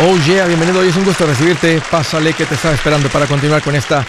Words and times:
Oh 0.00 0.16
yeah, 0.26 0.46
bienvenido. 0.46 0.80
Hoy 0.80 0.88
es 0.88 0.96
un 0.96 1.04
gusto 1.04 1.26
recibirte. 1.26 1.80
Pásale 1.90 2.32
que 2.32 2.46
te 2.46 2.54
estaba 2.54 2.74
esperando 2.74 3.10
para 3.10 3.26
continuar 3.26 3.62
con 3.62 3.74
esta 3.74 4.06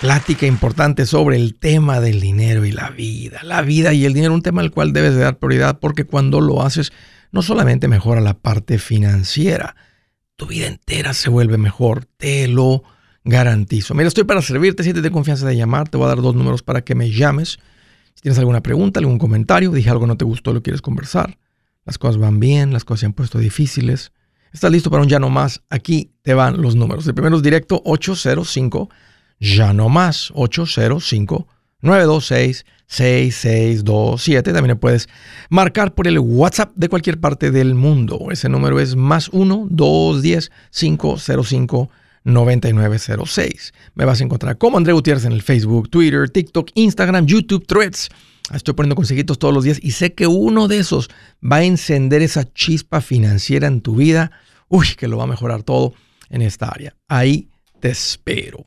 plática 0.00 0.46
importante 0.46 1.06
sobre 1.06 1.36
el 1.36 1.56
tema 1.56 2.00
del 2.00 2.20
dinero 2.20 2.64
y 2.64 2.70
la 2.70 2.90
vida. 2.90 3.40
La 3.42 3.60
vida 3.60 3.92
y 3.92 4.04
el 4.04 4.14
dinero, 4.14 4.32
un 4.32 4.42
tema 4.42 4.62
al 4.62 4.70
cual 4.70 4.92
debes 4.92 5.14
de 5.14 5.20
dar 5.20 5.38
prioridad 5.38 5.80
porque 5.80 6.04
cuando 6.04 6.40
lo 6.40 6.62
haces 6.62 6.92
no 7.32 7.42
solamente 7.42 7.88
mejora 7.88 8.20
la 8.20 8.34
parte 8.34 8.78
financiera, 8.78 9.74
tu 10.36 10.46
vida 10.46 10.68
entera 10.68 11.12
se 11.12 11.30
vuelve 11.30 11.58
mejor, 11.58 12.04
te 12.16 12.46
lo 12.46 12.84
garantizo. 13.24 13.92
Mira, 13.94 14.06
estoy 14.06 14.24
para 14.24 14.40
servirte, 14.40 14.84
siéntete 14.84 15.10
confianza 15.10 15.46
de 15.46 15.56
llamar, 15.56 15.88
te 15.88 15.98
voy 15.98 16.06
a 16.06 16.10
dar 16.10 16.22
dos 16.22 16.36
números 16.36 16.62
para 16.62 16.82
que 16.82 16.94
me 16.94 17.10
llames. 17.10 17.58
Si 18.14 18.22
tienes 18.22 18.38
alguna 18.38 18.62
pregunta, 18.62 19.00
algún 19.00 19.18
comentario, 19.18 19.72
dije 19.72 19.90
algo 19.90 20.06
no 20.06 20.16
te 20.16 20.24
gustó, 20.24 20.52
lo 20.52 20.62
quieres 20.62 20.80
conversar. 20.80 21.38
Las 21.84 21.98
cosas 21.98 22.18
van 22.18 22.38
bien, 22.38 22.72
las 22.72 22.84
cosas 22.84 23.00
se 23.00 23.06
han 23.06 23.12
puesto 23.14 23.38
difíciles 23.38 24.12
¿Estás 24.54 24.70
listo 24.70 24.88
para 24.88 25.02
un 25.02 25.08
ya 25.08 25.18
no 25.18 25.30
más? 25.30 25.62
Aquí 25.68 26.12
te 26.22 26.32
van 26.32 26.62
los 26.62 26.76
números. 26.76 27.04
El 27.08 27.14
primero 27.14 27.36
es 27.36 27.42
directo 27.42 27.82
805, 27.84 28.88
ya 29.40 29.72
no 29.72 29.88
más 29.88 30.30
805 30.32 31.48
926 31.80 32.64
6627. 32.86 34.52
También 34.52 34.78
puedes 34.78 35.08
marcar 35.50 35.92
por 35.92 36.06
el 36.06 36.20
WhatsApp 36.20 36.70
de 36.76 36.88
cualquier 36.88 37.18
parte 37.18 37.50
del 37.50 37.74
mundo. 37.74 38.28
Ese 38.30 38.48
número 38.48 38.78
es 38.78 38.94
más 38.94 39.28
1 39.30 39.66
210 39.70 40.52
505 40.70 41.90
9906. 42.22 43.74
Me 43.96 44.04
vas 44.04 44.20
a 44.20 44.24
encontrar 44.24 44.56
como 44.56 44.78
André 44.78 44.92
Gutiérrez 44.92 45.24
en 45.24 45.32
el 45.32 45.42
Facebook, 45.42 45.90
Twitter, 45.90 46.30
TikTok, 46.30 46.70
Instagram, 46.74 47.26
YouTube, 47.26 47.66
Threads. 47.66 48.08
Estoy 48.52 48.74
poniendo 48.74 48.94
consejitos 48.94 49.36
todos 49.36 49.52
los 49.52 49.64
días 49.64 49.80
y 49.82 49.90
sé 49.90 50.14
que 50.14 50.28
uno 50.28 50.68
de 50.68 50.78
esos 50.78 51.10
va 51.42 51.56
a 51.56 51.64
encender 51.64 52.22
esa 52.22 52.52
chispa 52.52 53.00
financiera 53.00 53.66
en 53.66 53.80
tu 53.80 53.96
vida 53.96 54.30
uy, 54.68 54.94
que 54.96 55.08
lo 55.08 55.16
va 55.16 55.24
a 55.24 55.28
mejorar 55.28 55.62
todo 55.62 55.94
en 56.28 56.42
esta 56.42 56.68
área. 56.68 56.96
Ahí 57.08 57.48
te 57.80 57.90
espero. 57.90 58.64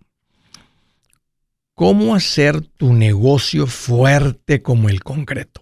¿Cómo 1.73 2.15
hacer 2.15 2.61
tu 2.61 2.93
negocio 2.93 3.67
fuerte 3.67 4.61
como 4.61 4.89
el 4.89 5.03
concreto? 5.03 5.61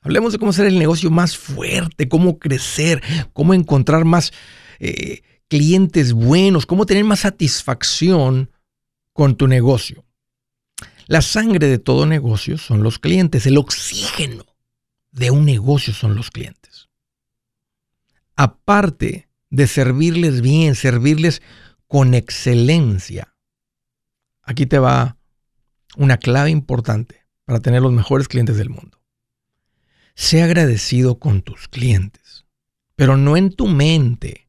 Hablemos 0.00 0.32
de 0.32 0.38
cómo 0.38 0.50
hacer 0.50 0.66
el 0.66 0.78
negocio 0.78 1.10
más 1.10 1.36
fuerte, 1.36 2.08
cómo 2.08 2.38
crecer, 2.38 3.02
cómo 3.32 3.54
encontrar 3.54 4.04
más 4.04 4.32
eh, 4.78 5.22
clientes 5.48 6.12
buenos, 6.12 6.66
cómo 6.66 6.86
tener 6.86 7.04
más 7.04 7.20
satisfacción 7.20 8.50
con 9.12 9.36
tu 9.36 9.48
negocio. 9.48 10.04
La 11.06 11.22
sangre 11.22 11.68
de 11.68 11.78
todo 11.78 12.06
negocio 12.06 12.58
son 12.58 12.82
los 12.82 12.98
clientes, 12.98 13.46
el 13.46 13.58
oxígeno 13.58 14.44
de 15.10 15.30
un 15.30 15.44
negocio 15.44 15.94
son 15.94 16.14
los 16.14 16.30
clientes. 16.30 16.88
Aparte 18.36 19.28
de 19.54 19.68
servirles 19.68 20.40
bien, 20.40 20.74
servirles 20.74 21.40
con 21.86 22.14
excelencia. 22.14 23.36
Aquí 24.42 24.66
te 24.66 24.80
va 24.80 25.16
una 25.96 26.16
clave 26.16 26.50
importante 26.50 27.24
para 27.44 27.60
tener 27.60 27.80
los 27.80 27.92
mejores 27.92 28.26
clientes 28.26 28.56
del 28.56 28.70
mundo. 28.70 29.00
Sé 30.16 30.42
agradecido 30.42 31.20
con 31.20 31.42
tus 31.42 31.68
clientes, 31.68 32.46
pero 32.96 33.16
no 33.16 33.36
en 33.36 33.52
tu 33.54 33.68
mente. 33.68 34.48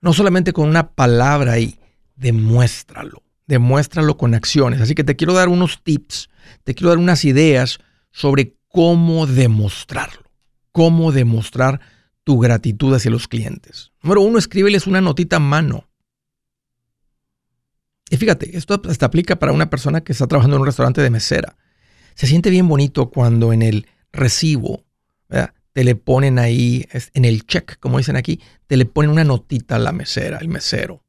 No 0.00 0.12
solamente 0.12 0.52
con 0.52 0.68
una 0.68 0.94
palabra 0.94 1.52
ahí, 1.52 1.78
demuéstralo. 2.16 3.22
Demuéstralo 3.46 4.16
con 4.16 4.34
acciones. 4.34 4.80
Así 4.80 4.94
que 4.94 5.04
te 5.04 5.16
quiero 5.16 5.34
dar 5.34 5.48
unos 5.48 5.82
tips, 5.84 6.30
te 6.64 6.74
quiero 6.74 6.90
dar 6.90 6.98
unas 6.98 7.24
ideas 7.24 7.78
sobre 8.10 8.56
cómo 8.68 9.26
demostrarlo. 9.26 10.24
Cómo 10.72 11.12
demostrar 11.12 11.80
tu 12.28 12.38
gratitud 12.38 12.92
hacia 12.92 13.10
los 13.10 13.26
clientes. 13.26 13.90
Número 14.02 14.20
uno, 14.20 14.38
escríbeles 14.38 14.86
una 14.86 15.00
notita 15.00 15.36
a 15.36 15.40
mano. 15.40 15.88
Y 18.10 18.18
fíjate, 18.18 18.54
esto 18.54 18.82
hasta 18.86 19.06
aplica 19.06 19.38
para 19.38 19.52
una 19.52 19.70
persona 19.70 20.02
que 20.02 20.12
está 20.12 20.26
trabajando 20.26 20.56
en 20.56 20.60
un 20.60 20.66
restaurante 20.66 21.00
de 21.00 21.08
mesera. 21.08 21.56
Se 22.14 22.26
siente 22.26 22.50
bien 22.50 22.68
bonito 22.68 23.08
cuando 23.08 23.54
en 23.54 23.62
el 23.62 23.86
recibo 24.12 24.84
te 25.72 25.84
le 25.84 25.94
ponen 25.94 26.38
ahí, 26.38 26.86
en 27.14 27.24
el 27.24 27.46
check, 27.46 27.78
como 27.80 27.96
dicen 27.96 28.16
aquí, 28.16 28.42
te 28.66 28.76
le 28.76 28.84
ponen 28.84 29.10
una 29.10 29.24
notita 29.24 29.76
a 29.76 29.78
la 29.78 29.92
mesera, 29.92 30.36
el 30.36 30.48
mesero. 30.48 31.02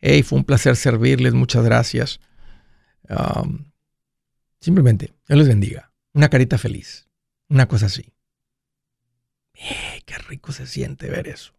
Hey, 0.00 0.22
fue 0.22 0.38
un 0.38 0.44
placer 0.44 0.76
servirles, 0.76 1.32
muchas 1.32 1.64
gracias. 1.64 2.20
Um, 3.08 3.70
simplemente, 4.60 5.14
Dios 5.26 5.38
les 5.38 5.48
bendiga. 5.48 5.92
Una 6.12 6.28
carita 6.28 6.58
feliz. 6.58 7.08
Una 7.48 7.66
cosa 7.68 7.86
así. 7.86 8.11
Eh, 9.62 10.02
qué 10.06 10.18
rico 10.18 10.52
se 10.52 10.66
siente 10.66 11.08
ver 11.08 11.28
eso. 11.28 11.54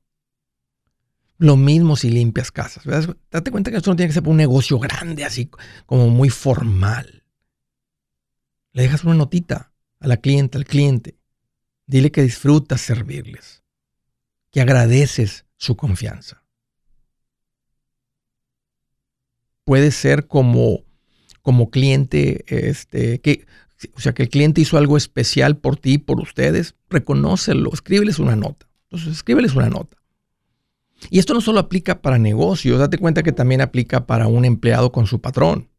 Lo 1.37 1.57
mismo 1.57 1.95
si 1.95 2.09
limpias 2.09 2.51
casas. 2.51 2.85
Date 3.31 3.51
cuenta 3.51 3.71
que 3.71 3.77
esto 3.77 3.89
no 3.89 3.95
tiene 3.95 4.09
que 4.09 4.13
ser 4.13 4.27
un 4.27 4.37
negocio 4.37 4.79
grande, 4.79 5.25
así 5.25 5.49
como 5.85 6.09
muy 6.09 6.29
formal. 6.29 7.23
Le 8.71 8.83
dejas 8.83 9.03
una 9.03 9.15
notita 9.15 9.73
a 9.99 10.07
la 10.07 10.17
cliente, 10.17 10.57
al 10.57 10.65
cliente. 10.65 11.17
Dile 11.85 12.11
que 12.11 12.23
disfrutas 12.23 12.81
servirles, 12.81 13.63
que 14.51 14.61
agradeces 14.61 15.45
su 15.57 15.75
confianza. 15.75 16.43
Puede 19.65 19.91
ser 19.91 20.27
como, 20.27 20.85
como 21.41 21.69
cliente, 21.69 22.45
este, 22.47 23.19
que 23.21 23.47
o 23.95 23.99
sea, 23.99 24.13
que 24.13 24.23
el 24.23 24.29
cliente 24.29 24.61
hizo 24.61 24.77
algo 24.77 24.97
especial 24.97 25.57
por 25.57 25.77
ti, 25.77 25.97
por 25.97 26.19
ustedes, 26.19 26.75
reconócelo, 26.89 27.71
escríbeles 27.73 28.19
una 28.19 28.35
nota. 28.35 28.67
Entonces, 28.89 29.13
escríbeles 29.13 29.55
una 29.55 29.69
nota. 29.69 29.97
Y 31.09 31.19
esto 31.19 31.33
no 31.33 31.41
solo 31.41 31.59
aplica 31.59 32.01
para 32.01 32.17
negocios, 32.17 32.79
date 32.79 32.97
cuenta 32.97 33.23
que 33.23 33.31
también 33.31 33.61
aplica 33.61 34.05
para 34.05 34.27
un 34.27 34.45
empleado 34.45 34.91
con 34.91 35.07
su 35.07 35.19
patrón, 35.21 35.69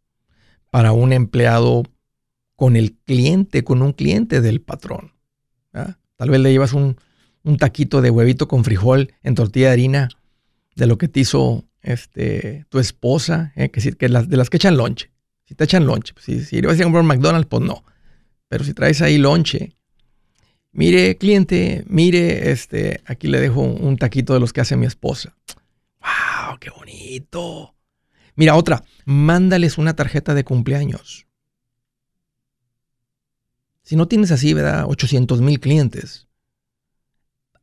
para 0.71 0.93
un 0.93 1.13
empleado 1.13 1.85
con 2.57 2.77
el 2.77 2.93
cliente, 2.93 3.65
con 3.65 3.83
un 3.83 3.93
cliente 3.93 4.41
del 4.41 4.61
patrón. 4.61 5.13
Tal 5.73 6.31
vez 6.31 6.41
le 6.41 6.53
llevas 6.53 6.73
un, 6.73 6.97
taquito 7.59 8.01
de 8.01 8.11
huevito 8.11 8.49
con 8.49 8.65
frijol 8.65 9.13
en 9.23 9.35
tortilla 9.35 9.67
de 9.67 9.73
harina 9.73 10.09
de 10.77 10.87
lo 10.87 10.99
que 10.99 11.09
te 11.09 11.21
hizo 11.21 11.65
este, 11.83 12.65
tu 12.69 12.79
esposa, 12.79 13.53
¿eh? 13.57 13.71
que, 13.71 13.93
que 13.93 14.09
las, 14.09 14.29
de 14.29 14.37
las 14.37 14.51
que 14.51 14.57
echan 14.57 14.77
lonche. 14.77 15.11
Si 15.47 15.55
te 15.55 15.65
echan 15.65 15.87
lonche, 15.87 16.15
pues, 16.15 16.25
si, 16.25 16.45
si 16.45 16.59
a 16.59 16.63
comprar 16.63 17.03
un 17.03 17.07
McDonald's, 17.07 17.49
pues 17.49 17.63
no. 17.63 17.85
Pero 18.49 18.65
si 18.65 18.73
traes 18.73 19.03
ahí 19.03 19.19
lonche, 19.19 19.77
mire, 20.73 21.17
cliente, 21.19 21.85
mire, 21.87 22.51
este, 22.51 23.03
aquí 23.05 23.29
le 23.29 23.41
dejo 23.41 23.61
un 23.61 23.97
taquito 23.97 24.33
de 24.33 24.41
los 24.41 24.53
que 24.53 24.63
hace 24.63 24.77
mi 24.77 24.87
esposa. 24.87 25.37
¡Wow! 26.01 26.59
¡Qué 26.61 26.71
bonito! 26.71 27.75
Mira, 28.37 28.57
otra, 28.57 28.85
mándales 29.05 29.79
una 29.79 29.95
tarjeta 29.95 30.35
de 30.35 30.45
cumpleaños. 30.45 31.27
Si 33.83 33.97
no 33.97 34.09
tienes 34.09 34.31
así, 34.31 34.55
¿verdad? 34.55 34.87
800 34.89 35.43
mil 35.43 35.61
clientes. 35.61 36.27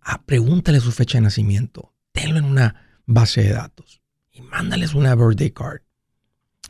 Ah, 0.01 0.21
pregúntale 0.23 0.79
su 0.79 0.91
fecha 0.91 1.17
de 1.17 1.23
nacimiento. 1.23 1.95
Tenlo 2.11 2.37
en 2.37 2.45
una 2.45 3.01
base 3.05 3.41
de 3.41 3.53
datos. 3.53 4.01
Y 4.31 4.41
mándales 4.41 4.93
una 4.93 5.15
birthday 5.15 5.51
card 5.51 5.81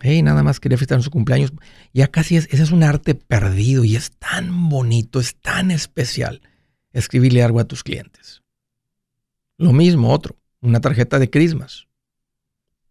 hey, 0.02 0.22
nada 0.22 0.44
más 0.44 0.60
quería 0.60 0.78
felicitar 0.78 1.02
su 1.04 1.12
cumpleaños. 1.12 1.54
Ya 1.94 2.08
casi 2.08 2.38
es, 2.38 2.48
ese 2.52 2.64
es 2.64 2.72
un 2.72 2.84
arte 2.84 3.16
perdido 3.16 3.84
y 3.84 3.96
es 3.96 4.12
tan 4.12 4.70
bonito, 4.70 5.20
es 5.20 5.36
tan 5.36 5.72
especial 5.72 6.42
escribirle 6.94 7.44
algo 7.44 7.60
a 7.60 7.66
tus 7.66 7.84
clientes. 7.84 8.42
Lo 9.58 9.74
mismo 9.74 10.12
otro, 10.12 10.38
una 10.62 10.82
tarjeta 10.82 11.20
de 11.20 11.30
Christmas. 11.30 11.88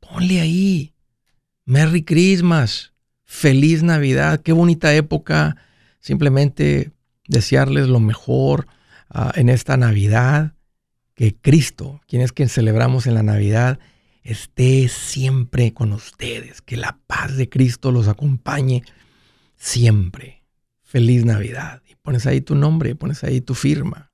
Ponle 0.00 0.40
ahí, 0.40 0.94
Merry 1.64 2.04
Christmas, 2.04 2.92
feliz 3.24 3.82
Navidad, 3.82 4.40
qué 4.40 4.52
bonita 4.52 4.94
época. 4.94 5.56
Simplemente 6.00 6.92
desearles 7.26 7.88
lo 7.88 8.00
mejor 8.00 8.66
ah, 9.08 9.32
en 9.34 9.48
esta 9.48 9.76
Navidad, 9.76 10.54
que 11.14 11.34
Cristo, 11.34 12.00
quien 12.08 12.22
es 12.22 12.32
quien 12.32 12.48
celebramos 12.48 13.06
en 13.06 13.14
la 13.14 13.22
Navidad, 13.22 13.78
esté 14.22 14.88
siempre 14.88 15.72
con 15.72 15.92
ustedes. 15.92 16.62
Que 16.62 16.76
la 16.76 16.98
paz 17.06 17.36
de 17.36 17.48
Cristo 17.48 17.90
los 17.92 18.08
acompañe 18.08 18.82
siempre. 19.56 20.42
Feliz 20.82 21.24
Navidad. 21.24 21.82
Y 21.88 21.94
pones 21.96 22.26
ahí 22.26 22.40
tu 22.40 22.54
nombre, 22.54 22.94
pones 22.94 23.24
ahí 23.24 23.40
tu 23.40 23.54
firma. 23.54 24.10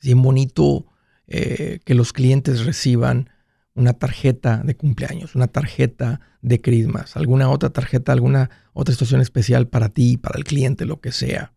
Bien 0.00 0.20
bonito 0.20 0.86
eh, 1.26 1.80
que 1.84 1.94
los 1.94 2.12
clientes 2.12 2.64
reciban 2.64 3.30
una 3.74 3.94
tarjeta 3.94 4.58
de 4.58 4.76
cumpleaños, 4.76 5.34
una 5.34 5.46
tarjeta 5.46 6.20
de 6.42 6.60
Christmas, 6.60 7.16
alguna 7.16 7.48
otra 7.48 7.70
tarjeta, 7.70 8.12
alguna 8.12 8.50
otra 8.72 8.92
situación 8.92 9.20
especial 9.20 9.68
para 9.68 9.88
ti, 9.88 10.18
para 10.18 10.36
el 10.38 10.44
cliente, 10.44 10.84
lo 10.84 11.00
que 11.00 11.12
sea. 11.12 11.52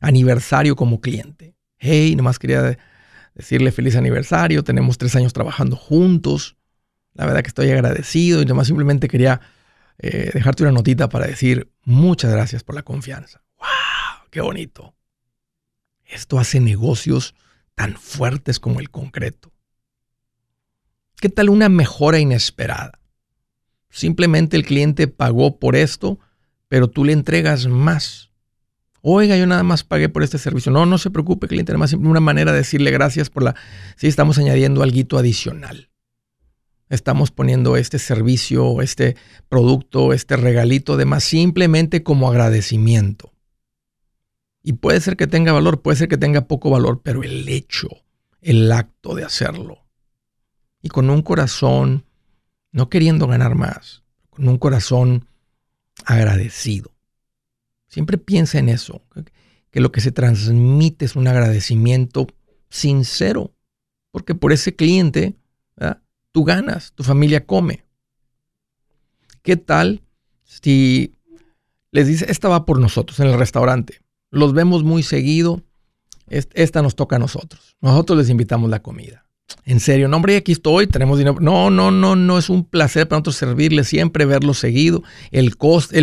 Aniversario 0.00 0.76
como 0.76 1.00
cliente. 1.00 1.54
Hey, 1.78 2.14
nomás 2.16 2.38
quería 2.38 2.78
decirle 3.34 3.72
feliz 3.72 3.96
aniversario, 3.96 4.64
tenemos 4.64 4.98
tres 4.98 5.16
años 5.16 5.32
trabajando 5.32 5.76
juntos, 5.76 6.56
la 7.14 7.26
verdad 7.26 7.42
que 7.42 7.48
estoy 7.48 7.70
agradecido 7.70 8.42
y 8.42 8.46
nomás 8.46 8.66
simplemente 8.66 9.08
quería 9.08 9.40
eh, 9.98 10.30
dejarte 10.32 10.62
una 10.62 10.72
notita 10.72 11.08
para 11.08 11.26
decir 11.26 11.70
muchas 11.84 12.30
gracias 12.30 12.62
por 12.62 12.74
la 12.74 12.82
confianza. 12.82 13.42
¡Wow! 13.58 14.28
¡Qué 14.30 14.40
bonito! 14.40 14.94
Esto 16.04 16.38
hace 16.38 16.60
negocios 16.60 17.34
tan 17.74 17.96
fuertes 17.96 18.58
como 18.58 18.80
el 18.80 18.90
concreto. 18.90 19.52
¿Qué 21.20 21.28
tal 21.28 21.50
una 21.50 21.68
mejora 21.68 22.18
inesperada? 22.18 22.98
Simplemente 23.90 24.56
el 24.56 24.64
cliente 24.64 25.06
pagó 25.08 25.58
por 25.58 25.76
esto, 25.76 26.18
pero 26.68 26.88
tú 26.88 27.04
le 27.04 27.12
entregas 27.12 27.66
más. 27.66 28.29
Oiga, 29.02 29.36
yo 29.36 29.46
nada 29.46 29.62
más 29.62 29.82
pagué 29.84 30.08
por 30.08 30.22
este 30.22 30.38
servicio. 30.38 30.70
No, 30.70 30.84
no 30.86 30.98
se 30.98 31.10
preocupe, 31.10 31.48
cliente, 31.48 31.72
nada 31.72 31.78
más 31.78 31.92
una 31.94 32.20
manera 32.20 32.52
de 32.52 32.58
decirle 32.58 32.90
gracias 32.90 33.30
por 33.30 33.42
la... 33.42 33.54
Sí, 33.96 34.06
estamos 34.06 34.38
añadiendo 34.38 34.82
algo 34.82 35.18
adicional. 35.18 35.90
Estamos 36.90 37.30
poniendo 37.30 37.76
este 37.76 37.98
servicio, 37.98 38.82
este 38.82 39.16
producto, 39.48 40.12
este 40.12 40.36
regalito 40.36 40.96
de 40.96 41.04
más 41.04 41.24
simplemente 41.24 42.02
como 42.02 42.28
agradecimiento. 42.28 43.32
Y 44.62 44.74
puede 44.74 45.00
ser 45.00 45.16
que 45.16 45.26
tenga 45.26 45.52
valor, 45.52 45.80
puede 45.80 45.96
ser 45.96 46.08
que 46.08 46.18
tenga 46.18 46.46
poco 46.46 46.68
valor, 46.68 47.00
pero 47.02 47.22
el 47.22 47.48
hecho, 47.48 47.88
el 48.42 48.70
acto 48.72 49.14
de 49.14 49.24
hacerlo. 49.24 49.86
Y 50.82 50.88
con 50.88 51.08
un 51.10 51.22
corazón, 51.22 52.04
no 52.72 52.88
queriendo 52.88 53.26
ganar 53.26 53.54
más, 53.54 54.02
con 54.28 54.48
un 54.48 54.58
corazón 54.58 55.28
agradecido. 56.04 56.90
Siempre 57.90 58.18
piensa 58.18 58.60
en 58.60 58.68
eso, 58.68 59.02
que 59.72 59.80
lo 59.80 59.90
que 59.90 60.00
se 60.00 60.12
transmite 60.12 61.04
es 61.04 61.16
un 61.16 61.26
agradecimiento 61.26 62.28
sincero, 62.68 63.52
porque 64.12 64.36
por 64.36 64.52
ese 64.52 64.76
cliente 64.76 65.34
tú 66.30 66.44
ganas, 66.44 66.92
tu 66.92 67.02
familia 67.02 67.44
come. 67.44 67.84
¿Qué 69.42 69.56
tal 69.56 70.02
si 70.44 71.16
les 71.90 72.06
dice, 72.06 72.26
esta 72.30 72.48
va 72.48 72.64
por 72.64 72.78
nosotros 72.78 73.18
en 73.18 73.26
el 73.26 73.36
restaurante? 73.36 74.00
Los 74.30 74.52
vemos 74.52 74.84
muy 74.84 75.02
seguido, 75.02 75.60
esta 76.28 76.82
nos 76.82 76.94
toca 76.94 77.16
a 77.16 77.18
nosotros. 77.18 77.76
Nosotros 77.80 78.20
les 78.20 78.30
invitamos 78.30 78.70
la 78.70 78.82
comida. 78.82 79.26
En 79.64 79.80
serio, 79.80 80.06
no, 80.06 80.18
hombre, 80.18 80.36
aquí 80.36 80.52
estoy, 80.52 80.86
tenemos 80.86 81.18
dinero. 81.18 81.38
No, 81.40 81.70
no, 81.70 81.90
no, 81.90 82.14
no, 82.14 82.38
es 82.38 82.50
un 82.50 82.64
placer 82.64 83.08
para 83.08 83.18
nosotros 83.18 83.34
servirles 83.34 83.88
siempre, 83.88 84.26
verlos 84.26 84.60
seguido. 84.60 85.02
El, 85.32 85.56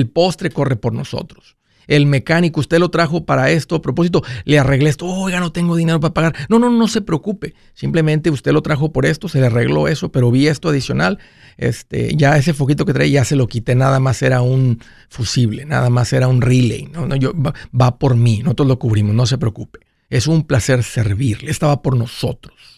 postre 0.09 0.49
corre 0.49 0.75
por 0.75 0.91
nosotros 0.91 1.56
el 1.87 2.05
mecánico, 2.05 2.59
usted 2.59 2.79
lo 2.79 2.89
trajo 2.89 3.25
para 3.25 3.49
esto, 3.51 3.75
a 3.75 3.81
propósito, 3.81 4.23
le 4.45 4.59
arreglé 4.59 4.89
esto, 4.89 5.05
oiga, 5.05 5.39
no 5.39 5.51
tengo 5.51 5.75
dinero 5.75 5.99
para 5.99 6.13
pagar. 6.13 6.35
No, 6.49 6.59
no, 6.59 6.69
no 6.69 6.87
se 6.87 7.01
preocupe. 7.01 7.53
Simplemente 7.73 8.29
usted 8.29 8.51
lo 8.51 8.61
trajo 8.61 8.91
por 8.91 9.05
esto, 9.05 9.27
se 9.27 9.39
le 9.39 9.47
arregló 9.47 9.87
eso, 9.87 10.11
pero 10.11 10.31
vi 10.31 10.47
esto 10.47 10.69
adicional. 10.69 11.19
Este, 11.57 12.15
ya 12.15 12.37
ese 12.37 12.53
foquito 12.53 12.85
que 12.85 12.93
trae 12.93 13.09
ya 13.09 13.25
se 13.25 13.35
lo 13.35 13.47
quité, 13.47 13.75
nada 13.75 13.99
más 13.99 14.21
era 14.21 14.41
un 14.41 14.79
fusible, 15.09 15.65
nada 15.65 15.89
más 15.89 16.13
era 16.13 16.27
un 16.27 16.41
relay. 16.41 16.87
No, 16.91 17.07
no, 17.07 17.15
yo, 17.15 17.33
va, 17.33 17.53
va 17.79 17.97
por 17.97 18.15
mí, 18.15 18.41
nosotros 18.43 18.67
lo 18.67 18.79
cubrimos, 18.79 19.15
no 19.15 19.25
se 19.25 19.37
preocupe. 19.37 19.79
Es 20.09 20.27
un 20.27 20.43
placer 20.43 20.83
servirle, 20.83 21.51
estaba 21.51 21.81
por 21.81 21.97
nosotros 21.97 22.76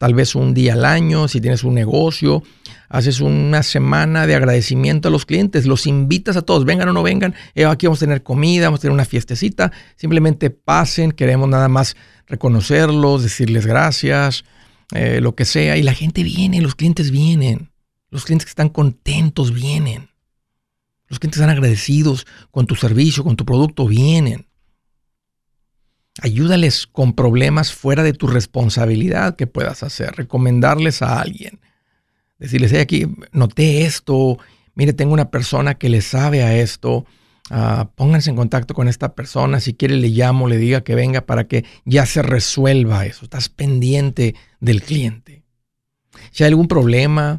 tal 0.00 0.14
vez 0.14 0.34
un 0.34 0.54
día 0.54 0.72
al 0.72 0.86
año, 0.86 1.28
si 1.28 1.42
tienes 1.42 1.62
un 1.62 1.74
negocio, 1.74 2.42
haces 2.88 3.20
una 3.20 3.62
semana 3.62 4.26
de 4.26 4.34
agradecimiento 4.34 5.08
a 5.08 5.10
los 5.10 5.26
clientes, 5.26 5.66
los 5.66 5.86
invitas 5.86 6.38
a 6.38 6.42
todos, 6.42 6.64
vengan 6.64 6.88
o 6.88 6.94
no 6.94 7.02
vengan, 7.02 7.34
eh, 7.54 7.66
aquí 7.66 7.86
vamos 7.86 7.98
a 7.98 8.06
tener 8.06 8.22
comida, 8.22 8.68
vamos 8.68 8.80
a 8.80 8.82
tener 8.82 8.94
una 8.94 9.04
fiestecita, 9.04 9.70
simplemente 9.96 10.48
pasen, 10.48 11.12
queremos 11.12 11.50
nada 11.50 11.68
más 11.68 11.96
reconocerlos, 12.26 13.22
decirles 13.22 13.66
gracias, 13.66 14.46
eh, 14.94 15.20
lo 15.20 15.34
que 15.34 15.44
sea, 15.44 15.76
y 15.76 15.82
la 15.82 15.92
gente 15.92 16.22
viene, 16.22 16.62
los 16.62 16.76
clientes 16.76 17.10
vienen, 17.10 17.70
los 18.08 18.24
clientes 18.24 18.46
que 18.46 18.52
están 18.52 18.70
contentos 18.70 19.52
vienen, 19.52 20.08
los 21.08 21.18
clientes 21.18 21.42
están 21.42 21.50
agradecidos 21.50 22.26
con 22.50 22.64
tu 22.64 22.74
servicio, 22.74 23.22
con 23.22 23.36
tu 23.36 23.44
producto, 23.44 23.86
vienen. 23.86 24.46
Ayúdales 26.20 26.86
con 26.86 27.14
problemas 27.14 27.72
fuera 27.72 28.02
de 28.02 28.12
tu 28.12 28.26
responsabilidad 28.26 29.36
que 29.36 29.46
puedas 29.46 29.82
hacer. 29.82 30.14
Recomendarles 30.16 31.02
a 31.02 31.20
alguien. 31.20 31.60
Decirles, 32.38 32.72
hey, 32.72 32.80
aquí 32.80 33.06
noté 33.32 33.84
esto. 33.84 34.38
Mire, 34.74 34.92
tengo 34.92 35.12
una 35.12 35.30
persona 35.30 35.74
que 35.74 35.88
le 35.88 36.00
sabe 36.00 36.42
a 36.42 36.56
esto. 36.56 37.06
Ah, 37.50 37.90
pónganse 37.96 38.30
en 38.30 38.36
contacto 38.36 38.74
con 38.74 38.86
esta 38.86 39.14
persona. 39.14 39.60
Si 39.60 39.74
quiere, 39.74 39.96
le 39.96 40.08
llamo, 40.08 40.48
le 40.48 40.56
diga 40.56 40.82
que 40.82 40.94
venga 40.94 41.22
para 41.22 41.48
que 41.48 41.64
ya 41.84 42.06
se 42.06 42.22
resuelva 42.22 43.06
eso. 43.06 43.24
Estás 43.24 43.48
pendiente 43.48 44.34
del 44.60 44.82
cliente. 44.82 45.42
Si 46.30 46.44
hay 46.44 46.48
algún 46.48 46.68
problema, 46.68 47.38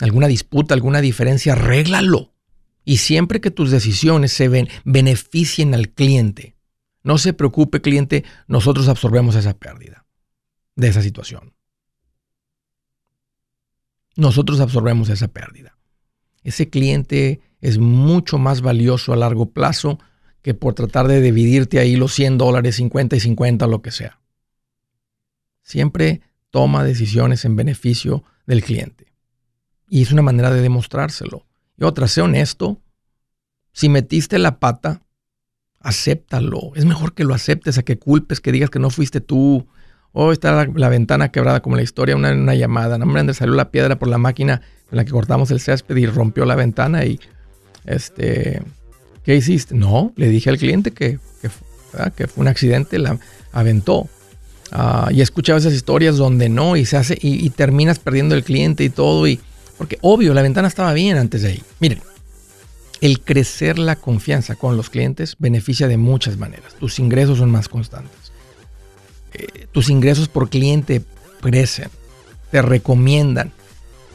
alguna 0.00 0.28
disputa, 0.28 0.74
alguna 0.74 1.00
diferencia, 1.00 1.52
arréglalo. 1.52 2.32
Y 2.84 2.96
siempre 2.96 3.40
que 3.40 3.50
tus 3.50 3.70
decisiones 3.70 4.32
se 4.32 4.48
ven, 4.48 4.68
beneficien 4.84 5.74
al 5.74 5.90
cliente, 5.90 6.56
no 7.02 7.18
se 7.18 7.32
preocupe, 7.32 7.80
cliente, 7.80 8.24
nosotros 8.46 8.88
absorbemos 8.88 9.34
esa 9.34 9.54
pérdida 9.54 10.06
de 10.76 10.88
esa 10.88 11.02
situación. 11.02 11.54
Nosotros 14.16 14.60
absorbemos 14.60 15.08
esa 15.08 15.28
pérdida. 15.28 15.78
Ese 16.42 16.68
cliente 16.68 17.40
es 17.60 17.78
mucho 17.78 18.38
más 18.38 18.60
valioso 18.60 19.12
a 19.12 19.16
largo 19.16 19.50
plazo 19.50 19.98
que 20.42 20.54
por 20.54 20.74
tratar 20.74 21.06
de 21.06 21.20
dividirte 21.20 21.78
ahí 21.78 21.96
los 21.96 22.14
100 22.14 22.38
dólares, 22.38 22.76
50 22.76 23.16
y 23.16 23.20
50, 23.20 23.66
lo 23.66 23.82
que 23.82 23.90
sea. 23.90 24.20
Siempre 25.62 26.22
toma 26.50 26.82
decisiones 26.82 27.44
en 27.44 27.56
beneficio 27.56 28.24
del 28.46 28.64
cliente. 28.64 29.12
Y 29.88 30.02
es 30.02 30.12
una 30.12 30.22
manera 30.22 30.50
de 30.50 30.62
demostrárselo. 30.62 31.46
Y 31.76 31.84
otra, 31.84 32.08
sé 32.08 32.22
honesto. 32.22 32.80
Si 33.72 33.88
metiste 33.88 34.38
la 34.38 34.58
pata, 34.58 35.02
acéptalo. 35.80 36.72
Es 36.74 36.84
mejor 36.84 37.14
que 37.14 37.24
lo 37.24 37.34
aceptes 37.34 37.78
a 37.78 37.82
que 37.82 37.98
culpes, 37.98 38.40
que 38.40 38.52
digas 38.52 38.70
que 38.70 38.78
no 38.78 38.90
fuiste 38.90 39.20
tú. 39.20 39.66
O 40.12 40.26
oh, 40.26 40.32
está 40.32 40.66
la, 40.66 40.88
ventana 40.88 41.30
quebrada, 41.30 41.60
como 41.60 41.76
la 41.76 41.82
historia, 41.82 42.16
una, 42.16 42.32
una 42.32 42.54
llamada. 42.54 42.98
No, 42.98 43.04
hombre, 43.04 43.32
salió 43.34 43.54
la 43.54 43.70
piedra 43.70 43.98
por 43.98 44.08
la 44.08 44.18
máquina 44.18 44.60
en 44.90 44.96
la 44.96 45.04
que 45.04 45.12
cortamos 45.12 45.50
el 45.50 45.60
césped 45.60 45.96
y 45.96 46.06
rompió 46.06 46.44
la 46.44 46.56
ventana 46.56 47.04
y, 47.04 47.20
este, 47.86 48.62
¿qué 49.24 49.36
hiciste? 49.36 49.74
No, 49.74 50.12
le 50.16 50.28
dije 50.28 50.50
al 50.50 50.58
cliente 50.58 50.90
que, 50.90 51.18
que, 51.40 52.26
fue 52.26 52.42
un 52.42 52.48
accidente, 52.48 52.98
la 52.98 53.18
aventó. 53.52 54.08
Ah, 54.72 55.08
y 55.12 55.20
he 55.20 55.22
escuchado 55.22 55.58
esas 55.58 55.72
historias 55.72 56.16
donde 56.16 56.48
no, 56.48 56.76
y 56.76 56.84
se 56.84 56.96
hace, 56.96 57.16
y, 57.20 57.44
y 57.44 57.50
terminas 57.50 57.98
perdiendo 58.00 58.34
el 58.34 58.42
cliente 58.42 58.84
y 58.84 58.90
todo, 58.90 59.26
y, 59.28 59.40
porque 59.78 59.98
obvio, 60.00 60.34
la 60.34 60.42
ventana 60.42 60.68
estaba 60.68 60.92
bien 60.92 61.18
antes 61.18 61.42
de 61.42 61.48
ahí. 61.48 61.62
Miren, 61.78 62.00
el 63.00 63.20
crecer 63.20 63.78
la 63.78 63.96
confianza 63.96 64.56
con 64.56 64.76
los 64.76 64.90
clientes 64.90 65.36
beneficia 65.38 65.88
de 65.88 65.96
muchas 65.96 66.36
maneras. 66.36 66.74
Tus 66.78 66.98
ingresos 66.98 67.38
son 67.38 67.50
más 67.50 67.68
constantes. 67.68 68.32
Eh, 69.32 69.66
tus 69.72 69.88
ingresos 69.88 70.28
por 70.28 70.50
cliente 70.50 71.02
crecen, 71.40 71.88
te 72.50 72.62
recomiendan. 72.62 73.52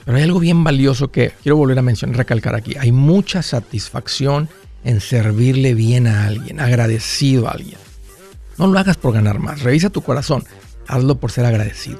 Pero 0.04 0.18
hay 0.18 0.24
algo 0.24 0.39
bien 0.39 0.63
valioso 0.63 1.10
que 1.10 1.32
quiero 1.42 1.58
volver 1.58 1.80
a 1.80 1.82
mencionar, 1.82 2.18
recalcar 2.18 2.54
aquí. 2.54 2.75
Hay 2.80 2.92
mucha 2.92 3.42
satisfacción 3.42 4.50
en 4.84 5.01
servirle 5.01 5.74
bien 5.74 6.06
a 6.06 6.27
alguien, 6.27 6.60
agradecido 6.60 7.48
a 7.48 7.51
alguien. 7.51 7.80
No 8.58 8.68
lo 8.68 8.77
hagas 8.77 8.98
por 8.98 9.13
ganar 9.13 9.39
más. 9.39 9.63
Revisa 9.63 9.89
tu 9.89 10.01
corazón. 10.01 10.44
Hazlo 10.88 11.15
por 11.15 11.32
ser 11.32 11.46
agradecido. 11.46 12.00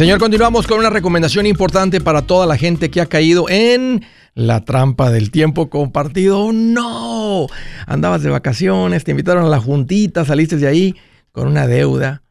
Señor, 0.00 0.18
continuamos 0.18 0.66
con 0.66 0.78
una 0.78 0.88
recomendación 0.88 1.44
importante 1.44 2.00
para 2.00 2.22
toda 2.22 2.46
la 2.46 2.56
gente 2.56 2.90
que 2.90 3.02
ha 3.02 3.06
caído 3.06 3.50
en 3.50 4.02
la 4.32 4.64
trampa 4.64 5.10
del 5.10 5.30
tiempo 5.30 5.68
compartido. 5.68 6.54
no, 6.54 7.48
andabas 7.86 8.22
de 8.22 8.30
vacaciones, 8.30 9.04
te 9.04 9.10
invitaron 9.10 9.44
a 9.44 9.48
la 9.50 9.60
juntita, 9.60 10.24
saliste 10.24 10.56
de 10.56 10.68
ahí 10.68 10.96
con 11.32 11.48
una 11.48 11.66
deuda 11.66 12.22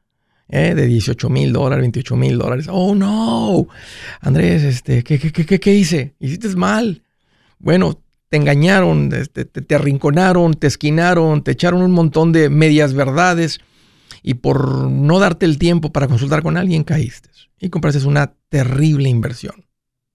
¿eh? 0.48 0.74
de 0.74 0.88
18 0.88 1.30
mil 1.30 1.54
dólares, 1.54 1.84
28 1.84 2.16
mil 2.16 2.40
dólares. 2.40 2.66
Oh, 2.72 2.96
no. 2.96 3.68
Andrés, 4.20 4.64
este, 4.64 5.04
¿qué, 5.04 5.20
qué, 5.20 5.32
qué, 5.32 5.60
qué 5.60 5.76
hice? 5.76 6.16
Hiciste 6.20 6.48
mal. 6.56 7.04
Bueno, 7.60 8.02
te 8.30 8.38
engañaron, 8.38 9.14
este, 9.14 9.46
te, 9.46 9.62
te 9.62 9.76
arrinconaron, 9.76 10.56
te 10.56 10.66
esquinaron, 10.66 11.44
te 11.44 11.52
echaron 11.52 11.84
un 11.84 11.92
montón 11.92 12.32
de 12.32 12.50
medias 12.50 12.96
verdades 12.96 13.60
y 14.24 14.34
por 14.34 14.90
no 14.90 15.20
darte 15.20 15.46
el 15.46 15.60
tiempo 15.60 15.92
para 15.92 16.08
consultar 16.08 16.42
con 16.42 16.58
alguien 16.58 16.84
caíste 16.84 17.30
y 17.60 17.70
compraste 17.70 18.06
una 18.06 18.34
terrible 18.50 19.10
inversión. 19.10 19.66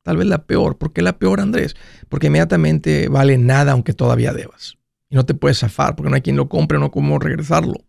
Tal 0.02 0.16
vez 0.16 0.26
la 0.26 0.44
peor. 0.46 0.76
¿Por 0.76 0.92
qué 0.92 1.02
la 1.02 1.18
peor, 1.18 1.40
Andrés? 1.40 1.76
Porque 2.08 2.26
inmediatamente 2.26 3.08
vale 3.08 3.38
nada 3.38 3.72
aunque 3.72 3.92
todavía 3.92 4.32
debas. 4.32 4.76
Y 5.08 5.16
no 5.16 5.24
te 5.24 5.34
puedes 5.34 5.58
zafar 5.58 5.96
porque 5.96 6.10
no 6.10 6.16
hay 6.16 6.22
quien 6.22 6.36
lo 6.36 6.48
compre, 6.48 6.78
no 6.78 6.90
cómo 6.90 7.18
regresarlo. 7.18 7.84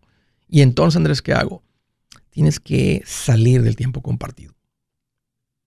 Y 0.48 0.62
entonces, 0.62 0.96
Andrés, 0.96 1.22
¿qué 1.22 1.32
hago? 1.32 1.62
Tienes 2.30 2.60
que 2.60 3.02
salir 3.04 3.62
del 3.62 3.76
tiempo 3.76 4.02
compartido. 4.02 4.54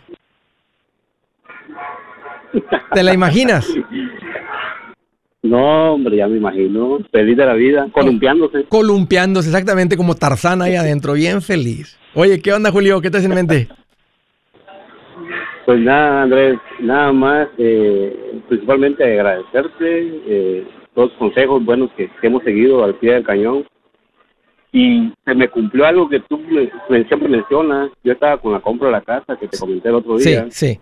¿Te 2.94 3.04
la 3.04 3.14
imaginas? 3.14 3.68
No, 5.42 5.94
hombre, 5.94 6.18
ya 6.18 6.28
me 6.28 6.38
imagino. 6.38 7.00
Feliz 7.12 7.38
de 7.38 7.46
la 7.46 7.54
vida, 7.54 7.88
columpiándose. 7.92 8.64
Columpiándose, 8.66 9.50
exactamente 9.50 9.96
como 9.96 10.16
Tarzán 10.16 10.62
ahí 10.62 10.76
adentro, 10.76 11.14
bien 11.14 11.42
feliz. 11.42 11.98
Oye, 12.16 12.42
¿qué 12.42 12.54
onda, 12.54 12.72
Julio? 12.72 13.02
¿Qué 13.02 13.12
te 13.12 13.18
en 13.20 13.30
mente? 13.30 13.68
Pues 15.66 15.80
nada, 15.80 16.24
Andrés, 16.24 16.58
nada 16.80 17.12
más, 17.12 17.48
eh, 17.58 18.40
principalmente 18.48 19.04
agradecerte 19.04 20.22
eh, 20.28 20.68
los 20.96 21.12
consejos 21.14 21.64
buenos 21.66 21.92
que 21.98 22.10
hemos 22.22 22.44
seguido 22.44 22.84
al 22.84 22.96
pie 22.96 23.14
del 23.14 23.24
cañón 23.24 23.66
y 24.76 25.14
se 25.24 25.34
me 25.34 25.48
cumplió 25.48 25.86
algo 25.86 26.10
que 26.10 26.20
tú 26.20 26.38
siempre 27.08 27.30
mencionas. 27.30 27.92
Yo 28.04 28.12
estaba 28.12 28.38
con 28.38 28.52
la 28.52 28.60
compra 28.60 28.88
de 28.88 28.92
la 28.92 29.02
casa 29.02 29.38
que 29.38 29.48
te 29.48 29.58
comenté 29.58 29.88
el 29.88 29.96
otro 29.96 30.18
día. 30.18 30.48
Sí, 30.50 30.74
sí. 30.74 30.80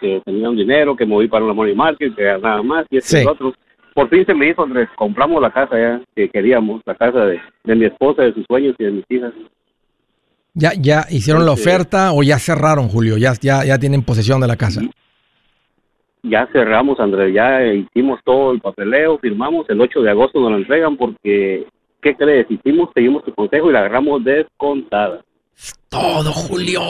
Que 0.00 0.20
tenía 0.24 0.50
un 0.50 0.56
dinero, 0.56 0.96
que 0.96 1.06
moví 1.06 1.28
para 1.28 1.44
una 1.44 1.54
money 1.54 1.74
market, 1.74 2.14
que 2.14 2.24
nada 2.24 2.62
más, 2.62 2.86
y 2.90 2.98
este 2.98 3.22
y 3.22 3.26
otro. 3.26 3.54
Por 3.94 4.08
fin 4.08 4.24
se 4.24 4.34
me 4.34 4.48
hizo, 4.48 4.62
Andrés, 4.62 4.88
compramos 4.96 5.42
la 5.42 5.50
casa 5.50 5.76
ya 5.76 6.00
que 6.14 6.28
queríamos, 6.28 6.80
la 6.86 6.94
casa 6.94 7.26
de, 7.26 7.40
de 7.64 7.74
mi 7.74 7.86
esposa, 7.86 8.22
de 8.22 8.32
sus 8.32 8.44
sueños 8.48 8.76
y 8.78 8.84
de 8.84 8.90
mis 8.92 9.04
hijas. 9.08 9.32
¿Ya, 10.54 10.72
ya 10.74 11.06
hicieron 11.10 11.44
la 11.44 11.52
este, 11.52 11.68
oferta 11.68 12.12
o 12.12 12.22
ya 12.22 12.38
cerraron, 12.38 12.88
Julio? 12.88 13.16
¿Ya, 13.16 13.32
ya, 13.40 13.64
ya 13.64 13.78
tienen 13.78 14.02
posesión 14.02 14.40
de 14.40 14.46
la 14.46 14.56
casa? 14.56 14.82
Ya 16.22 16.48
cerramos, 16.52 16.98
Andrés, 17.00 17.32
ya 17.34 17.64
hicimos 17.64 18.20
todo 18.24 18.52
el 18.52 18.60
papeleo, 18.60 19.18
firmamos, 19.18 19.68
el 19.70 19.80
8 19.80 20.02
de 20.02 20.10
agosto 20.10 20.40
nos 20.40 20.50
la 20.50 20.56
entregan 20.58 20.96
porque 20.96 21.66
¿qué 22.02 22.14
crees? 22.16 22.46
Hicimos, 22.50 22.90
seguimos 22.94 23.24
tu 23.24 23.32
consejo 23.34 23.70
y 23.70 23.72
la 23.72 23.80
agarramos 23.80 24.24
descontada. 24.24 25.22
Todo, 25.88 26.32
Julio. 26.32 26.80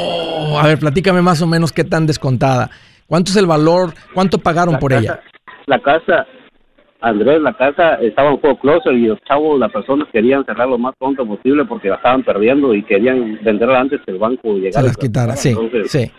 A 0.58 0.66
ver, 0.66 0.78
platícame 0.78 1.22
más 1.22 1.40
o 1.40 1.46
menos 1.46 1.72
qué 1.72 1.84
tan 1.84 2.06
descontada. 2.06 2.70
¿Cuánto 3.08 3.30
es 3.30 3.36
el 3.36 3.46
valor? 3.46 3.94
¿Cuánto 4.14 4.38
pagaron 4.38 4.78
por 4.78 4.92
ella? 4.92 5.20
La 5.66 5.80
casa, 5.80 6.26
Andrés, 7.00 7.40
la 7.40 7.54
casa 7.54 7.94
estaba 7.94 8.30
un 8.32 8.40
poco 8.40 8.60
closer 8.60 8.92
y 8.92 9.06
los 9.06 9.18
chavos, 9.24 9.58
las 9.58 9.72
personas 9.72 10.08
querían 10.12 10.44
cerrar 10.44 10.68
lo 10.68 10.78
más 10.78 10.94
pronto 10.98 11.26
posible 11.26 11.64
porque 11.64 11.88
la 11.88 11.96
estaban 11.96 12.22
perdiendo 12.22 12.74
y 12.74 12.82
querían 12.84 13.38
venderla 13.42 13.80
antes 13.80 14.00
que 14.04 14.12
el 14.12 14.18
banco 14.18 14.54
llegara. 14.54 14.82
Se 14.82 14.82
las 14.82 14.96
quitara, 14.96 15.36
sí, 15.36 15.56
sí 15.86 16.12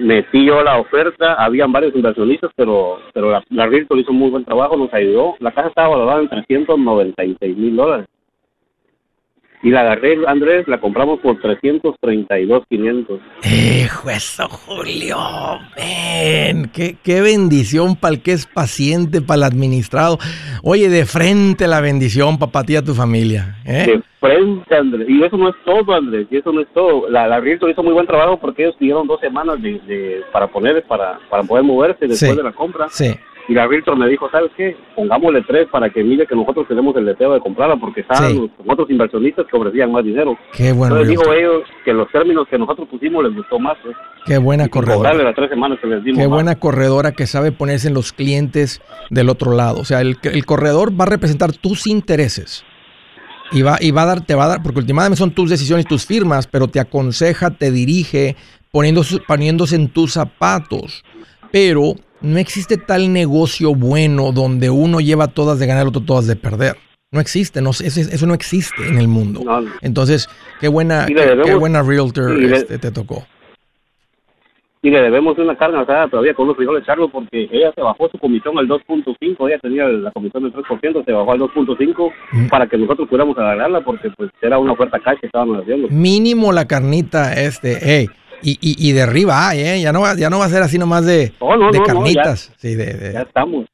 metí 0.00 0.44
yo 0.44 0.62
la 0.62 0.78
oferta, 0.78 1.34
habían 1.34 1.72
varios 1.72 1.94
inversionistas, 1.94 2.50
pero 2.56 2.98
pero 3.12 3.30
la, 3.30 3.44
la 3.50 3.68
hizo 3.76 4.10
un 4.10 4.18
muy 4.18 4.30
buen 4.30 4.44
trabajo, 4.44 4.76
nos 4.76 4.92
ayudó. 4.92 5.36
La 5.40 5.52
casa 5.52 5.68
estaba 5.68 5.88
valorada 5.88 6.20
en 6.20 6.28
396 6.28 7.56
mil 7.56 7.76
dólares. 7.76 8.06
Y 9.62 9.70
la 9.70 9.80
agarré, 9.80 10.16
Andrés, 10.26 10.68
la 10.68 10.78
compramos 10.80 11.18
por 11.20 11.36
332.500. 11.40 13.18
¡Hijo 13.44 14.10
eso, 14.10 14.48
Julio! 14.48 15.16
¡Ven! 15.76 16.70
¡Qué, 16.72 16.96
qué 17.02 17.20
bendición 17.20 17.96
para 17.96 18.14
el 18.14 18.22
que 18.22 18.32
es 18.32 18.46
paciente, 18.46 19.20
para 19.20 19.38
el 19.38 19.42
administrado! 19.44 20.18
Oye, 20.62 20.88
de 20.88 21.04
frente 21.06 21.66
la 21.66 21.80
bendición 21.80 22.38
para 22.38 22.64
ti 22.64 22.74
y 22.74 22.76
a 22.76 22.82
tu 22.82 22.94
familia. 22.94 23.56
¿eh? 23.64 23.86
De 23.86 24.02
frente, 24.20 24.74
Andrés. 24.76 25.08
Y 25.08 25.22
eso 25.22 25.36
no 25.36 25.48
es 25.48 25.56
todo, 25.64 25.94
Andrés. 25.94 26.26
Y 26.30 26.36
eso 26.36 26.52
no 26.52 26.60
es 26.60 26.68
todo. 26.72 27.08
La, 27.08 27.26
la 27.26 27.38
hizo 27.48 27.82
muy 27.82 27.92
buen 27.92 28.06
trabajo 28.06 28.38
porque 28.38 28.62
ellos 28.64 28.76
pidieron 28.78 29.06
dos 29.06 29.20
semanas 29.20 29.60
de, 29.62 29.72
de- 29.86 30.22
para 30.32 30.46
poner, 30.46 30.82
para, 30.84 31.18
para 31.30 31.42
poder 31.42 31.64
moverse 31.64 32.06
después 32.06 32.30
Sí. 32.30 32.36
de 32.36 32.42
la 32.42 32.52
compra. 32.52 32.86
Sí. 32.90 33.14
Y 33.48 33.54
la 33.54 33.66
Realtor 33.66 33.96
me 33.96 34.06
dijo, 34.08 34.28
¿sabes 34.30 34.50
qué? 34.58 34.76
Pongámosle 34.94 35.42
tres 35.48 35.68
para 35.72 35.88
que 35.88 36.04
mire 36.04 36.26
que 36.26 36.36
nosotros 36.36 36.68
tenemos 36.68 36.94
el 36.96 37.06
deseo 37.06 37.32
de 37.32 37.40
comprarla 37.40 37.76
porque 37.76 38.02
estaban 38.02 38.30
Sí. 38.32 38.50
otros 38.66 38.90
inversionistas 38.90 39.46
que 39.50 39.56
ofrecían 39.56 39.90
más 39.90 40.04
dinero. 40.04 40.36
Qué 40.52 40.72
bueno. 40.72 40.96
Entonces 40.98 41.18
dijo 41.18 41.32
ellos 41.32 41.62
que 41.82 41.94
los 41.94 42.10
términos 42.12 42.46
que 42.50 42.58
nosotros 42.58 42.86
pusimos 42.90 43.24
les 43.24 43.34
gustó 43.34 43.58
más. 43.58 43.78
Pues, 43.82 43.96
Qué 44.26 44.36
buena 44.36 44.66
y 44.66 44.68
cobrarle 44.68 44.96
corredora. 45.02 45.24
las 45.24 45.34
tres 45.34 45.48
semanas 45.48 45.78
que 45.80 45.86
les 45.86 46.04
dimos. 46.04 46.18
Qué 46.18 46.28
más. 46.28 46.34
buena 46.36 46.54
corredora 46.56 47.12
que 47.12 47.26
sabe 47.26 47.50
ponerse 47.50 47.88
en 47.88 47.94
los 47.94 48.12
clientes 48.12 48.82
del 49.08 49.30
otro 49.30 49.52
lado. 49.54 49.80
O 49.80 49.84
sea, 49.86 50.02
el, 50.02 50.18
el 50.22 50.44
corredor 50.44 50.92
va 50.98 51.04
a 51.04 51.08
representar 51.08 51.52
tus 51.52 51.86
intereses. 51.86 52.66
Y 53.50 53.62
va, 53.62 53.78
y 53.80 53.92
va 53.92 54.02
a 54.02 54.06
dar, 54.06 54.20
te 54.26 54.34
va 54.34 54.44
a 54.44 54.48
dar, 54.48 54.62
porque 54.62 54.80
últimamente 54.80 55.16
son 55.16 55.30
tus 55.30 55.48
decisiones, 55.48 55.86
tus 55.86 56.04
firmas, 56.04 56.46
pero 56.46 56.68
te 56.68 56.80
aconseja, 56.80 57.50
te 57.50 57.70
dirige, 57.72 58.36
poniéndose, 58.70 59.20
poniéndose 59.26 59.74
en 59.76 59.88
tus 59.88 60.12
zapatos. 60.12 61.02
Pero 61.50 61.94
no 62.20 62.38
existe 62.38 62.76
tal 62.76 63.12
negocio 63.12 63.74
bueno 63.74 64.32
donde 64.32 64.70
uno 64.70 65.00
lleva 65.00 65.28
todas 65.28 65.58
de 65.58 65.66
ganar, 65.66 65.82
el 65.82 65.88
otro 65.88 66.02
todas 66.02 66.26
de 66.26 66.36
perder. 66.36 66.76
No 67.10 67.20
existe, 67.20 67.62
no, 67.62 67.70
eso, 67.70 67.84
eso 67.86 68.26
no 68.26 68.34
existe 68.34 68.86
en 68.86 68.98
el 68.98 69.08
mundo. 69.08 69.40
No, 69.44 69.62
Entonces, 69.80 70.28
qué 70.60 70.68
buena, 70.68 71.06
qué, 71.06 71.14
debemos- 71.14 71.46
qué 71.46 71.54
buena 71.54 71.82
realtor 71.82 72.30
le- 72.32 72.56
este, 72.56 72.78
te 72.78 72.90
tocó. 72.90 73.24
y 74.80 74.90
le 74.90 75.00
debemos 75.02 75.36
una 75.38 75.56
carga 75.56 75.80
asada 75.80 76.06
todavía 76.08 76.34
con 76.34 76.46
los 76.46 76.56
frijoles 76.56 76.86
Charlo 76.86 77.08
porque 77.10 77.48
ella 77.50 77.72
se 77.74 77.80
bajó 77.82 78.08
su 78.10 78.18
comisión 78.18 78.56
al 78.58 78.68
2.5, 78.68 79.48
ella 79.48 79.58
tenía 79.60 79.84
la 79.88 80.12
comisión 80.12 80.44
del 80.44 80.52
3%, 80.52 81.04
se 81.04 81.12
bajó 81.12 81.32
al 81.32 81.38
2.5 81.40 82.12
Mm. 82.32 82.46
para 82.48 82.66
que 82.68 82.78
nosotros 82.78 83.08
pudiéramos 83.08 83.36
agarrarla 83.38 83.80
porque 83.80 84.08
pues 84.16 84.30
era 84.40 84.56
una 84.58 84.72
oferta 84.72 85.00
cash 85.00 85.18
que 85.20 85.26
estábamos 85.26 85.60
haciendo. 85.62 85.88
mínimo 85.90 86.52
la 86.52 86.66
carnita 86.68 87.32
este, 87.34 87.76
hey, 87.80 88.06
y, 88.42 88.52
y, 88.60 88.88
y 88.88 88.92
de 88.92 89.02
arriba, 89.02 89.54
eh, 89.54 89.80
ya 89.80 89.92
no 89.92 90.00
va, 90.02 90.14
ya 90.16 90.30
no 90.30 90.38
va 90.38 90.44
a 90.46 90.48
ser 90.48 90.62
así 90.62 90.78
nomás 90.78 91.04
de, 91.06 91.32
No, 91.40 91.56
no, 91.56 91.70
de 91.70 91.78
no, 91.78 91.84
no, 91.84 91.84
carnitas, 91.84 92.52
sí, 92.56 92.74
de, 92.74 92.94
de, 92.94 93.12
Ya 93.12 93.22
estamos. 93.22 93.66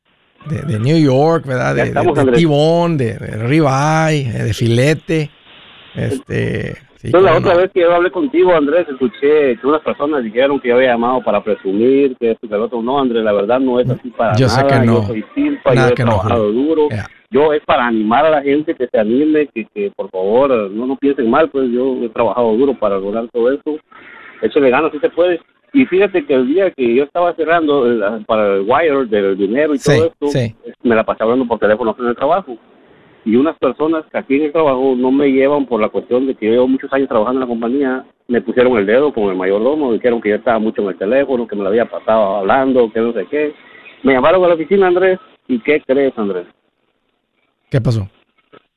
de- 0.48 0.62
de 0.62 0.78
New 0.78 0.98
York, 0.98 1.46
¿verdad? 1.46 1.74
Ya 1.76 1.82
De, 1.84 1.88
estamos, 1.88 2.14
de, 2.14 2.24
de 2.24 2.32
tibón, 2.32 2.96
de, 2.96 3.14
de 3.14 3.46
ribeye, 3.46 4.28
eh, 4.28 4.42
de 4.44 4.54
filete, 4.54 5.30
este, 5.94 6.74
sí, 6.96 7.06
Entonces 7.08 7.30
la 7.30 7.38
otra 7.38 7.54
no. 7.54 7.60
vez 7.60 7.70
que 7.72 7.80
yo 7.80 7.94
hablé 7.94 8.10
contigo, 8.10 8.54
Andrés, 8.54 8.86
escuché 8.88 9.56
que 9.58 9.66
unas 9.66 9.80
personas 9.82 10.24
dijeron 10.24 10.58
que 10.60 10.68
yo 10.68 10.76
había 10.76 10.88
llamado 10.92 11.22
para 11.22 11.42
presumir, 11.42 12.16
que 12.18 12.32
esto, 12.32 12.48
que 12.48 12.54
el 12.54 12.60
otro. 12.62 12.82
No, 12.82 12.98
Andrés, 13.00 13.22
la 13.22 13.32
verdad 13.32 13.60
no 13.60 13.78
es 13.80 13.88
así 13.88 14.10
para 14.10 14.34
Yo 14.36 14.48
sé 14.48 14.66
que 14.66 14.78
no. 14.80 15.02
Yo 15.02 15.06
soy 15.06 15.24
silpa, 15.34 15.74
yo 15.74 15.88
he 15.88 15.94
que 15.94 16.04
no, 16.04 16.10
trabajado 16.12 16.44
Julio. 16.46 16.62
duro. 16.62 16.88
Ya. 16.90 17.06
Yo 17.30 17.52
es 17.52 17.62
para 17.64 17.86
animar 17.88 18.24
a 18.26 18.30
la 18.30 18.42
gente 18.42 18.74
que 18.74 18.86
se 18.86 18.98
anime, 18.98 19.48
que, 19.52 19.64
que 19.74 19.90
por 19.96 20.08
favor 20.10 20.50
no 20.70 20.86
no 20.86 20.96
piensen 20.96 21.28
mal, 21.30 21.48
pues 21.50 21.68
yo 21.72 21.96
he 22.04 22.08
trabajado 22.10 22.52
duro 22.56 22.78
para 22.78 22.96
lograr 22.98 23.28
todo 23.32 23.50
eso. 23.52 23.76
Échale 24.44 24.70
ganas 24.70 24.92
si 24.92 24.98
se 24.98 25.08
puede. 25.10 25.40
Y 25.72 25.86
fíjate 25.86 26.24
que 26.24 26.34
el 26.34 26.46
día 26.46 26.70
que 26.70 26.94
yo 26.94 27.04
estaba 27.04 27.34
cerrando 27.34 27.86
el- 27.86 28.24
para 28.26 28.54
el 28.56 28.60
wire 28.66 29.06
del 29.06 29.36
dinero 29.36 29.74
y 29.74 29.78
Sí, 29.78 29.90
todo 29.90 30.06
esto, 30.06 30.26
sí. 30.28 30.54
me 30.82 30.94
la 30.94 31.02
pasé 31.04 31.22
hablando 31.24 31.46
por 31.46 31.58
teléfono 31.58 31.96
en 31.98 32.06
el 32.06 32.14
trabajo. 32.14 32.56
Y 33.24 33.36
unas 33.36 33.56
personas 33.58 34.04
que 34.12 34.18
aquí 34.18 34.36
en 34.36 34.42
el 34.44 34.52
trabajo 34.52 34.94
no 34.96 35.10
me 35.10 35.32
llevan 35.32 35.64
por 35.64 35.80
la 35.80 35.88
cuestión 35.88 36.26
de 36.26 36.34
que 36.34 36.46
yo 36.46 36.52
llevo 36.52 36.68
muchos 36.68 36.92
años 36.92 37.08
trabajando 37.08 37.38
en 37.42 37.48
la 37.48 37.52
compañía, 37.52 38.04
me 38.28 38.40
pusieron 38.42 38.76
el 38.76 38.84
dedo 38.86 39.12
con 39.14 39.24
el 39.24 39.34
mayordomo, 39.36 39.94
dijeron 39.94 40.20
que 40.20 40.28
yo 40.28 40.36
estaba 40.36 40.58
mucho 40.58 40.82
en 40.82 40.88
el 40.88 40.98
teléfono, 40.98 41.46
que 41.48 41.56
me 41.56 41.62
lo 41.62 41.70
había 41.70 41.86
pasado 41.86 42.36
hablando, 42.36 42.92
que 42.92 43.00
no 43.00 43.12
sé 43.14 43.26
qué. 43.30 43.54
Me 44.02 44.12
llamaron 44.12 44.44
a 44.44 44.48
la 44.48 44.54
oficina, 44.54 44.86
Andrés, 44.88 45.18
¿y 45.48 45.58
qué 45.60 45.80
crees, 45.80 46.12
Andrés? 46.18 46.46
¿Qué 47.70 47.80
pasó? 47.80 48.06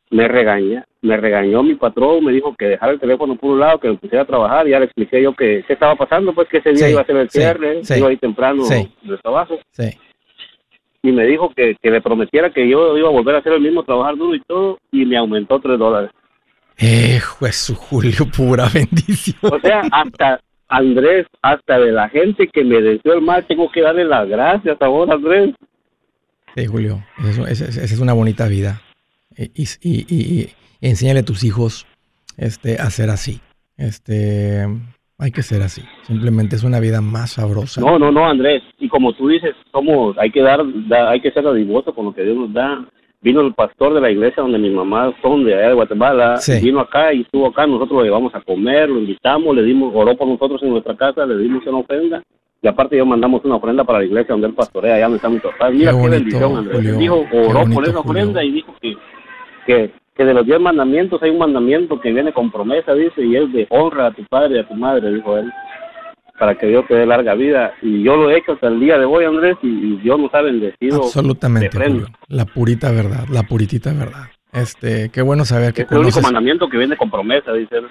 Me 0.10 0.28
regaña, 0.28 0.86
me 1.02 1.18
regañó 1.18 1.64
mi 1.64 1.76
patrón, 1.76 2.24
me 2.24 2.32
dijo 2.32 2.56
que 2.58 2.66
dejara 2.68 2.94
el 2.94 3.00
teléfono 3.00 3.36
por 3.36 3.52
un 3.52 3.60
lado, 3.60 3.80
que 3.80 3.90
me 3.90 3.98
pusiera 3.98 4.24
a 4.24 4.28
trabajar, 4.28 4.68
y 4.68 4.72
ya 4.72 4.80
le 4.80 4.86
expliqué 4.86 5.22
yo 5.22 5.34
que 5.34 5.64
qué 5.68 5.74
estaba 5.74 5.96
pasando, 5.96 6.34
pues 6.34 6.48
que 6.48 6.58
ese 6.58 6.70
día 6.72 6.86
Sí, 6.88 6.92
iba 6.94 7.02
a 7.02 7.06
ser 7.06 7.18
el 7.18 7.30
sí, 7.30 7.40
cierre, 7.40 7.84
sí. 7.84 7.98
iba 7.98 8.08
a 8.08 8.12
ir 8.14 8.20
temprano 8.20 8.64
Sí. 8.64 8.90
del 9.04 9.20
trabajo, 9.22 9.60
Sí. 9.72 9.90
y 11.04 11.12
me 11.12 11.26
dijo 11.26 11.54
que, 11.54 11.76
que 11.82 11.92
le 11.92 12.02
prometiera 12.02 12.50
que 12.52 12.68
yo 12.70 12.98
iba 12.98 13.10
a 13.10 13.12
volver 13.12 13.36
a 13.36 13.40
hacer 13.40 13.54
el 13.54 13.62
mismo, 13.62 13.84
trabajar 13.84 14.16
duro 14.16 14.34
y 14.36 14.42
todo, 14.42 14.78
y 14.92 15.06
me 15.06 15.18
aumentó 15.18 15.60
tres 15.60 15.78
dólares. 15.78 16.10
Eh, 16.80 17.20
Jesús, 17.40 17.78
Julio, 17.78 18.26
pura 18.36 18.68
bendición. 18.74 19.38
O 19.42 19.60
sea, 19.60 19.82
hasta 19.92 20.40
Andrés, 20.70 21.26
hasta 21.42 21.80
de 21.80 21.92
la 21.92 22.08
gente 22.10 22.48
que 22.48 22.64
me 22.64 22.82
deseó 22.82 23.14
el 23.14 23.22
mal, 23.22 23.46
tengo 23.48 23.72
que 23.72 23.82
darle 23.82 24.06
las 24.06 24.28
gracias 24.28 24.78
ahora, 24.82 25.14
Andrés. 25.16 25.56
Sí, 26.56 26.66
Julio, 26.66 27.04
esa 27.30 27.50
es, 27.50 27.62
esa 27.62 27.82
es 27.84 28.00
una 28.00 28.14
bonita 28.14 28.48
vida. 28.48 28.82
Y, 29.36 29.44
y, 29.64 29.68
y- 29.84 30.06
y- 30.10 30.50
enséñale 30.82 31.20
a 31.22 31.26
tus 31.26 31.44
hijos 31.44 31.86
este, 32.38 32.76
a 32.80 32.90
ser 32.90 33.10
así. 33.10 33.40
Este, 33.78 34.66
hay 35.20 35.32
que 35.32 35.44
ser 35.44 35.62
así. 35.62 35.82
Simplemente 36.06 36.56
es 36.56 36.64
una 36.64 36.80
vida 36.80 37.02
más 37.02 37.32
sabrosa. 37.34 37.82
No, 37.82 37.98
no, 38.00 38.12
no, 38.12 38.28
Andrés. 38.28 38.64
Y 38.80 38.88
como 38.90 39.14
tú 39.14 39.28
dices, 39.28 39.56
somos, 39.72 40.18
hay 40.18 40.32
que 40.32 40.42
dar, 40.42 40.62
da- 40.88 41.10
hay 41.12 41.22
que 41.22 41.32
ser 41.32 41.46
adivoso 41.48 41.94
con 41.94 42.06
lo 42.06 42.14
que 42.14 42.24
Dios 42.24 42.36
nos 42.38 42.54
da. 42.54 42.86
Vino 43.22 43.42
el 43.42 43.54
pastor 43.56 43.96
de 43.96 44.02
la 44.02 44.12
iglesia 44.12 44.44
donde 44.44 44.60
mi 44.60 44.70
mamá 44.70 45.12
son 45.24 45.44
de 45.44 45.56
allá 45.56 45.70
de 45.70 45.74
Guatemala, 45.74 46.38
Sí. 46.38 46.60
vino 46.62 46.80
acá 46.80 47.12
y 47.14 47.22
estuvo 47.22 47.48
acá, 47.48 47.66
nosotros 47.66 47.98
lo 48.00 48.04
llevamos 48.04 48.34
a 48.36 48.42
comer, 48.42 48.90
lo 48.90 49.00
invitamos, 49.00 49.56
le 49.56 49.64
dimos, 49.64 49.92
oró 49.96 50.16
por 50.16 50.28
nosotros 50.28 50.62
en 50.62 50.70
nuestra 50.70 50.96
casa, 50.96 51.26
le 51.26 51.36
dimos 51.38 51.66
una 51.66 51.78
ofrenda. 51.80 52.22
Y 52.62 52.68
aparte 52.68 52.96
yo 52.98 53.06
mandamos 53.08 53.44
una 53.44 53.56
ofrenda 53.56 53.84
para 53.84 54.00
la 54.00 54.06
iglesia 54.06 54.34
donde 54.34 54.48
él 54.48 54.54
pastorea, 54.54 54.96
allá 54.96 55.04
donde 55.06 55.16
está 55.18 55.30
mi 55.30 55.40
papá. 55.40 55.70
Mira 55.72 55.92
qué, 55.92 55.98
bonito, 55.98 56.12
bendición, 56.12 56.58
Andrés. 56.58 56.76
Julio, 56.78 56.98
dijo, 56.98 57.26
qué 57.32 57.38
oró 57.40 57.60
bonito, 57.60 57.74
por 57.76 57.84
esa 57.90 58.02
Julio. 58.02 58.22
ofrenda 58.22 58.44
y 58.44 58.52
dijo 58.52 58.76
que, 58.82 58.94
que, 59.68 59.92
que 60.16 60.26
de 60.26 60.34
los 60.34 60.46
diez 60.46 60.60
mandamientos 60.60 61.22
hay 61.22 61.30
un 61.30 61.38
mandamiento 61.38 62.02
que 62.02 62.12
viene 62.12 62.34
con 62.34 62.50
promesa, 62.52 62.96
dice, 62.96 63.24
y 63.24 63.36
es 63.36 63.52
de 63.54 63.68
honra 63.70 64.08
a 64.08 64.12
tu 64.12 64.24
padre 64.26 64.56
y 64.56 64.60
a 64.60 64.68
tu 64.68 64.74
madre, 64.74 65.14
dijo 65.14 65.38
él 65.38 65.52
para 66.40 66.56
que 66.56 66.68
Dios 66.68 66.86
te 66.88 66.94
dé 66.94 67.06
larga 67.06 67.34
vida. 67.34 67.74
Y 67.82 68.04
yo 68.04 68.16
lo 68.16 68.30
he 68.30 68.38
hecho 68.38 68.54
hasta 68.54 68.68
el 68.68 68.80
día 68.80 68.98
de 68.98 69.06
hoy, 69.06 69.26
Andrés, 69.26 69.58
y, 69.62 69.68
y 69.68 69.98
Dios 69.98 70.20
nos 70.20 70.34
ha 70.34 70.42
bendecido. 70.42 71.04
Absolutamente. 71.04 71.70
Julio. 71.72 72.08
La 72.28 72.46
purita 72.46 72.92
verdad, 72.92 73.26
la 73.32 73.44
puritita 73.44 73.92
verdad. 73.92 74.28
Este, 74.54 75.10
qué 75.10 75.22
bueno 75.22 75.46
saber 75.46 75.74
que 75.74 75.84
Es 75.84 75.92
el 75.92 75.98
único 75.98 76.22
mandamiento 76.22 76.70
que 76.70 76.78
viene 76.78 76.96
con 76.96 77.10
promesa, 77.10 77.54
dice 77.54 77.78
él. 77.78 77.88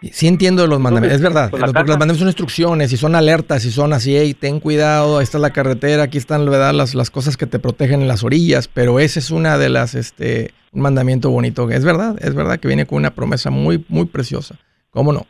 Sí 0.00 0.28
entiendo 0.28 0.66
los 0.68 0.78
mandamientos, 0.78 1.16
es 1.16 1.22
verdad, 1.22 1.50
pues, 1.50 1.60
porque 1.60 1.72
casa- 1.72 1.80
los 1.86 1.90
mandamientos 1.90 2.18
son 2.18 2.28
instrucciones 2.28 2.92
y 2.92 2.96
son 2.96 3.16
alertas 3.16 3.64
y 3.64 3.70
son 3.72 3.92
así, 3.92 4.16
hey, 4.16 4.32
ten 4.32 4.60
cuidado, 4.60 5.20
esta 5.20 5.38
es 5.38 5.42
la 5.42 5.50
carretera, 5.50 6.04
aquí 6.04 6.18
están 6.18 6.44
¿verdad? 6.44 6.72
Las, 6.72 6.94
las 6.94 7.10
cosas 7.10 7.36
que 7.36 7.46
te 7.46 7.58
protegen 7.58 8.02
en 8.02 8.08
las 8.08 8.22
orillas, 8.22 8.68
pero 8.68 9.00
ese 9.00 9.18
es 9.18 9.32
una 9.32 9.58
de 9.58 9.68
las, 9.70 9.96
este, 9.96 10.52
un 10.72 10.82
mandamiento 10.82 11.30
bonito, 11.30 11.68
es 11.70 11.84
verdad, 11.84 12.14
es 12.20 12.32
verdad 12.34 12.60
que 12.60 12.68
viene 12.68 12.86
con 12.86 12.98
una 12.98 13.10
promesa 13.10 13.50
muy, 13.50 13.84
muy 13.88 14.04
preciosa, 14.06 14.54
¿cómo 14.90 15.12
no? 15.12 15.26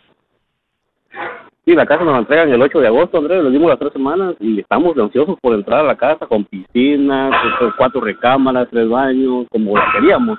Sí, 1.64 1.74
la 1.74 1.84
casa 1.86 2.02
nos 2.04 2.12
la 2.14 2.18
entregan 2.20 2.50
el 2.50 2.60
8 2.62 2.78
de 2.80 2.86
agosto, 2.88 3.18
Andrés, 3.18 3.42
le 3.44 3.50
dimos 3.50 3.68
las 3.70 3.78
tres 3.78 3.92
semanas 3.94 4.34
y 4.40 4.60
estamos 4.60 4.96
ansiosos 4.98 5.36
por 5.40 5.54
entrar 5.54 5.80
a 5.80 5.84
la 5.84 5.96
casa 5.96 6.26
con 6.26 6.44
piscina, 6.44 7.30
con 7.58 7.72
cuatro 7.76 8.00
recámaras, 8.00 8.68
tres 8.70 8.88
baños, 8.88 9.46
como 9.50 9.76
la 9.76 9.84
queríamos. 9.94 10.38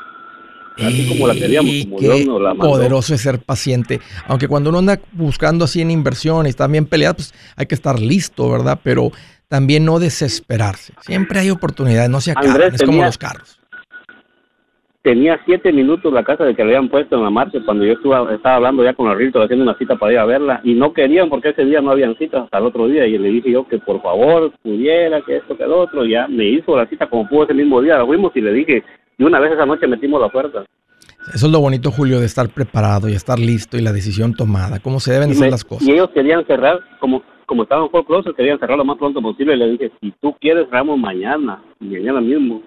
Así 0.85 1.07
como 1.07 1.27
la 1.27 1.33
queríamos, 1.33 1.71
Y 1.71 1.85
como 1.85 1.97
qué 1.97 2.05
Dios 2.05 2.25
nos 2.27 2.41
la 2.41 2.49
mandó. 2.53 2.69
poderoso 2.73 3.13
es 3.13 3.21
ser 3.21 3.39
paciente, 3.39 3.99
aunque 4.27 4.47
cuando 4.47 4.69
uno 4.69 4.79
anda 4.79 4.99
buscando 5.13 5.65
así 5.65 5.81
en 5.81 5.91
inversión 5.91 6.45
y 6.45 6.49
está 6.49 6.67
bien 6.67 6.85
peleado, 6.85 7.15
pues 7.15 7.33
hay 7.55 7.65
que 7.65 7.75
estar 7.75 7.99
listo, 7.99 8.49
¿verdad? 8.49 8.79
Pero 8.83 9.11
también 9.47 9.83
no 9.85 9.99
desesperarse, 9.99 10.93
siempre 11.01 11.39
hay 11.39 11.49
oportunidades, 11.49 12.09
no 12.09 12.21
se 12.21 12.31
acaban, 12.31 12.51
Andrés, 12.51 12.73
es 12.75 12.81
como 12.81 12.91
tenía- 12.93 13.05
los 13.07 13.17
carros. 13.17 13.55
Tenía 15.01 15.39
siete 15.45 15.71
minutos 15.71 16.11
la 16.11 16.23
casa 16.25 16.43
de 16.43 16.53
que 16.53 16.61
le 16.63 16.75
habían 16.75 16.89
puesto 16.89 17.15
en 17.15 17.23
la 17.23 17.29
marcha 17.29 17.57
cuando 17.65 17.85
yo 17.85 17.93
estuve, 17.93 18.35
estaba 18.35 18.55
hablando 18.57 18.83
ya 18.83 18.93
con 18.93 19.09
el 19.09 19.17
Rito 19.17 19.41
haciendo 19.41 19.63
una 19.63 19.77
cita 19.77 19.95
para 19.95 20.11
ir 20.11 20.17
a 20.19 20.25
verla 20.25 20.59
y 20.65 20.73
no 20.73 20.91
querían 20.91 21.29
porque 21.29 21.49
ese 21.49 21.63
día 21.63 21.79
no 21.79 21.91
habían 21.91 22.17
citas 22.17 22.43
hasta 22.43 22.57
el 22.57 22.65
otro 22.65 22.85
día 22.87 23.07
y 23.07 23.17
le 23.17 23.29
dije 23.29 23.49
yo 23.49 23.65
que 23.65 23.77
por 23.79 24.01
favor 24.01 24.51
pudiera, 24.61 25.21
que 25.21 25.37
esto, 25.37 25.55
que 25.55 25.63
el 25.63 25.71
otro, 25.71 26.05
y 26.05 26.11
ya 26.11 26.27
me 26.27 26.43
hizo 26.49 26.75
la 26.75 26.85
cita 26.87 27.09
como 27.09 27.27
pudo 27.29 27.45
ese 27.45 27.53
mismo 27.53 27.81
día, 27.81 27.97
la 27.97 28.05
fuimos 28.05 28.33
y 28.35 28.41
le 28.41 28.51
dije, 28.51 28.83
y 29.19 29.23
una 29.23 29.39
vez 29.39 29.51
esa 29.51 29.67
noche 29.67 29.85
metimos 29.85 30.19
la 30.19 30.25
oferta. 30.27 30.65
Eso 31.33 31.45
es 31.45 31.51
lo 31.51 31.59
bonito, 31.59 31.91
Julio, 31.91 32.19
de 32.19 32.25
estar 32.25 32.49
preparado 32.49 33.07
y 33.07 33.13
estar 33.13 33.37
listo 33.37 33.77
y 33.77 33.81
la 33.81 33.91
decisión 33.91 34.33
tomada, 34.33 34.79
cómo 34.79 34.99
se 34.99 35.11
deben 35.13 35.29
Y, 35.29 35.33
hacer 35.33 35.45
me- 35.45 35.51
las 35.51 35.63
cosas. 35.63 35.87
y 35.87 35.91
ellos 35.91 36.09
querían 36.13 36.43
cerrar, 36.47 36.79
como 36.99 37.21
como 37.45 37.63
estaban 37.63 37.89
por 37.89 38.05
closet, 38.05 38.35
querían 38.35 38.59
cerrar 38.59 38.77
lo 38.77 38.85
más 38.85 38.97
pronto 38.99 39.19
posible 39.23 39.55
y 39.55 39.57
le 39.57 39.71
dije, 39.71 39.91
si 39.99 40.13
tú 40.21 40.35
quieres 40.39 40.65
cerramos 40.69 40.99
mañana, 40.99 41.59
y 41.79 41.85
mañana 41.85 42.21
mismo. 42.21 42.61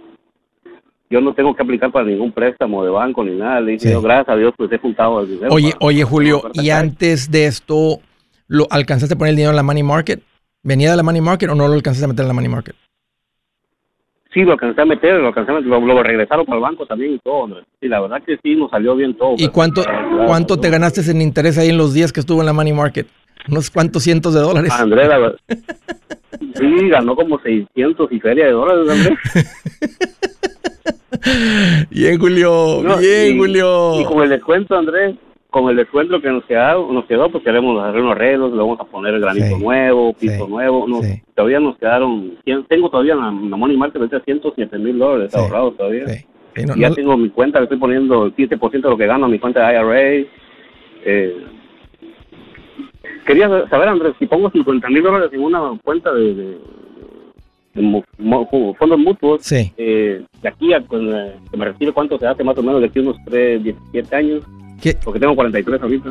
Yo 1.09 1.21
no 1.21 1.33
tengo 1.35 1.55
que 1.55 1.63
aplicar 1.63 1.93
para 1.93 2.05
ningún 2.07 2.33
préstamo 2.33 2.83
de 2.83 2.91
banco 2.91 3.23
ni 3.23 3.37
nada. 3.37 3.61
Le 3.61 3.73
dije, 3.73 3.87
Sí. 3.89 3.93
yo, 3.93 4.03
gracias 4.03 4.29
a 4.31 4.37
Dios, 4.37 4.53
pues 4.57 4.73
he 4.73 4.79
juntado 4.79 5.21
el 5.21 5.29
dinero. 5.29 5.53
Oye, 5.55 5.71
para- 5.73 5.87
oye, 5.87 6.03
Julio, 6.05 6.43
¿y 6.55 6.71
antes 6.71 7.31
de 7.31 7.47
esto 7.47 8.01
lo 8.49 8.67
alcanzaste 8.71 9.15
a 9.15 9.19
poner 9.19 9.31
el 9.31 9.37
dinero 9.37 9.51
en 9.51 9.57
la 9.57 9.63
money 9.63 9.85
market? 9.85 10.21
¿Venía 10.65 10.91
de 10.91 10.97
la 10.97 11.03
money 11.05 11.21
market 11.21 11.49
o 11.51 11.55
no 11.55 11.69
lo 11.69 11.75
alcanzaste 11.75 12.07
a 12.07 12.09
meter 12.09 12.23
en 12.25 12.29
la 12.29 12.35
money 12.35 12.49
market? 12.49 12.75
Sí 14.33 14.41
lo 14.43 14.53
alcancé 14.53 14.81
a 14.81 14.85
meter, 14.85 15.15
lo 15.21 15.29
alcancé 15.29 15.51
a 15.53 15.55
meter, 15.55 15.69
lo, 15.69 15.81
lo 15.81 16.03
regresaron 16.03 16.45
para 16.47 16.57
el 16.57 16.63
banco 16.63 16.87
también 16.87 17.15
y 17.15 17.19
todo, 17.19 17.45
Andrés. 17.45 17.65
Y 17.81 17.89
la 17.89 18.01
verdad 18.01 18.23
que 18.25 18.39
sí, 18.43 18.55
nos 18.57 18.71
salió 18.71 18.95
bien 18.97 19.15
todo. 19.17 19.35
¿Y 19.35 19.39
pero- 19.43 19.53
cuánto, 19.53 19.83
Claro, 19.83 20.27
cuánto 20.27 20.57
te 20.59 20.71
ganaste 20.71 21.09
en 21.11 21.21
interés 21.23 21.59
ahí 21.59 21.69
en 21.71 21.79
los 21.79 21.93
días 21.95 22.13
que 22.13 22.21
estuvo 22.21 22.41
en 22.41 22.47
la 22.47 22.53
money 22.53 22.73
market? 22.73 23.07
Unos 23.49 23.71
cuantos 23.71 24.03
cientos 24.05 24.35
de 24.35 24.41
dólares. 24.41 24.71
Andrés, 24.73 25.09
la 25.09 25.19
verdad. 25.19 25.39
Sí, 26.55 26.89
ganó 26.89 27.17
como 27.17 27.41
600 27.41 28.13
y 28.13 28.21
feria 28.21 28.47
de 28.47 28.53
dólares, 28.53 28.89
Andrés. 28.89 29.19
Bien, 31.91 32.19
Julio. 32.19 32.81
No, 32.83 32.97
bien, 32.99 33.35
y- 33.35 33.39
Julio. 33.39 34.01
Y 34.01 34.05
con 34.05 34.23
el 34.23 34.29
descuento, 34.31 34.77
Andrés, 34.77 35.15
con 35.53 35.69
el 35.69 35.77
descuento 35.77 36.21
que 36.21 36.31
nos 36.31 36.45
quedó, 36.47 36.91
nos 36.93 37.05
quedó 37.05 37.31
pues 37.31 37.45
queremos 37.45 37.79
hacer 37.85 38.01
unos 38.01 38.13
arreglos, 38.17 38.53
le 38.53 38.59
vamos 38.59 38.81
a 38.81 38.85
poner 38.85 39.21
granito 39.21 39.47
Sí, 39.47 39.63
nuevo, 39.63 40.13
piso 40.15 40.47
sí, 40.47 40.51
nuevo. 40.51 40.89
nos- 40.89 41.05
sí. 41.07 41.23
Todavía 41.35 41.61
nos 41.61 41.77
quedaron, 41.77 42.39
tengo 42.69 42.89
todavía 42.91 43.15
la, 43.15 43.27
la 43.27 43.57
Money 43.57 43.77
Market 43.77 44.01
ahorita 44.01 44.21
107 44.25 44.79
mil 44.79 44.99
dólares 44.99 45.33
ahorrados 45.35 45.77
todavía. 45.77 46.05
No- 46.67 46.75
Y 46.77 46.81
ya 46.81 46.89
no- 46.89 46.95
tengo 46.95 47.17
mi 47.19 47.29
cuenta, 47.29 47.59
le 47.61 47.65
estoy 47.65 47.79
poniendo 47.79 48.25
el 48.27 48.35
15% 48.35 48.89
de 48.89 48.91
lo 48.91 48.97
que 48.97 49.07
gano 49.07 49.27
a 49.27 49.29
mi 49.29 49.39
cuenta 49.39 49.69
de 49.69 49.75
IRA. 49.75 50.27
Eh, 51.05 51.37
quería 53.27 53.49
saber, 53.69 53.89
Andrés, 53.89 54.15
si 54.19 54.27
pongo 54.27 54.51
50 54.51 54.89
mil 54.89 55.03
dólares 55.03 55.31
en 55.33 55.41
una 55.43 55.79
cuenta 55.85 56.13
de, 56.15 56.35
de- 56.35 56.59
de 57.75 58.05
fondos 58.79 58.99
mutuos, 58.99 59.41
eh, 59.53 60.23
de 60.43 60.49
aquí 60.49 60.73
a 60.73 60.81
con, 60.83 61.09
eh, 61.15 61.33
que 61.51 61.57
me 61.57 61.65
retire, 61.67 61.93
¿cuánto 61.93 62.19
se 62.19 62.27
hace 62.27 62.43
más 62.45 62.57
o 62.59 62.63
menos 62.63 62.81
de 62.81 62.87
aquí 62.87 62.99
unos 63.01 63.17
3, 63.25 63.63
17 63.63 64.17
años? 64.17 64.43
¿Qué? 64.83 64.99
Porque 65.03 65.19
tengo 65.21 65.35
43 65.35 65.81
ahorita. 65.81 66.11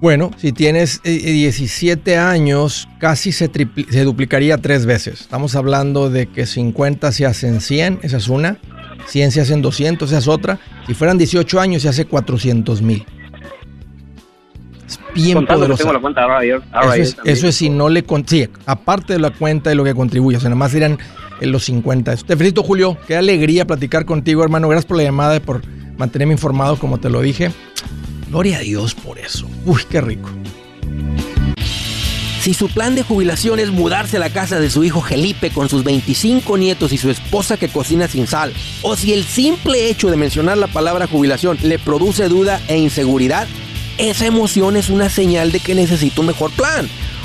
Bueno, 0.00 0.32
si 0.36 0.50
tienes 0.50 1.00
eh, 1.04 1.10
17 1.12 2.16
años, 2.16 2.88
casi 2.98 3.30
se, 3.30 3.48
se 3.88 4.02
duplicaría 4.02 4.58
tres 4.58 4.84
veces. 4.84 5.20
Estamos 5.20 5.54
hablando 5.54 6.10
de 6.10 6.26
que 6.26 6.44
50 6.46 7.12
se 7.12 7.24
hacen 7.24 7.60
100, 7.60 8.00
esa 8.02 8.16
es 8.16 8.26
una. 8.28 8.58
100 9.06 9.30
se 9.30 9.40
hacen 9.42 9.62
200, 9.62 10.08
esa 10.10 10.18
es 10.18 10.26
otra. 10.26 10.58
Si 10.88 10.94
fueran 10.94 11.18
18 11.18 11.60
años, 11.60 11.82
se 11.82 11.88
hace 11.88 12.04
400 12.06 12.82
mil. 12.82 13.04
Es 14.88 14.98
bien 15.14 15.34
Contando 15.36 15.60
poderosa. 15.60 15.82
tengo 15.84 15.92
la 15.92 16.00
cuenta 16.00 16.40
RIA, 16.40 16.56
Eso 16.82 16.92
es, 16.94 17.16
eso 17.24 17.48
es 17.48 17.54
si 17.54 17.70
no 17.70 17.88
le... 17.88 18.02
con- 18.02 18.26
Sí, 18.26 18.48
aparte 18.66 19.12
de 19.14 19.18
la 19.20 19.30
cuenta 19.30 19.72
y 19.72 19.76
lo 19.76 19.84
que 19.84 19.94
contribuye. 19.94 20.36
O 20.36 20.40
sea, 20.40 20.48
nada 20.50 20.58
más 20.58 20.72
serían 20.72 20.98
eh, 21.40 21.46
los 21.46 21.64
50. 21.64 22.16
Te 22.16 22.36
felicito, 22.36 22.62
Julio. 22.62 22.96
Qué 23.06 23.16
alegría 23.16 23.66
platicar 23.66 24.04
contigo, 24.04 24.42
hermano. 24.42 24.68
Gracias 24.68 24.86
por 24.86 24.96
la 24.96 25.04
llamada 25.04 25.36
y 25.36 25.40
por 25.40 25.62
mantenerme 25.96 26.34
informado, 26.34 26.78
como 26.78 26.98
te 26.98 27.10
lo 27.10 27.20
dije. 27.20 27.50
Gloria 28.28 28.58
a 28.58 28.60
Dios 28.60 28.94
por 28.94 29.18
eso. 29.18 29.46
Uy, 29.66 29.82
qué 29.90 30.00
rico. 30.00 30.30
Si 32.42 32.54
su 32.54 32.68
plan 32.68 32.96
de 32.96 33.04
jubilación 33.04 33.60
es 33.60 33.70
mudarse 33.70 34.16
a 34.16 34.20
la 34.20 34.30
casa 34.30 34.58
de 34.58 34.68
su 34.68 34.82
hijo 34.82 35.00
Felipe 35.00 35.50
con 35.50 35.68
sus 35.68 35.84
25 35.84 36.58
nietos 36.58 36.92
y 36.92 36.98
su 36.98 37.08
esposa 37.08 37.56
que 37.56 37.68
cocina 37.68 38.08
sin 38.08 38.26
sal, 38.26 38.52
o 38.82 38.96
si 38.96 39.12
el 39.12 39.22
simple 39.22 39.88
hecho 39.88 40.10
de 40.10 40.16
mencionar 40.16 40.58
la 40.58 40.66
palabra 40.66 41.06
jubilación 41.06 41.56
le 41.62 41.78
produce 41.78 42.26
duda 42.26 42.60
e 42.66 42.78
inseguridad, 42.78 43.46
esa 43.96 44.26
emoción 44.26 44.76
es 44.76 44.90
una 44.90 45.08
señal 45.08 45.52
de 45.52 45.60
que 45.60 45.76
necesita 45.76 46.20
un 46.20 46.26
mejor 46.26 46.50
plan. 46.50 46.88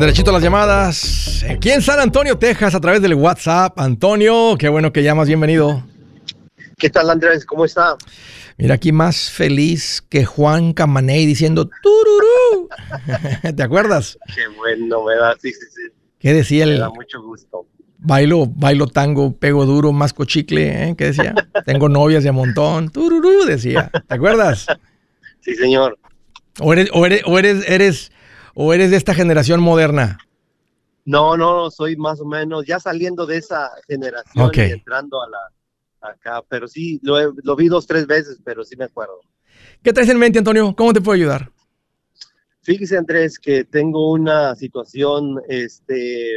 Derechito 0.00 0.30
a 0.30 0.32
las 0.32 0.42
llamadas. 0.42 1.44
Aquí 1.46 1.68
en 1.68 1.82
San 1.82 2.00
Antonio, 2.00 2.38
Texas, 2.38 2.74
a 2.74 2.80
través 2.80 3.02
del 3.02 3.12
WhatsApp. 3.12 3.78
Antonio, 3.78 4.56
qué 4.58 4.70
bueno 4.70 4.94
que 4.94 5.02
llamas, 5.02 5.28
bienvenido. 5.28 5.84
¿Qué 6.78 6.88
tal, 6.88 7.10
Andrés? 7.10 7.44
¿Cómo 7.44 7.66
está? 7.66 7.98
Mira, 8.56 8.76
aquí 8.76 8.92
más 8.92 9.30
feliz 9.30 10.02
que 10.08 10.24
Juan 10.24 10.72
Camaney 10.72 11.26
diciendo 11.26 11.68
tururú. 11.82 12.70
¿Te 13.54 13.62
acuerdas? 13.62 14.18
Qué 14.34 14.48
bueno, 14.56 15.04
me 15.04 15.16
da, 15.16 15.34
sí, 15.38 15.52
sí, 15.52 15.66
sí. 15.68 15.92
¿Qué 16.18 16.32
decía 16.32 16.64
Me 16.64 16.72
el 16.72 16.80
da 16.80 16.88
mucho 16.88 17.22
gusto. 17.22 17.66
bailo, 17.98 18.46
bailo 18.46 18.86
tango, 18.86 19.36
pego 19.36 19.66
duro, 19.66 19.92
masco 19.92 20.24
chicle? 20.24 20.88
¿eh? 20.88 20.94
¿Qué 20.96 21.08
decía? 21.08 21.34
Tengo 21.66 21.90
novias 21.90 22.22
de 22.22 22.30
a 22.30 22.32
montón. 22.32 22.88
Tururú, 22.88 23.44
decía. 23.44 23.90
¿Te 24.08 24.14
acuerdas? 24.14 24.66
Sí, 25.40 25.54
señor. 25.56 25.98
¿O 26.58 26.72
eres, 26.72 26.88
o 26.94 27.04
eres, 27.04 27.22
o 27.26 27.38
eres, 27.38 27.68
eres, 27.68 28.12
o 28.62 28.74
eres 28.74 28.90
de 28.90 28.98
esta 28.98 29.14
generación 29.14 29.60
moderna? 29.62 30.18
No, 31.06 31.34
no, 31.34 31.70
soy 31.70 31.96
más 31.96 32.20
o 32.20 32.26
menos 32.26 32.66
ya 32.66 32.78
saliendo 32.78 33.24
de 33.24 33.38
esa 33.38 33.70
generación 33.88 34.50
y 34.68 34.72
entrando 34.72 35.22
a 35.22 35.28
la 35.30 36.10
acá, 36.10 36.42
pero 36.46 36.68
sí, 36.68 37.00
lo, 37.02 37.18
he- 37.18 37.32
lo 37.42 37.56
vi 37.56 37.68
dos, 37.68 37.86
tres 37.86 38.06
veces, 38.06 38.38
pero 38.44 38.62
sí 38.62 38.76
me 38.76 38.84
acuerdo. 38.84 39.20
¿Qué 39.82 39.94
traes 39.94 40.10
en 40.10 40.18
mente, 40.18 40.38
Antonio? 40.40 40.74
¿Cómo 40.76 40.92
te 40.92 41.00
puedo 41.00 41.14
ayudar? 41.14 41.50
Fíjese, 42.60 42.98
Andrés, 42.98 43.38
que 43.38 43.64
tengo 43.64 44.10
una 44.12 44.54
situación, 44.54 45.40
este, 45.48 46.36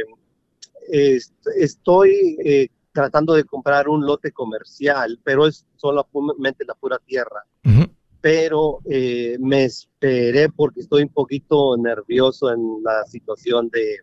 est- 0.90 1.46
estoy 1.58 2.38
eh, 2.42 2.68
tratando 2.92 3.34
de 3.34 3.44
comprar 3.44 3.86
un 3.88 4.06
lote 4.06 4.32
comercial, 4.32 5.20
pero 5.22 5.46
es 5.46 5.66
solamente 5.76 6.64
la 6.64 6.74
pura 6.74 6.98
tierra. 7.04 7.44
Ujú. 7.66 7.93
Pero 8.24 8.80
eh, 8.86 9.36
me 9.38 9.64
esperé 9.64 10.48
porque 10.48 10.80
estoy 10.80 11.02
un 11.02 11.10
poquito 11.10 11.76
nervioso 11.76 12.50
en 12.50 12.82
la 12.82 13.04
situación 13.04 13.68
de, 13.68 13.98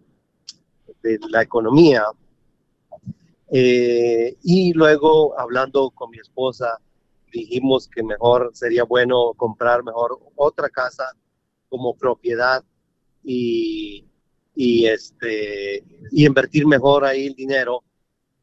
la 1.31 1.41
economía. 1.41 2.03
Eh, 3.51 4.37
y 4.43 4.73
luego, 4.73 5.39
hablando 5.39 5.89
con 5.89 6.11
mi 6.11 6.19
esposa, 6.19 6.77
dijimos 7.33 7.87
que 7.87 8.03
mejor 8.03 8.51
sería 8.53 8.83
bueno 8.83 9.33
comprar 9.35 9.83
mejor 9.83 10.19
otra 10.35 10.69
casa 10.69 11.05
como 11.67 11.95
propiedad 11.95 12.63
y, 13.23 14.05
este, 14.55 15.83
invertir 16.11 16.67
mejor 16.67 17.05
ahí 17.05 17.25
el 17.25 17.33
dinero 17.33 17.83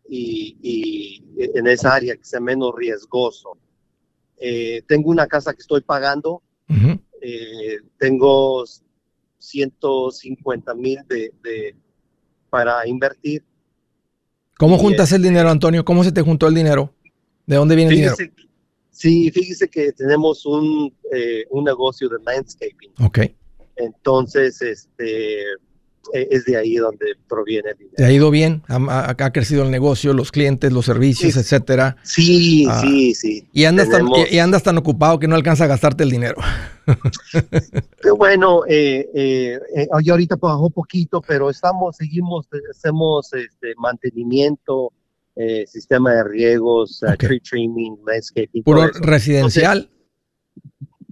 y 0.09 1.23
en 1.37 1.69
esa 1.69 1.95
área 1.95 2.17
que 2.17 2.25
sea 2.25 2.41
menos 2.41 2.75
riesgoso. 2.75 3.57
Eh, 4.41 4.83
tengo 4.87 5.11
una 5.11 5.27
casa 5.27 5.53
que 5.53 5.61
estoy 5.61 5.81
pagando, 5.81 6.43
Ujú. 6.69 7.01
eh, 7.21 7.79
tengo 7.99 8.65
150 9.39 10.75
mil 10.75 10.99
de, 11.09 11.33
de- 11.43 11.75
para 12.51 12.87
invertir. 12.87 13.45
¿Cómo 14.59 14.77
Y 14.77 14.79
juntas 14.81 15.13
el 15.13 15.23
dinero, 15.23 15.51
Antonio? 15.51 15.85
¿Cómo 15.85 16.03
se 16.05 16.13
te 16.13 16.23
juntó 16.23 16.49
el 16.49 16.55
dinero? 16.55 16.93
¿De 17.47 17.57
dónde 17.57 17.77
viene 17.77 17.91
el 17.91 17.97
dinero? 17.97 18.17
Sí, 18.91 19.31
fíjese 19.31 19.69
que 19.69 19.93
tenemos 19.93 20.45
un, 20.45 20.93
eh, 21.13 21.45
un 21.51 21.63
negocio 21.65 22.09
de 22.09 22.17
landscaping, 22.25 22.91
Ok. 23.05 23.19
entonces 23.77 24.61
este, 24.61 25.45
es 26.13 26.45
de 26.47 26.57
ahí 26.57 26.77
donde 26.77 27.07
proviene 27.29 27.71
el 27.71 27.77
dinero. 27.79 27.95
¿Te 27.97 28.05
ha 28.05 28.13
ido 28.13 28.31
bien? 28.31 28.63
¿Ha, 28.69 29.11
ha- 29.11 29.33
crecido 29.33 29.63
el 29.63 29.71
negocio, 29.71 30.13
los 30.15 30.33
clientes, 30.33 30.73
los 30.73 30.87
servicios, 30.87 31.35
Sí. 31.35 31.41
etcétera? 31.41 31.97
Sí, 32.03 32.67
Ah, 32.69 32.81
sí, 32.81 33.15
sí. 33.15 33.47
Y 33.53 33.65
andas, 33.65 33.89
tan, 33.91 34.07
Tenemos- 34.07 34.31
y, 34.31 34.37
y 34.37 34.39
andas 34.39 34.63
tan 34.63 34.79
ocupado 34.79 35.19
que 35.19 35.29
no 35.29 35.35
alcanza 35.37 35.65
a 35.65 35.67
gastarte 35.67 36.05
el 36.05 36.11
dinero. 36.11 36.37
Qué 38.03 38.11
bueno, 38.11 38.63
eh, 38.67 39.09
eh, 39.15 39.59
eh, 39.77 39.89
yo 40.03 40.15
ahorita 40.15 40.37
bajó 40.37 40.71
poquito, 40.71 41.21
pero 41.21 41.51
estamos, 41.51 41.97
seguimos, 41.97 42.47
eh, 42.53 42.59
hacemos 42.71 43.33
este, 43.35 43.75
mantenimiento, 43.77 44.93
eh, 45.37 45.65
sistema 45.67 46.13
de 46.15 46.25
riegos, 46.25 47.03
eh, 47.03 47.17
tree 47.19 47.41
trimming, 47.41 47.97
landscaping. 48.07 48.63
Puro 48.63 48.91
todo 48.91 49.15
eso. 49.15 49.89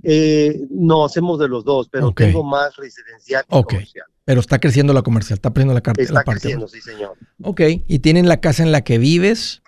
Eh, 0.08 0.60
no, 0.70 1.04
hacemos 1.04 1.36
de 1.40 1.48
los 1.48 1.64
dos, 1.64 1.88
pero 1.88 2.12
tengo 2.12 2.44
más 2.44 2.76
residencial 2.76 3.44
que 3.44 3.56
Ok. 3.56 3.72
comercial. 3.72 4.06
Pero 4.24 4.40
está 4.40 4.60
creciendo 4.60 4.92
la 4.92 5.02
comercial, 5.02 5.36
está 5.36 5.50
creciendo 5.50 5.74
la, 5.74 5.80
car- 5.80 6.00
Está 6.00 6.14
la 6.14 6.22
parte. 6.24 6.40
creciendo, 6.40 6.68
sí, 6.68 6.80
señor. 6.80 7.16
Ok, 7.42 7.60
y 7.88 7.98
tienen 7.98 8.28
la 8.28 8.40
casa 8.40 8.62
en 8.62 8.70
la 8.70 8.82
que 8.82 8.98
vives. 8.98 9.62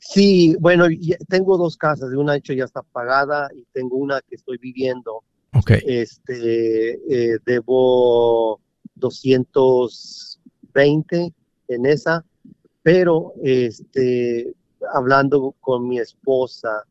Sí, 0.00 0.56
bueno, 0.58 0.86
tengo 1.28 1.56
dos 1.56 1.76
casas, 1.76 2.10
una 2.14 2.32
de 2.32 2.38
hecho 2.38 2.52
ya 2.52 2.64
está 2.64 2.82
pagada 2.82 3.48
y 3.56 3.64
tengo 3.72 3.96
una 3.96 4.20
que 4.20 4.34
estoy 4.34 4.58
viviendo. 4.58 5.22
Ok, 5.52 5.70
Este, 5.86 6.94
eh, 7.08 7.38
debo 7.46 8.60
220 8.96 11.32
en 11.68 11.86
esa, 11.86 12.24
pero 12.82 13.32
este, 13.42 14.52
hablando 14.92 15.54
con 15.60 15.88
mi 15.88 15.98
esposa, 15.98 16.82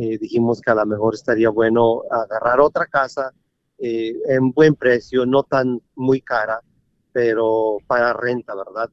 eh, 0.00 0.18
dijimos 0.18 0.60
que 0.60 0.70
a 0.70 0.74
lo 0.74 0.86
mejor 0.86 1.14
estaría 1.14 1.50
bueno 1.50 2.02
agarrar 2.10 2.60
otra 2.60 2.86
casa 2.86 3.32
eh, 3.78 4.14
en 4.28 4.52
buen 4.52 4.74
precio, 4.74 5.26
no 5.26 5.42
tan 5.42 5.80
muy 5.94 6.20
cara, 6.20 6.60
pero 7.12 7.78
para 7.86 8.12
renta, 8.12 8.54
¿verdad? 8.54 8.90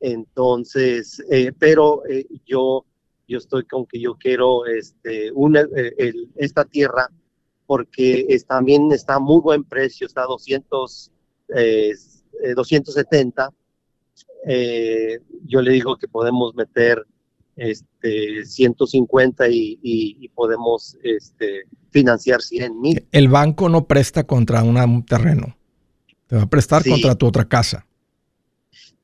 Entonces, 0.00 1.22
eh, 1.30 1.52
pero 1.58 2.04
eh, 2.06 2.26
yo, 2.44 2.84
yo 3.26 3.38
estoy 3.38 3.64
con 3.64 3.86
que 3.86 4.00
yo 4.00 4.14
quiero 4.16 4.66
este, 4.66 5.32
una, 5.32 5.60
eh, 5.60 5.94
el- 5.98 6.30
esta 6.36 6.64
tierra 6.64 7.08
porque 7.66 8.26
es- 8.28 8.46
también 8.46 8.92
está 8.92 9.14
a 9.14 9.20
muy 9.20 9.40
buen 9.40 9.64
precio, 9.64 10.06
está 10.06 10.22
a 10.22 10.26
200, 10.26 11.10
eh, 11.48 11.92
eh, 12.42 12.54
270. 12.54 13.50
Eh, 14.46 15.18
yo 15.46 15.60
le 15.62 15.72
digo 15.72 15.96
que 15.96 16.06
podemos 16.08 16.54
meter 16.54 17.04
este, 17.56 18.44
150 18.44 19.48
y, 19.48 19.78
y- 19.82 20.16
y 20.20 20.28
podemos 20.28 20.96
este, 21.02 21.64
financiar 21.90 22.42
100 22.42 22.80
mil. 22.80 23.06
el 23.10 23.28
banco 23.28 23.68
no 23.68 23.86
presta 23.86 24.24
contra 24.24 24.62
un 24.62 25.04
terreno. 25.04 25.56
Te 26.26 26.36
va 26.36 26.42
a 26.42 26.48
prestar 26.50 26.82
Sí. 26.82 26.90
contra 26.90 27.14
tu 27.14 27.26
otra 27.26 27.46
casa. 27.48 27.86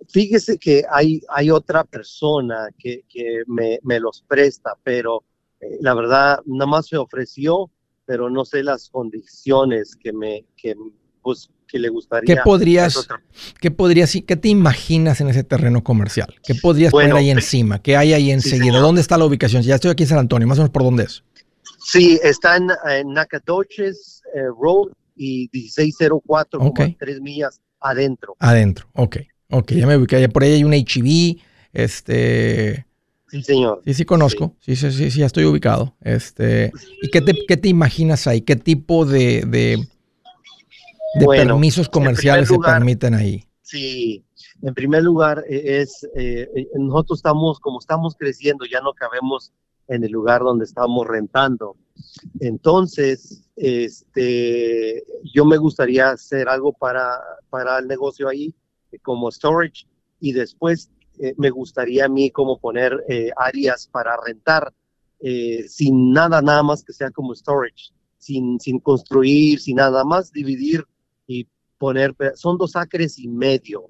Fíjese 0.09 0.59
que 0.59 0.83
hay, 0.91 1.23
hay 1.29 1.51
otra 1.51 1.85
persona 1.85 2.69
que, 2.79 3.05
que 3.09 3.43
me, 3.47 3.79
me 3.83 4.01
los 4.01 4.23
presta, 4.27 4.77
pero 4.83 5.25
eh, 5.61 5.79
la 5.81 5.95
verdad, 5.95 6.41
nada 6.45 6.67
más 6.69 6.93
me 6.93 6.99
ofreció, 6.99 7.71
pero 8.05 8.29
no 8.29 8.45
sé 8.45 8.63
las 8.65 8.91
condiciones 8.91 9.95
que 9.97 10.13
me 10.13 10.45
que, 10.57 10.75
pues, 11.23 11.49
que 11.73 11.79
le 11.79 11.89
gustaría. 11.89 12.27
¿Qué 12.35 12.41
podrías- 12.45 13.09
¿Qué 13.61 13.71
podrías, 13.71 14.13
qué 14.27 14.37
te 14.37 14.49
imaginas 14.49 15.21
en 15.23 15.29
ese 15.29 15.43
terreno 15.43 15.83
comercial? 15.83 16.33
¿Qué 16.45 16.55
podrías 16.55 16.93
Bueno, 16.93 17.11
poner 17.15 17.25
ahí 17.25 17.31
encima? 17.31 17.81
¿Qué 17.81 17.97
hay 17.97 18.13
ahí 18.13 18.31
enseguida? 18.31 18.67
señor. 18.67 18.83
¿Dónde 18.83 19.01
está 19.01 19.17
la 19.17 19.25
ubicación? 19.25 19.63
Ya 19.63 19.77
estoy 19.77 19.91
aquí 19.91 20.03
en 20.03 20.11
San 20.11 20.19
Antonio, 20.19 20.47
más 20.47 20.59
o 20.59 20.61
menos 20.63 20.71
por 20.71 20.83
dónde 20.83 21.05
es. 21.05 21.25
Sí, 21.85 22.21
está 22.23 22.57
en, 22.59 22.69
en 22.91 23.13
Nacatoches 23.15 24.23
eh, 24.35 24.43
Road 24.61 24.93
y 25.17 25.49
1604, 25.53 26.61
Ok. 26.61 26.77
como 26.77 26.97
tres 26.99 27.21
millas 27.21 27.61
adentro. 27.81 28.37
Adentro. 28.39 28.87
Ok. 28.93 29.17
Ok, 29.51 29.73
ya 29.73 29.87
me 29.87 29.97
ubiqué. 29.97 30.21
Ya 30.21 30.29
Por 30.29 30.43
ahí 30.45 30.53
hay 30.53 30.65
un 30.65 30.73
HEB. 30.75 31.39
Este. 31.73 32.87
Sí, 33.29 33.43
señor. 33.43 33.81
Sí, 33.85 33.95
sí 33.95 34.05
conozco. 34.05 34.55
Sí, 34.61 34.77
sí, 34.77 34.91
sí, 34.93 35.11
sí, 35.11 35.21
ya 35.21 35.27
estoy 35.27 35.45
ubicado. 35.45 35.95
Este. 36.03 36.71
¿Y 37.03 37.09
qué 37.11 37.21
te, 37.23 37.33
qué 37.49 37.57
te 37.57 37.69
imaginas 37.69 38.27
ahí? 38.27 38.43
¿Qué 38.43 38.57
tipo 38.57 39.05
de, 39.07 39.43
de, 39.47 39.87
de 41.15 41.25
Bueno, 41.27 41.55
permisos 41.55 41.89
comerciales 41.89 42.49
se 42.49 42.55
lugar- 42.55 42.75
permiten 42.79 43.15
ahí? 43.15 43.45
Sí, 43.63 44.25
en 44.63 44.75
primer 44.75 45.03
lugar 45.03 45.45
eh, 45.49 45.81
es, 45.81 46.05
eh, 46.17 46.49
eh, 46.55 46.69
nosotros 46.79 47.19
estamos, 47.21 47.59
como 47.61 47.79
estamos 47.79 48.15
creciendo, 48.19 48.65
ya 48.67 48.81
no 48.81 48.93
cabemos 48.93 49.53
en 49.89 50.05
el 50.05 50.11
lugar 50.13 50.43
donde 50.43 50.65
estamos 50.65 51.07
rentando. 51.07 51.77
Entonces, 52.41 53.45
este, 53.57 55.05
yo 55.33 55.45
me 55.45 55.57
gustaría 55.57 56.11
hacer 56.11 56.49
algo 56.49 56.73
para, 56.73 57.19
para 57.51 57.79
el 57.79 57.87
negocio 57.87 58.29
ahí, 58.29 58.55
eh, 58.91 58.99
como 59.01 59.31
storage, 59.31 59.87
y 60.21 60.33
después 60.33 60.91
eh, 61.19 61.35
me 61.37 61.51
gustaría 61.51 62.07
a 62.07 62.09
mí 62.09 62.31
como 62.31 62.59
poner 62.59 63.05
eh, 63.09 63.31
áreas 63.37 63.87
para 63.87 64.17
rentar, 64.25 64.73
eh, 65.21 65.65
sin 65.69 66.13
nada, 66.13 66.41
nada 66.43 66.63
más 66.63 66.83
que 66.85 66.93
sea 66.93 67.11
como 67.11 67.35
storage, 67.35 67.93
sin, 68.19 68.59
sin 68.61 68.79
construir, 68.81 69.61
sin 69.61 69.77
nada 69.77 70.05
más 70.05 70.33
dividir 70.33 70.85
y 71.27 71.47
poner, 71.79 72.15
son 72.35 72.59
dos 72.59 72.77
acres 72.77 73.19
y 73.19 73.29
medio. 73.29 73.87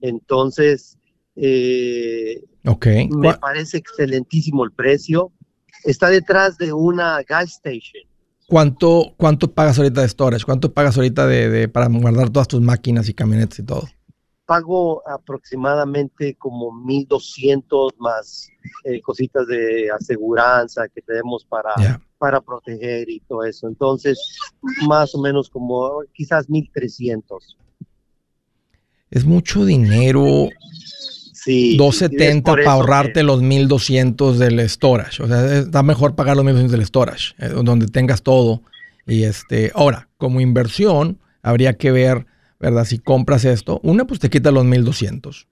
Entonces, 0.00 0.98
eh, 1.36 2.42
Ok. 2.66 2.86
me 2.86 3.08
¿Cuá- 3.30 3.40
parece 3.40 3.78
excelentísimo 3.78 4.64
el 4.64 4.72
precio. 4.72 5.32
Está 5.84 6.08
detrás 6.10 6.58
de 6.58 6.72
una 6.72 7.22
gas 7.22 7.52
station. 7.52 8.02
¿Cuánto, 8.48 9.14
¿Cuánto 9.16 9.52
pagas 9.52 9.78
ahorita 9.78 10.02
de 10.02 10.08
storage? 10.08 10.44
¿Cuánto 10.44 10.72
pagas 10.72 10.96
ahorita 10.96 11.26
de, 11.26 11.48
de- 11.48 11.68
para 11.68 11.88
guardar 11.88 12.30
todas 12.30 12.46
tus 12.48 12.60
máquinas 12.60 13.08
y 13.08 13.14
camionetas 13.14 13.58
y 13.58 13.62
todo? 13.64 13.88
Pago 14.46 15.02
aproximadamente 15.08 16.34
como 16.36 16.70
1.200 16.72 17.90
más 17.98 18.48
eh, 18.84 19.00
cositas 19.00 19.46
de 19.48 19.90
aseguranza 19.90 20.88
que 20.88 21.02
tenemos 21.02 21.44
para, 21.44 21.74
para 22.18 22.40
proteger 22.40 23.10
y 23.10 23.20
todo 23.20 23.44
eso. 23.44 23.66
Entonces, 23.68 24.38
más 24.86 25.14
o 25.14 25.20
menos 25.20 25.50
como 25.50 26.02
quizás 26.14 26.48
1.300. 26.48 27.56
Es 29.10 29.24
mucho 29.24 29.64
dinero. 29.64 30.48
Sí. 31.32 31.72
es 31.72 31.78
270 31.78 32.50
por 32.52 32.58
para 32.64 32.72
ahorrarte 32.72 33.12
que- 33.14 33.22
los 33.22 33.40
1200 33.42 34.38
del 34.38 34.68
storage. 34.68 35.22
O 35.22 35.28
sea, 35.28 35.58
está 35.58 35.82
mejor 35.82 36.14
pagar 36.14 36.36
los 36.36 36.44
1200 36.44 36.72
del 36.72 36.86
storage, 36.86 37.34
eh, 37.38 37.48
donde 37.48 37.86
tengas 37.86 38.22
todo. 38.22 38.62
Y 39.06 39.22
este, 39.24 39.70
ahora, 39.74 40.08
como 40.16 40.40
inversión, 40.40 41.18
habría 41.42 41.74
que 41.74 41.92
ver, 41.92 42.26
¿verdad? 42.60 42.84
Si 42.84 42.98
compras 42.98 43.44
esto, 43.44 43.80
una, 43.82 44.06
pues 44.06 44.20
te 44.20 44.30
quita 44.30 44.50
los 44.50 44.64
1200. 44.64 45.46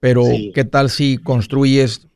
Pero, 0.00 0.24
Sí. 0.24 0.52
¿qué 0.54 0.64
tal 0.64 0.90
si 0.90 1.18
construyes, 1.18 2.08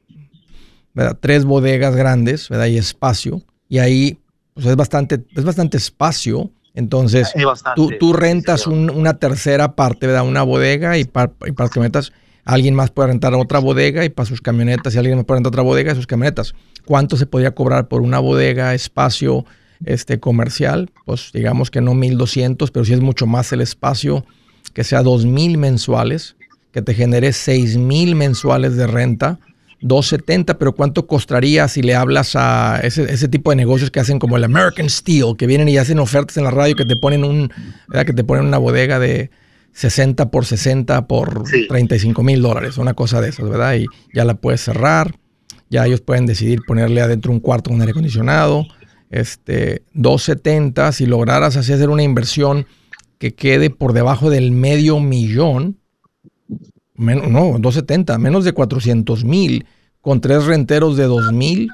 ¿verdad? 0.95 1.17
Tres 1.21 1.45
bodegas 1.45 1.95
grandes, 1.95 2.49
¿verdad? 2.49 2.67
Y 2.67 2.79
espacio. 2.79 3.43
Y 3.69 3.79
ahí, 3.79 4.19
pues 4.55 4.67
es 4.67 4.77
bastante, 4.77 5.25
es 5.35 5.45
bastante 5.45 5.77
espacio. 5.77 6.51
Entonces, 6.75 7.31
Es 7.35 7.45
bastante, 7.45 7.97
tú, 7.99 8.13
rentas 8.13 8.67
un- 8.67 8.91
una 8.91 9.19
tercera 9.19 9.75
parte, 9.75 10.07
¿verdad? 10.07 10.27
Una 10.27 10.43
bodega 10.43 10.99
y 10.99 11.05
para, 11.05 11.33
y 11.47 11.53
para 11.53 11.71
que 11.71 11.81
metas, 11.81 12.13
alguien 12.45 12.75
más 12.75 12.91
puede 12.91 13.09
rentar 13.09 13.35
otra 13.35 13.59
bodega 13.61 14.05
y 14.05 14.09
para 14.11 14.27
sus 14.27 14.41
camionetas, 14.43 14.95
y 14.95 14.99
alguien 14.99 15.17
más 15.17 15.25
puede 15.25 15.39
rentar 15.39 15.51
otra 15.53 15.63
bodega 15.63 15.93
y 15.93 15.97
sus 15.97 16.07
camionetas. 16.07 16.55
¿Cuánto 16.85 17.17
se 17.17 17.27
podría 17.27 17.55
cobrar 17.55 17.89
por 17.89 18.03
una 18.03 18.19
bodega, 18.19 18.75
espacio 18.75 19.45
este, 19.85 20.19
comercial? 20.21 20.91
Pues 21.05 21.31
digamos 21.33 21.71
que 21.71 21.81
no 21.81 21.95
1200, 21.95 22.71
pero 22.71 22.85
sí 22.85 22.93
es 22.93 23.01
mucho 23.01 23.27
más 23.27 23.53
el 23.53 23.61
espacio, 23.61 24.25
que 24.73 24.85
sea 24.85 25.03
2000 25.03 25.59
mensuales, 25.59 26.37
que 26.73 26.83
te 26.83 26.95
genere 26.95 27.33
6000 27.33 28.15
mensuales 28.15 28.77
de 28.77 28.87
renta. 28.87 29.39
270, 29.83 30.59
pero 30.59 30.75
¿cuánto 30.75 31.07
costaría 31.07 31.69
si 31.69 31.83
le 31.83 31.95
hablas 31.95 32.35
a 32.35 32.81
ese, 32.83 33.13
ese 33.13 33.29
tipo 33.29 33.51
de 33.51 33.57
negocios 33.57 33.91
que 33.91 34.01
hacen 34.01 34.19
como 34.19 34.37
el 34.39 34.45
American 34.45 34.89
Steel, 34.89 35.37
que 35.37 35.47
vienen 35.47 35.69
y 35.69 35.77
hacen 35.77 35.99
ofertas 35.99 36.39
en 36.39 36.45
la 36.45 36.51
radio 36.51 36.75
que 36.75 36.87
te 36.87 36.97
ponen 36.97 37.25
un, 37.25 37.53
¿verdad? 37.89 38.07
que 38.07 38.15
te 38.15 38.25
ponen 38.25 38.47
una 38.47 38.57
bodega 38.57 38.99
de 38.99 39.31
60 39.73 40.31
por 40.31 40.47
60 40.47 41.07
por 41.07 41.47
Sí. 41.47 41.69
35 41.69 42.23
mil 42.23 42.41
dólares, 42.41 42.79
una 42.79 42.95
cosa 42.95 43.21
de 43.21 43.29
esas, 43.29 43.49
¿verdad? 43.49 43.75
Y 43.75 43.87
ya 44.15 44.25
la 44.25 44.35
puedes 44.35 44.63
cerrar, 44.63 45.15
ya 45.69 45.85
ellos 45.87 46.01
pueden 46.01 46.25
decidir 46.25 46.61
ponerle 46.67 47.03
adentro 47.03 47.31
un 47.31 47.41
cuarto 47.41 47.71
con 47.71 47.81
aire 47.81 47.91
acondicionado, 47.91 48.67
este, 49.11 49.83
270, 49.95 50.93
si 50.93 51.07
lograras 51.07 51.57
así 51.57 51.73
hacer 51.73 51.89
una 51.91 52.03
inversión 52.03 52.67
que 53.19 53.35
quede 53.35 53.71
por 53.71 53.93
debajo 53.93 54.31
del 54.31 54.51
medio 54.53 55.01
millón, 55.01 55.79
Men- 56.95 57.31
no, 57.33 57.59
270, 57.59 58.19
menos 58.19 58.45
de 58.45 58.53
400 58.53 59.25
mil, 59.25 59.67
con 60.01 60.21
tres 60.21 60.45
renteros 60.47 60.97
de 60.97 61.05
2 61.05 61.33
mil. 61.33 61.69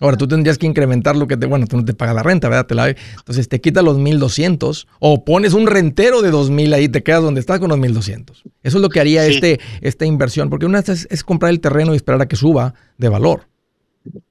Ahora 0.00 0.16
tú 0.18 0.26
tendrías 0.28 0.58
que 0.58 0.66
incrementar 0.66 1.16
lo 1.16 1.26
que 1.26 1.36
te, 1.38 1.46
bueno, 1.46 1.66
tú 1.66 1.76
no 1.78 1.84
te 1.84 1.94
pagas 1.94 2.14
la 2.14 2.22
renta, 2.22 2.48
¿verdad? 2.48 2.66
Te 2.66 2.74
la- 2.74 2.88
entonces 2.90 3.48
te 3.48 3.60
quita 3.60 3.80
los 3.82 3.96
1200 3.98 4.88
o 4.98 5.24
pones 5.24 5.54
un 5.54 5.66
rentero 5.66 6.20
de 6.22 6.30
2000 6.30 6.74
ahí, 6.74 6.88
te 6.88 7.02
quedas 7.02 7.22
donde 7.22 7.40
estás 7.40 7.60
con 7.60 7.70
los 7.70 7.78
1200. 7.78 8.42
Eso 8.62 8.76
es 8.78 8.82
lo 8.82 8.88
que 8.90 9.00
haría 9.00 9.24
Sí. 9.24 9.34
este, 9.34 9.60
esta 9.80 10.04
inversión, 10.04 10.50
porque 10.50 10.66
una 10.66 10.80
es, 10.80 11.06
es 11.10 11.24
comprar 11.24 11.50
el 11.50 11.60
terreno 11.60 11.94
y 11.94 11.96
esperar 11.96 12.20
a 12.20 12.26
que 12.28 12.36
suba 12.36 12.74
de 12.98 13.08
valor. 13.08 13.46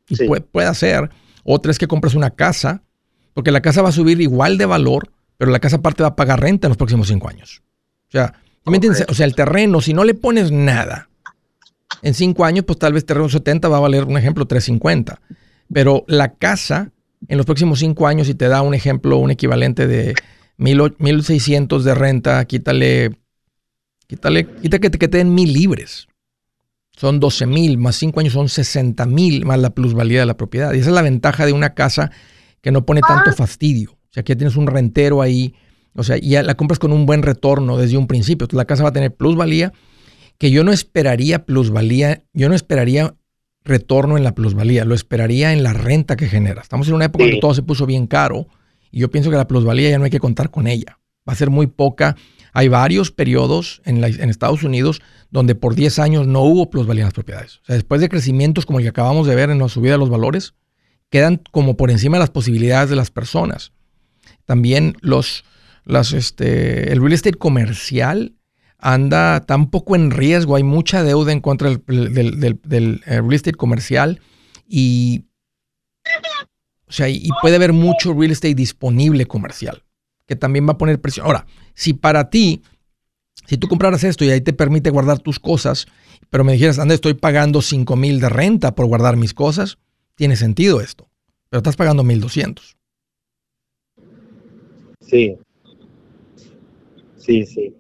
Y 0.08 0.18
Sí. 0.18 0.28
puede, 0.28 0.42
puede 0.42 0.68
hacer. 0.68 1.10
Otra 1.48 1.72
es 1.72 1.78
que 1.80 1.88
compras 1.88 2.16
una 2.16 2.32
casa, 2.32 2.82
porque 3.36 3.52
la 3.52 3.62
casa 3.62 3.82
va 3.82 3.90
a 3.90 3.94
subir 3.94 4.20
igual 4.20 4.58
de 4.58 4.66
valor, 4.66 5.12
pero 5.38 5.52
la 5.52 5.60
casa 5.60 5.78
aparte 5.78 6.02
va 6.04 6.10
a 6.10 6.16
pagar 6.16 6.42
renta 6.42 6.68
en 6.68 6.72
los 6.72 6.78
próximos 6.78 7.08
cinco 7.08 7.30
años. 7.30 7.62
O 8.10 8.12
sea, 8.12 8.34
¿sí 8.64 8.70
¿me 8.72 8.78
entiendes? 8.78 9.06
O 9.10 9.14
sea, 9.14 9.26
el 9.28 9.36
terreno, 9.36 9.80
si 9.80 9.94
no 9.94 10.04
le 10.04 10.16
pones 10.16 10.52
nada, 10.52 11.08
en 12.02 12.14
cinco 12.16 12.46
años, 12.46 12.66
pues 12.66 12.80
tal 12.80 12.94
vez 12.94 13.06
terreno 13.06 13.30
70 13.30 13.70
va 13.70 13.78
a 13.78 13.82
valer, 13.82 14.06
un 14.06 14.18
ejemplo, 14.18 14.46
350. 14.46 15.22
Pero 15.72 16.04
la 16.08 16.34
casa, 16.34 16.92
en 17.28 17.38
los 17.38 17.46
próximos 17.46 17.80
cinco 17.80 18.08
años, 18.08 18.28
si 18.28 18.34
te 18.36 18.48
da 18.48 18.62
un 18.64 18.74
ejemplo, 18.74 19.18
un 19.18 19.30
equivalente 19.32 19.86
de 19.88 20.16
mil 20.58 20.82
o- 20.82 20.96
1600 20.98 21.84
de 21.84 21.94
renta, 21.96 22.44
quítale, 22.46 23.12
quítale, 24.08 24.48
quita 24.62 24.80
que 24.80 24.90
te, 24.90 24.98
que 24.98 25.08
te 25.08 25.18
den 25.20 25.34
mil 25.34 25.54
libres. 25.54 26.08
Son 26.96 27.20
12 27.20 27.46
mil, 27.46 27.78
más 27.78 27.96
5 27.98 28.20
años 28.20 28.34
son 28.34 28.50
60 28.50 29.06
mil, 29.06 29.46
más 29.46 29.60
la 29.60 29.72
plusvalía 29.72 30.22
de 30.22 30.26
la 30.26 30.38
propiedad. 30.38 30.74
Y 30.74 30.80
esa 30.80 30.90
es 30.90 30.96
la 30.96 31.02
ventaja 31.02 31.46
de 31.46 31.54
una 31.54 31.74
casa 31.74 32.12
que 32.62 32.72
no 32.72 32.86
pone 32.86 33.02
tanto 33.02 33.34
fastidio. 33.34 33.92
O 33.92 34.14
sea, 34.16 34.24
que 34.24 34.34
ya 34.34 34.38
tienes 34.38 34.56
un 34.56 34.68
rentero 34.68 35.22
ahí, 35.22 35.54
o 35.94 36.04
sea, 36.04 36.18
y 36.18 36.30
ya 36.30 36.44
la 36.44 36.56
compras 36.56 36.80
con 36.80 36.94
un 36.94 37.06
buen 37.06 37.22
retorno 37.22 37.78
desde 37.78 37.98
un 37.98 38.08
principio. 38.08 38.46
Entonces 38.46 38.58
la 38.58 38.66
casa 38.66 38.84
va 38.84 38.90
a 38.90 38.94
tener 38.94 39.14
plusvalía, 39.14 39.74
que 40.38 40.52
yo 40.52 40.64
no 40.64 40.72
esperaría 40.72 41.46
plusvalía, 41.46 42.24
yo 42.34 42.50
no 42.50 42.56
esperaría 42.56 43.14
retorno 43.64 44.16
en 44.16 44.24
la 44.24 44.34
plusvalía, 44.34 44.86
lo 44.86 44.96
esperaría 44.96 45.52
en 45.52 45.64
la 45.64 45.74
renta 45.74 46.16
que 46.16 46.28
genera. 46.28 46.62
Estamos 46.62 46.88
en 46.88 46.94
una 46.94 47.06
época 47.06 47.26
en 47.26 47.32
que 47.32 47.40
todo 47.40 47.54
se 47.54 47.64
puso 47.64 47.86
bien 47.86 48.08
caro 48.08 48.48
y 48.92 49.00
yo 49.00 49.10
pienso 49.10 49.30
que 49.30 49.38
la 49.38 49.48
plusvalía 49.48 49.90
ya 49.90 49.98
no 49.98 50.06
hay 50.06 50.12
que 50.12 50.20
contar 50.20 50.52
con 50.52 50.68
ella. 50.68 51.00
Va 51.28 51.34
a 51.34 51.36
ser 51.36 51.50
muy 51.50 51.68
poca. 51.68 52.16
Hay 52.58 52.70
varios 52.70 53.12
periodos 53.12 53.82
en, 53.84 54.02
Estados 54.06 54.64
Unidos 54.64 55.02
donde 55.30 55.56
por 55.56 55.76
10 55.76 56.00
años 56.00 56.26
no 56.26 56.40
hubo 56.40 56.70
plusvalía 56.70 57.02
en 57.02 57.08
las 57.08 57.14
propiedades. 57.14 57.58
O 57.58 57.66
sea, 57.66 57.76
después 57.76 58.00
de 58.00 58.08
crecimientos 58.08 58.66
como 58.66 58.80
el 58.80 58.86
que 58.86 58.90
acabamos 58.90 59.28
de 59.28 59.36
ver 59.36 59.50
en 59.50 59.60
la 59.60 59.68
subida 59.68 59.92
de 59.92 59.98
los 59.98 60.10
valores, 60.10 60.54
quedan 61.10 61.42
como 61.52 61.76
por 61.76 61.92
encima 61.92 62.16
de 62.16 62.22
las 62.22 62.30
posibilidades 62.30 62.90
de 62.90 62.96
las 62.96 63.12
personas. 63.12 63.74
También 64.46 64.96
los, 65.02 65.44
las, 65.84 66.14
este, 66.14 66.94
el 66.94 67.02
real 67.02 67.12
estate 67.12 67.38
comercial 67.38 68.36
anda 68.78 69.42
tan 69.42 69.70
poco 69.70 69.98
en 69.98 70.12
riesgo, 70.12 70.56
hay 70.56 70.64
mucha 70.64 71.04
deuda 71.04 71.34
en 71.34 71.42
contra 71.42 71.72
del, 71.72 72.62
del, 72.64 73.04
eh, 73.06 73.20
real 73.20 73.34
estate 73.34 73.58
comercial 73.58 74.22
y, 74.66 75.26
o 76.88 76.92
sea, 76.94 77.10
y 77.10 77.28
puede 77.42 77.58
haber 77.58 77.74
mucho 77.74 78.14
real 78.14 78.32
estate 78.32 78.56
disponible 78.56 79.26
comercial, 79.26 79.84
que 80.26 80.36
también 80.36 80.68
va 80.68 80.74
a 80.74 80.78
poner 80.78 81.00
presión. 81.00 81.26
Ahora, 81.26 81.46
si 81.74 81.94
para 81.94 82.30
ti 82.30 82.62
si 83.46 83.58
tú 83.58 83.68
compraras 83.68 84.04
esto 84.04 84.26
y 84.26 84.30
ahí 84.30 84.42
te 84.42 84.54
permite 84.54 84.90
guardar 84.90 85.20
tus 85.20 85.40
cosas, 85.40 85.86
pero 86.30 86.44
me 86.44 86.54
dijeras, 86.54 86.80
anda, 86.80 86.96
estoy 86.96 87.14
pagando 87.14 87.62
5 87.62 87.96
mil 87.96 88.20
de 88.20 88.30
renta 88.30 88.74
por 88.74 88.88
guardar 88.88 89.18
mis 89.18 89.34
cosas, 89.34 89.78
tiene 90.16 90.36
sentido 90.36 90.82
esto. 90.82 91.08
Pero 91.50 91.60
estás 91.60 91.76
pagando 91.76 92.04
1200. 92.04 92.76
Sí. 95.02 95.38
Sí, 97.18 97.46
sí. 97.46 97.76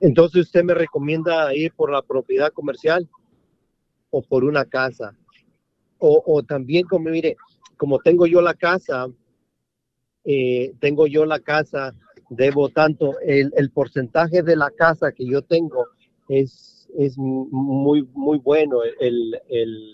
Entonces, 0.00 0.46
¿usted 0.46 0.64
me 0.64 0.74
recomienda 0.74 1.54
ir 1.54 1.72
por 1.72 1.90
la 1.90 2.02
propiedad 2.02 2.52
comercial 2.52 3.08
o 4.10 4.22
por 4.22 4.44
una 4.44 4.64
casa? 4.64 5.14
O, 5.98 6.42
también, 6.42 6.86
como 6.86 7.08
mire, 7.08 7.36
como 7.78 7.98
tengo 7.98 8.26
yo 8.26 8.42
la 8.42 8.52
casa, 8.52 9.06
eh, 10.26 10.74
tengo 10.80 11.06
yo 11.06 11.24
la 11.24 11.40
casa 11.40 11.94
debo 12.28 12.68
tanto, 12.70 13.18
el, 13.20 13.52
el, 13.56 13.70
porcentaje 13.70 14.42
de 14.42 14.56
la 14.56 14.70
casa 14.70 15.12
que 15.12 15.24
yo 15.26 15.42
tengo 15.42 15.86
es, 16.28 16.88
es 16.98 17.16
muy, 17.18 18.02
muy 18.14 18.38
bueno. 18.38 18.78
El, 19.00 19.40
el, 19.48 19.92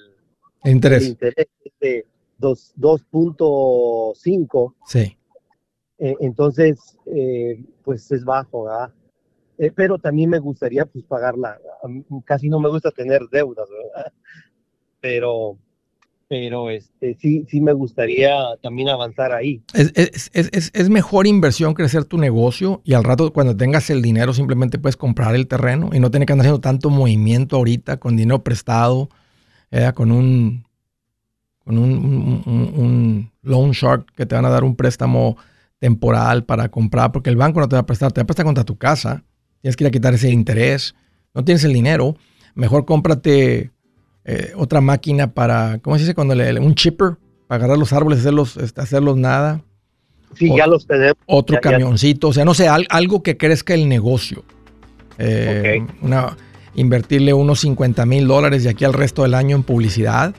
interés. 0.64 1.09
interés 1.09 1.49
de 1.81 2.07
2.5. 2.40 4.75
Sí. 4.87 5.18
Eh, 5.99 6.16
entonces, 6.21 6.97
eh, 7.07 7.64
pues 7.85 8.11
es 8.11 8.25
bajo, 8.25 8.64
¿verdad? 8.64 8.92
Eh, 9.59 9.71
pero 9.75 9.99
también 9.99 10.31
me 10.31 10.38
gustaría 10.38 10.87
pues 10.87 11.05
pagarla. 11.05 11.61
Casi 12.25 12.49
no 12.49 12.59
me 12.59 12.71
gusta 12.71 12.90
tener 12.90 13.29
deudas, 13.31 13.68
¿verdad? 13.68 14.11
Pero 15.01 15.59
pero 16.33 16.71
este, 16.71 17.14
sí, 17.21 17.45
sí 17.51 17.61
me 17.61 17.75
gustaría 17.75 18.33
también 18.62 18.88
avanzar 18.88 19.33
ahí. 19.33 19.62
Es, 19.75 20.88
mejor 20.88 21.27
inversión 21.27 21.75
crecer 21.75 22.07
tu 22.07 22.16
negocio 22.16 22.81
y 22.85 22.95
al 22.95 23.05
rato 23.05 23.35
cuando 23.35 23.55
tengas 23.55 23.90
el 23.90 24.01
dinero 24.01 24.33
simplemente 24.33 24.79
puedes 24.79 24.97
comprar 24.97 25.35
el 25.35 25.47
terreno 25.47 25.90
y 25.92 26.01
no 26.01 26.11
tener 26.11 26.25
que 26.25 26.33
andar 26.33 26.47
haciendo 26.47 26.62
tanto 26.62 26.88
movimiento 26.88 27.57
ahorita 27.57 27.99
con 27.99 28.16
dinero 28.16 28.42
prestado, 28.42 29.11
con 29.95 30.11
un 30.11 30.64
con 31.66 31.77
un, 31.77 33.31
loan 33.42 33.73
shark 33.73 34.11
que 34.14 34.25
te 34.25 34.35
van 34.35 34.47
a 34.47 34.49
dar 34.49 34.64
un 34.64 34.75
préstamo 34.75 35.37
temporal 35.79 36.47
para 36.47 36.71
comprar, 36.71 37.12
porque 37.12 37.29
el 37.29 37.37
banco 37.37 37.61
no 37.61 37.68
te 37.68 37.77
va 37.77 37.81
a 37.81 37.87
prestar, 37.87 38.11
te 38.11 38.23
va 38.23 38.23
a 38.23 38.27
prestar 38.27 38.47
contra 38.47 38.64
tu 38.64 38.79
casa, 38.79 39.23
tienes 39.61 39.77
que 39.77 39.85
ir 39.85 39.88
a 39.88 39.90
quitar 39.90 40.14
ese 40.14 40.31
interés, 40.31 40.95
no 41.35 41.45
tienes 41.45 41.62
el 41.64 41.75
dinero, 41.75 42.16
mejor 42.55 42.87
cómprate 42.87 43.71
eh, 44.25 44.53
otra 44.57 44.81
máquina 44.81 45.33
para, 45.33 45.79
¿cómo 45.83 45.97
se 45.97 46.03
dice? 46.03 46.15
Cuando 46.15 46.35
le, 46.35 46.59
un 46.61 46.75
chipper, 46.75 47.17
para 47.47 47.65
agarrar 47.65 47.79
los 47.79 47.93
árboles, 47.93 48.21
hacerlos, 48.21 48.57
este, 48.57 48.81
hacerlos 48.81 49.17
nada. 49.17 49.63
Sí, 50.37 50.51
ya 50.57 50.67
los 50.67 50.87
tenemos. 50.87 51.17
Otro 51.27 51.61
camioncito, 51.61 52.29
o 52.29 52.33
sea, 52.33 52.45
no 52.45 52.55
sé, 52.55 52.69
algo 52.69 53.23
que 53.23 53.37
crezca 53.37 53.75
el 53.75 53.89
negocio. 53.89 54.45
Eh, 55.19 55.85
una, 56.01 56.37
invertirle 56.75 57.35
unos 57.35 57.61
50 57.61 58.07
mil 58.07 58.27
dólares 58.27 58.65
de 58.65 58.71
aquí 58.71 58.85
al 58.85 58.95
resto 58.95 59.23
del 59.23 59.35
año 59.35 59.57
en 59.57 59.63
publicidad, 59.63 60.35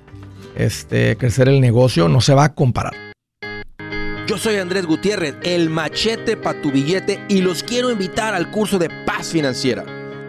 este, 0.55 1.15
crecer 1.17 1.49
el 1.49 1.61
negocio, 1.61 2.07
no 2.09 2.21
se 2.21 2.33
va 2.33 2.45
a 2.45 2.53
comparar. 2.55 2.93
Yo 4.25 4.37
soy 4.37 4.55
Andrés 4.55 4.85
Gutiérrez, 4.85 5.35
el 5.43 5.69
machete 5.69 6.37
para 6.37 6.61
tu 6.61 6.71
billete, 6.71 7.19
y 7.27 7.41
los 7.41 7.61
quiero 7.61 7.91
invitar 7.91 8.33
al 8.33 8.49
curso 8.51 8.79
de 8.79 8.89
paz 9.05 9.27
financiera. 9.27 9.83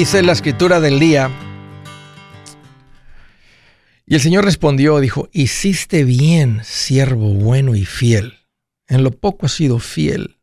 Dice 0.00 0.22
la 0.22 0.32
escritura 0.32 0.80
del 0.80 0.98
día. 0.98 1.30
Y 4.06 4.14
el 4.14 4.20
Señor 4.22 4.46
respondió, 4.46 4.98
dijo, 4.98 5.28
hiciste 5.30 6.04
bien, 6.04 6.64
siervo 6.64 7.34
bueno 7.34 7.76
y 7.76 7.84
fiel. 7.84 8.38
En 8.86 9.04
lo 9.04 9.10
poco 9.10 9.44
has 9.44 9.52
sido 9.52 9.78
fiel, 9.78 10.40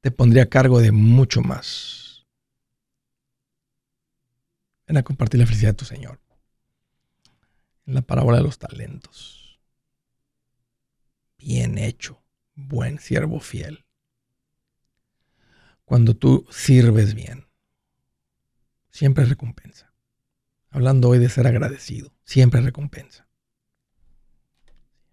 te 0.00 0.10
pondré 0.10 0.40
a 0.40 0.48
cargo 0.48 0.80
de 0.80 0.90
mucho 0.90 1.40
más. 1.40 2.26
Ven 4.88 4.96
a 4.96 5.04
compartir 5.04 5.38
la 5.38 5.46
felicidad 5.46 5.70
de 5.70 5.76
tu 5.76 5.84
Señor. 5.84 6.18
En 7.86 7.94
la 7.94 8.02
parábola 8.02 8.38
de 8.38 8.42
los 8.42 8.58
talentos. 8.58 9.60
Bien 11.38 11.78
hecho, 11.78 12.24
buen 12.56 12.98
siervo 12.98 13.38
fiel. 13.38 13.84
Cuando 15.84 16.16
tú 16.16 16.44
sirves 16.50 17.14
bien 17.14 17.49
siempre 18.90 19.24
recompensa. 19.24 19.92
Hablando 20.70 21.08
hoy 21.08 21.18
de 21.18 21.28
ser 21.28 21.46
agradecido, 21.46 22.12
siempre 22.24 22.60
recompensa. 22.60 23.28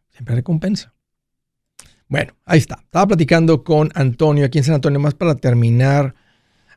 Siempre 0.09 0.35
recompensa. 0.35 0.93
Bueno, 2.07 2.33
ahí 2.45 2.59
está. 2.59 2.79
Estaba 2.83 3.07
platicando 3.07 3.63
con 3.63 3.91
Antonio 3.95 4.45
aquí 4.45 4.59
en 4.59 4.63
San 4.63 4.75
Antonio, 4.75 4.99
más 4.99 5.13
para 5.13 5.35
terminar. 5.35 6.15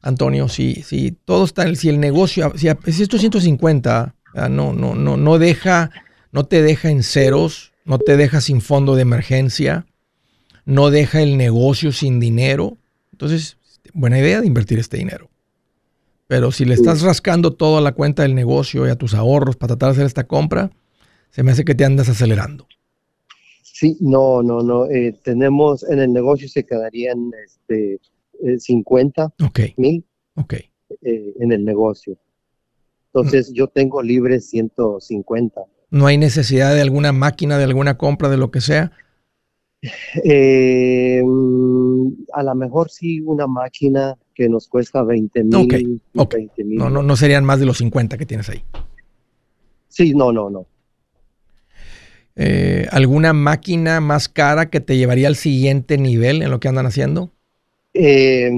Antonio, 0.03 0.49
si, 0.49 0.83
si 0.83 1.13
todo 1.13 1.45
está, 1.45 1.73
si 1.75 1.89
el 1.89 2.01
negocio, 2.01 2.53
si, 2.57 2.69
si 2.93 3.03
estos 3.03 3.21
150 3.21 4.15
no, 4.49 4.73
no, 4.73 4.95
no, 4.95 5.17
no 5.17 5.39
deja, 5.39 5.91
no 6.33 6.45
te 6.45 6.63
deja 6.63 6.91
en 6.91 7.03
ceros, 7.03 7.73
no 7.85 7.99
te 7.99 8.17
deja 8.17 8.41
sin 8.41 8.61
fondo 8.61 8.95
de 8.95 9.03
emergencia, 9.03 9.87
no 10.65 10.91
deja 10.91 11.21
el 11.21 11.37
negocio 11.37 11.93
sin 11.93 12.19
dinero, 12.19 12.79
entonces, 13.13 13.59
buena 13.93 14.19
idea 14.19 14.41
de 14.41 14.47
invertir 14.47 14.79
este 14.79 14.97
dinero. 14.97 15.29
Pero 16.31 16.53
si 16.53 16.65
le 16.65 16.75
estás 16.75 17.03
rascando 17.03 17.55
todo 17.55 17.79
a 17.79 17.81
la 17.81 17.91
cuenta 17.91 18.23
del 18.23 18.37
negocio 18.37 18.87
y 18.87 18.91
a 18.91 18.95
tus 18.95 19.15
ahorros 19.15 19.57
para 19.57 19.71
tratar 19.75 19.89
de 19.89 19.93
hacer 19.95 20.07
esta 20.07 20.29
compra, 20.29 20.71
se 21.31 21.43
me 21.43 21.51
hace 21.51 21.65
que 21.65 21.75
te 21.75 21.85
andas 21.85 22.09
acelerando. 22.09 22.69
Sí, 23.65 23.97
no, 23.99 24.41
no, 24.41 24.63
no. 24.63 24.87
Eh, 24.87 25.13
tenemos 25.25 25.83
en 25.83 25.99
el 25.99 26.13
negocio 26.13 26.49
se 26.49 26.65
quedarían 26.65 27.33
este, 27.45 27.99
50 28.61 29.33
Ok, 29.43 29.59
mil 29.77 30.05
ok. 30.37 30.53
eh, 31.03 31.35
en 31.41 31.51
el 31.51 31.65
negocio. 31.65 32.17
Entonces 33.07 33.53
yo 33.53 33.67
tengo 33.67 34.01
libre 34.01 34.39
150. 34.39 35.63
¿No 35.91 36.07
hay 36.07 36.17
necesidad 36.17 36.73
de 36.77 36.81
alguna 36.81 37.11
máquina, 37.11 37.59
de 37.59 37.65
alguna 37.65 37.99
compra, 37.99 38.29
de 38.29 38.37
lo 38.37 38.53
que 38.53 38.61
sea? 38.61 38.93
Eh, 40.23 41.23
mm, 41.25 42.09
a 42.35 42.43
lo 42.45 42.55
mejor 42.55 42.89
sí 42.89 43.21
una 43.21 43.49
máquina 43.49 44.17
que 44.35 44.49
nos 44.49 44.69
cuesta 44.69 45.03
20 45.03 45.45
mil. 45.45 45.55
Ok, 45.57 45.75
ok. 46.17 46.35
20 46.35 46.65
mil. 46.65 46.79
No, 46.79 46.91
no, 46.91 47.03
no 47.03 47.17
serían 47.17 47.45
más 47.45 47.61
de 47.61 47.67
los 47.67 47.79
50 47.79 48.19
que 48.19 48.27
tienes 48.27 48.49
ahí. 48.49 48.63
Sí, 49.89 50.15
no, 50.15 50.33
no, 50.33 50.51
no. 50.51 50.67
Eh, 52.37 52.87
¿Alguna 52.91 53.33
máquina 53.33 54.01
más 54.01 54.29
cara 54.29 54.71
que 54.71 54.81
te 54.81 54.97
llevaría 54.97 55.29
al 55.29 55.37
siguiente 55.37 55.99
nivel 55.99 56.43
en 56.43 56.51
lo 56.51 56.61
que 56.61 56.69
andan 56.69 56.87
haciendo? 56.87 57.31
Eh, 57.93 58.51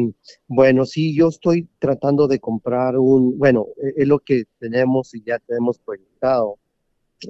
bueno, 0.47 0.85
sí, 0.85 1.16
yo 1.16 1.29
estoy 1.29 1.68
tratando 1.79 2.29
de 2.29 2.39
comprar 2.39 2.99
un, 2.99 3.39
bueno, 3.39 3.66
eh, 3.83 3.95
es 3.97 4.07
lo 4.07 4.18
que 4.18 4.45
tenemos 4.59 5.14
y 5.14 5.23
ya 5.23 5.39
tenemos 5.39 5.79
proyectado 5.79 6.59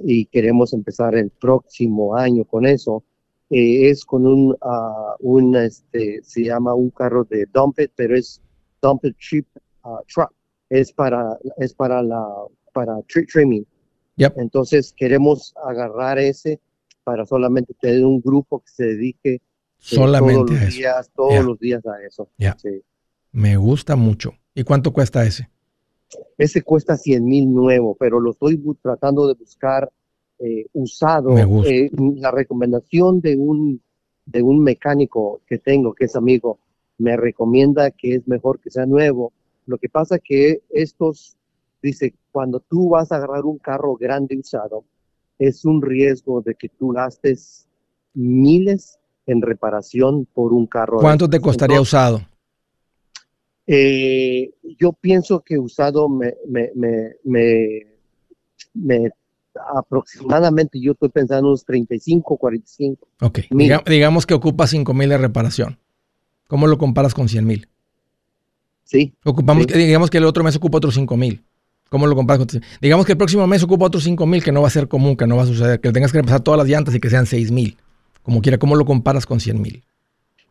y 0.03 0.25
queremos 0.25 0.73
empezar 0.73 1.15
el 1.15 1.29
próximo 1.29 2.15
año 2.15 2.43
con 2.43 2.65
eso. 2.65 3.03
Eh, 3.49 3.89
es 3.89 4.05
con 4.05 4.25
un, 4.25 4.55
ah, 4.61 5.15
un, 5.19 5.55
este, 5.55 6.21
se 6.23 6.43
llama 6.43 6.73
un 6.73 6.89
carro 6.89 7.23
de 7.23 7.45
dump 7.53 7.79
it, 7.79 7.91
pero 7.95 8.15
es 8.15 8.41
dump 8.81 9.05
it 9.05 9.15
trip 9.17 9.47
ah, 9.83 9.99
truck. 10.07 10.31
Es 10.69 10.91
para, 10.91 11.37
es 11.57 11.73
para 11.73 12.01
la, 12.01 12.25
para 12.73 13.01
tree 13.03 13.25
trimming. 13.25 13.65
Yep. 14.15 14.37
Entonces 14.37 14.93
queremos 14.95 15.53
agarrar 15.63 16.19
ese 16.19 16.59
para 17.03 17.25
solamente 17.25 17.73
tener 17.79 18.05
un 18.05 18.21
grupo 18.21 18.59
que 18.59 18.71
se 18.71 18.85
dedique 18.85 19.33
eh, 19.35 19.41
Solamente 19.77 20.45
todos 20.45 20.51
a 20.51 20.53
los 20.53 20.67
eso. 20.69 20.77
días, 20.77 21.11
todos 21.15 21.45
los 21.45 21.59
días 21.59 21.85
a 21.85 22.07
eso. 22.07 22.29
Sí. 22.57 22.81
Me 23.31 23.57
gusta 23.57 23.95
mucho. 23.95 24.33
¿Y 24.55 24.63
cuánto 24.63 24.93
cuesta 24.93 25.25
ese? 25.25 25.49
Ese 26.37 26.61
cuesta 26.61 26.95
100 26.95 27.25
mil 27.25 27.53
nuevo, 27.53 27.95
pero 27.99 28.19
lo 28.19 28.31
estoy 28.31 28.61
tratando 28.81 29.27
de 29.27 29.33
buscar 29.33 29.91
eh, 30.43 30.65
usado. 30.73 31.37
Eh, 31.63 31.89
la 32.17 32.31
recomendación 32.31 33.21
de 33.21 33.37
un, 33.37 33.81
de 34.25 34.41
un 34.41 34.61
mecánico 34.61 35.41
que 35.47 35.57
tengo, 35.57 35.93
que 35.93 36.05
es 36.05 36.15
amigo, 36.15 36.59
me 36.97 37.15
recomienda 37.15 37.91
que 37.91 38.15
es 38.15 38.27
mejor 38.27 38.59
que 38.59 38.69
sea 38.69 38.85
nuevo. 38.85 39.31
Lo 39.65 39.77
que 39.77 39.87
pasa 39.87 40.19
que 40.19 40.61
estos, 40.69 41.37
dice, 41.81 42.13
cuando 42.31 42.59
tú 42.59 42.89
vas 42.89 43.11
a 43.11 43.15
agarrar 43.15 43.45
un 43.45 43.57
carro 43.57 43.95
grande 43.95 44.37
usado, 44.37 44.83
es 45.39 45.63
un 45.65 45.81
riesgo 45.81 46.41
de 46.41 46.55
que 46.55 46.67
tú 46.69 46.89
gastes 46.89 47.67
miles 48.13 48.99
en 49.25 49.41
reparación 49.41 50.25
por 50.33 50.51
un 50.51 50.67
carro. 50.67 50.99
¿Cuánto 50.99 51.29
te 51.29 51.39
costaría 51.39 51.77
Entonces, 51.77 51.93
usado? 51.93 52.21
eh, 53.65 54.51
yo 54.77 54.91
pienso 54.91 55.39
que 55.39 55.57
usado 55.57 56.09
me, 56.09 56.35
me, 56.47 56.71
me, 56.75 57.15
me, 57.23 57.87
me- 58.73 59.11
aproximadamente 59.75 60.79
yo 60.79 60.93
estoy 60.93 61.09
pensando 61.09 61.47
unos 61.49 61.65
35, 61.65 62.37
45. 62.37 63.07
Ok. 63.21 63.39
Diga- 63.51 63.83
digamos 63.85 64.25
que 64.25 64.33
ocupa 64.33 64.67
5 64.67 64.93
mil 64.93 65.09
de 65.09 65.17
reparación. 65.17 65.77
¿Cómo 66.47 66.67
lo 66.67 66.77
comparas 66.77 67.13
con 67.13 67.27
100 67.29 67.45
mil? 67.45 67.67
Sí, 68.83 69.13
Ocupamos, 69.23 69.65
Sí. 69.69 69.77
digamos 69.77 70.09
que 70.09 70.17
el 70.17 70.25
otro 70.25 70.43
mes 70.43 70.55
ocupa 70.55 70.77
otros 70.77 70.93
5 70.95 71.17
mil. 71.17 71.43
¿Cómo 71.89 72.07
lo 72.07 72.15
comparas 72.15 72.45
con 72.45 72.61
Digamos 72.81 73.05
que 73.05 73.11
el 73.13 73.17
próximo 73.17 73.45
mes 73.47 73.63
ocupa 73.63 73.85
otros 73.85 74.03
5 74.03 74.25
mil, 74.25 74.43
que 74.43 74.51
no 74.51 74.61
va 74.61 74.67
a 74.67 74.71
ser 74.71 74.87
común, 74.87 75.15
que 75.15 75.27
no 75.27 75.35
va 75.37 75.43
a 75.43 75.47
suceder, 75.47 75.79
que 75.79 75.91
tengas 75.91 76.11
que 76.11 76.17
repasar 76.19 76.41
todas 76.41 76.57
las 76.57 76.67
llantas 76.67 76.93
y 76.95 76.99
que 76.99 77.09
sean 77.09 77.25
6 77.25 77.51
mil. 77.51 77.77
Como 78.23 78.41
quiera, 78.41 78.57
¿cómo 78.57 78.75
lo 78.75 78.85
comparas 78.85 79.25
con 79.25 79.39
100 79.39 79.61
mil? 79.61 79.83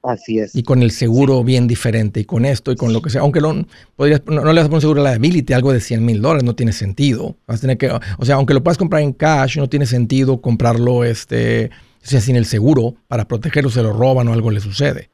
Así 0.03 0.38
es. 0.38 0.55
Y 0.55 0.62
con 0.62 0.82
el 0.82 0.90
seguro 0.90 1.42
bien 1.44 1.66
diferente, 1.68 2.20
y 2.20 2.24
con 2.24 2.44
esto, 2.44 2.72
y 2.72 2.76
con 2.76 2.92
lo 2.92 3.03
que 3.03 3.11
sea. 3.11 3.20
Aunque 3.22 3.40
no, 3.40 3.66
podrías, 3.96 4.22
no, 4.26 4.42
no 4.42 4.53
le 4.53 4.61
vas 4.61 4.66
a 4.66 4.68
poner 4.68 4.80
seguro 4.80 5.00
a 5.00 5.05
la 5.05 5.11
liability, 5.12 5.53
algo 5.53 5.72
de 5.72 5.80
100 5.80 6.05
mil 6.05 6.20
dólares, 6.22 6.44
no 6.44 6.55
tiene 6.55 6.72
sentido. 6.72 7.36
Vas 7.46 7.59
a 7.59 7.61
tener 7.62 7.78
que, 7.78 7.90
o 7.90 8.24
sea, 8.24 8.36
aunque 8.36 8.55
lo 8.55 8.62
puedas 8.62 8.78
comprar 8.78 9.03
en 9.03 9.12
cash, 9.12 9.59
no 9.59 9.68
tiene 9.68 9.86
sentido 9.86 10.40
comprarlo 10.40 11.05
este, 11.05 11.66
o 12.03 12.07
sea, 12.07 12.20
sin 12.20 12.36
el 12.36 12.46
seguro 12.46 12.94
para 13.09 13.26
protegerlo, 13.28 13.70
se 13.70 13.82
lo 13.82 13.92
roban 13.92 14.28
o 14.28 14.32
algo 14.32 14.50
le 14.50 14.61
sucede. 14.61 15.11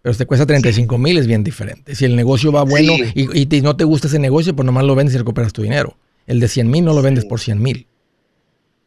Pero 0.00 0.14
si 0.14 0.18
te 0.18 0.26
cuesta 0.26 0.46
35 0.46 0.98
mil 0.98 1.16
es 1.18 1.26
bien 1.28 1.44
diferente. 1.44 1.94
Si 1.94 2.04
el 2.04 2.16
negocio 2.16 2.50
va 2.50 2.64
bueno 2.64 2.94
Sí. 2.96 3.12
y, 3.14 3.40
y 3.42 3.46
te- 3.46 3.60
no 3.62 3.76
te 3.76 3.84
gusta 3.84 4.08
ese 4.08 4.18
negocio, 4.18 4.56
pues 4.56 4.66
nomás 4.66 4.84
lo 4.84 4.94
vendes 4.96 5.14
y 5.14 5.18
recuperas 5.18 5.52
tu 5.52 5.62
dinero. 5.62 5.96
El 6.26 6.40
de 6.40 6.48
100 6.48 6.68
mil 6.70 6.84
no 6.84 6.92
lo 6.92 7.02
vendes 7.02 7.24
por 7.24 7.38
100 7.38 7.62
mil. 7.62 7.86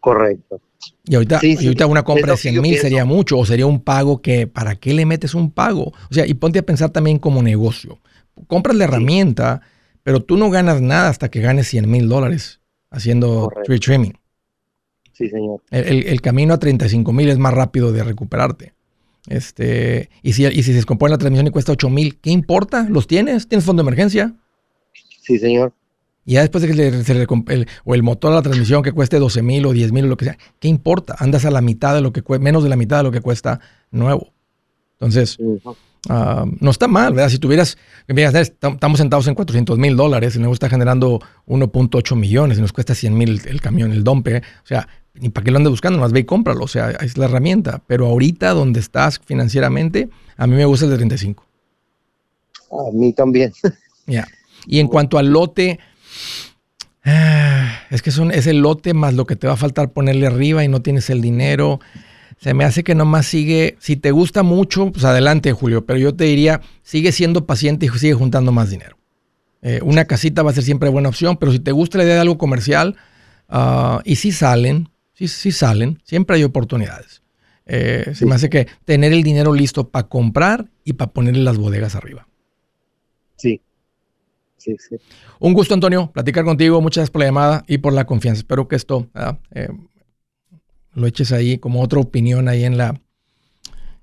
Correcto. 0.05 0.61
Y 1.07 1.15
ahorita, 1.15 1.39
Sí, 1.39 1.57
y 1.59 1.65
ahorita 1.65 1.87
una 1.87 2.03
compra 2.03 2.27
de 2.33 2.35
que 2.35 2.41
100 2.43 2.55
yo 2.55 2.61
mil 2.61 2.77
sería 2.77 3.05
mucho, 3.05 3.39
o 3.39 3.45
sería 3.45 3.65
un 3.65 3.79
pago 3.81 4.21
que, 4.21 4.45
¿para 4.45 4.75
qué 4.75 4.93
le 4.93 5.03
metes 5.07 5.33
un 5.33 5.49
pago? 5.49 5.85
O 6.11 6.13
sea, 6.13 6.27
y 6.27 6.35
ponte 6.35 6.59
a 6.59 6.63
pensar 6.63 6.91
también 6.91 7.17
como 7.17 7.41
negocio. 7.41 7.97
Compras 8.45 8.75
la 8.77 8.83
herramienta, 8.83 9.61
pero 10.03 10.21
tú 10.21 10.37
no 10.37 10.51
ganas 10.51 10.79
nada 10.81 11.09
hasta 11.09 11.29
que 11.29 11.41
ganes 11.41 11.67
100 11.69 11.89
mil 11.89 12.07
dólares 12.07 12.59
haciendo 12.91 13.45
Correcto. 13.49 13.63
tree 13.63 13.79
trimming. 13.79 14.13
Sí, 15.13 15.27
señor. 15.27 15.63
El, 15.71 15.85
el- 15.85 16.07
el 16.07 16.21
camino 16.21 16.53
a 16.53 16.59
35 16.59 17.11
mil 17.11 17.29
es 17.29 17.39
más 17.39 17.55
rápido 17.55 17.91
de 17.91 18.03
recuperarte. 18.03 18.75
Este, 19.27 20.11
y, 20.21 20.33
si, 20.33 20.45
y 20.45 20.51
si 20.61 20.63
se 20.63 20.73
descompone 20.73 21.09
la 21.09 21.17
transmisión 21.17 21.47
y 21.47 21.49
cuesta 21.49 21.71
8 21.71 21.89
mil, 21.89 22.19
¿qué 22.19 22.29
importa? 22.29 22.85
¿Los 22.87 23.07
tienes? 23.07 23.47
¿Tienes 23.47 23.65
fondo 23.65 23.81
de 23.81 23.87
emergencia? 23.87 24.35
Sí, 25.21 25.39
señor. 25.39 25.73
Y 26.25 26.33
ya 26.33 26.41
después 26.41 26.61
de 26.63 26.67
que 26.69 26.73
le- 26.73 27.03
se 27.03 27.13
le 27.13 27.27
el- 27.49 27.67
o 27.83 27.93
el 27.95 28.03
motor 28.03 28.31
a 28.31 28.35
la 28.35 28.41
transmisión 28.41 28.81
que 28.81 28.91
cueste 28.91 29.19
12 29.19 29.41
mil 29.43 29.65
o 29.65 29.73
10 29.73 29.91
mil 29.91 30.05
o 30.05 30.07
lo 30.07 30.17
que 30.17 30.25
sea, 30.25 30.37
¿qué 30.59 30.67
importa? 30.67 31.15
Andas 31.19 31.45
a 31.45 31.51
la 31.51 31.61
mitad 31.61 31.93
de 31.93 32.01
lo 32.01 32.11
que 32.11 32.23
cue- 32.23 32.39
menos 32.39 32.63
de 32.63 32.69
la 32.69 32.75
mitad 32.75 32.97
de 32.97 33.03
lo 33.03 33.11
que 33.11 33.21
cuesta 33.21 33.59
nuevo. 33.91 34.33
Entonces, 34.93 35.37
ah, 36.09 36.45
no 36.59 36.71
está 36.71 36.87
mal, 36.87 37.13
¿verdad? 37.13 37.29
Si 37.29 37.37
tuvieras, 37.37 37.77
estamos 38.07 38.97
sentados 38.97 39.27
en 39.27 39.35
400 39.35 39.77
mil 39.77 39.95
dólares 39.95 40.35
y 40.35 40.39
luego 40.39 40.53
está 40.53 40.67
generando 40.69 41.19
1.8 41.45 42.15
millones 42.15 42.57
y 42.57 42.61
nos 42.61 42.73
cuesta 42.73 42.95
100 42.95 43.15
mil 43.15 43.41
el 43.45 43.61
camión, 43.61 43.91
el 43.91 44.03
dompe. 44.03 44.37
O 44.37 44.67
sea, 44.67 44.87
ni 45.13 45.29
para 45.29 45.43
qué 45.45 45.51
lo 45.51 45.57
andes 45.57 45.69
buscando, 45.71 45.99
más 45.99 46.11
ve 46.11 46.21
y 46.21 46.23
cómpralo. 46.23 46.63
O 46.63 46.67
sea, 46.67 46.89
es 46.91 47.17
la 47.17 47.25
herramienta. 47.25 47.83
Pero 47.85 48.07
ahorita 48.07 48.49
donde 48.51 48.79
estás 48.79 49.19
financieramente, 49.23 50.09
a 50.37 50.47
mí 50.47 50.55
me 50.55 50.65
gusta 50.65 50.85
el 50.85 50.91
de 50.91 50.97
35. 50.97 51.45
A 52.71 52.91
mí 52.91 53.13
también. 53.13 53.53
Ya. 54.07 54.27
Y 54.67 54.79
en 54.79 54.87
cuanto 54.87 55.17
al 55.17 55.27
lote, 55.27 55.79
es 57.03 58.01
que 58.01 58.09
es 58.09 58.47
el 58.47 58.57
lote 58.59 58.93
más 58.93 59.13
lo 59.13 59.25
que 59.25 59.35
te 59.35 59.47
va 59.47 59.53
a 59.53 59.57
faltar 59.57 59.91
ponerle 59.91 60.27
arriba 60.27 60.63
y 60.63 60.67
no 60.67 60.81
tienes 60.81 61.09
el 61.09 61.21
dinero. 61.21 61.79
Se 62.37 62.53
me 62.53 62.65
hace 62.65 62.83
que 62.83 62.95
nomás 62.95 63.27
sigue, 63.27 63.77
si 63.79 63.95
te 63.95 64.11
gusta 64.11 64.43
mucho, 64.43 64.91
pues 64.91 65.05
adelante, 65.05 65.51
Julio, 65.53 65.85
pero 65.85 65.99
yo 65.99 66.15
te 66.15 66.25
diría, 66.25 66.61
sigue 66.83 67.11
siendo 67.11 67.45
paciente 67.45 67.85
y 67.85 67.89
sigue 67.89 68.13
juntando 68.13 68.51
más 68.51 68.69
dinero. 68.69 68.97
Eh, 69.61 69.79
una 69.83 70.05
casita 70.05 70.43
va 70.43 70.51
a 70.51 70.53
ser 70.53 70.63
siempre 70.63 70.89
buena 70.89 71.09
opción, 71.09 71.37
pero 71.37 71.51
si 71.51 71.59
te 71.59 71.71
gusta 71.71 71.97
la 71.97 72.03
idea 72.03 72.15
de 72.15 72.21
algo 72.21 72.37
comercial, 72.37 72.95
ah, 73.49 74.01
y 74.03 74.17
si 74.17 74.31
salen, 74.31 74.89
sí 75.13 75.27
salen, 75.27 76.01
siempre 76.03 76.35
hay 76.35 76.43
oportunidades. 76.43 77.23
Eh, 77.65 78.11
se 78.13 78.25
me 78.25 78.35
hace 78.35 78.49
que 78.49 78.67
tener 78.85 79.11
el 79.11 79.23
dinero 79.23 79.53
listo 79.53 79.89
para 79.89 80.07
comprar 80.07 80.69
y 80.83 80.93
para 80.93 81.11
ponerle 81.11 81.43
las 81.43 81.57
bodegas 81.57 81.95
arriba. 81.95 82.27
Sí. 83.37 83.61
Sí, 84.65 84.75
sí. 84.79 84.95
Un 85.39 85.53
gusto, 85.53 85.75
Antonio, 85.75 86.09
platicar 86.11 86.43
contigo. 86.43 86.81
Muchas 86.81 87.01
gracias 87.01 87.11
por 87.11 87.19
la 87.19 87.25
llamada 87.27 87.63
y 87.67 87.77
por 87.77 87.93
la 87.93 88.05
confianza. 88.05 88.39
Espero 88.39 88.67
que 88.67 88.75
esto 88.75 89.07
ah, 89.13 89.37
eh, 89.51 89.69
lo 90.95 91.05
eches 91.05 91.31
ahí 91.31 91.59
como 91.59 91.81
otra 91.83 91.99
opinión 91.99 92.47
ahí 92.47 92.63
en 92.65 92.77
la, 92.77 92.99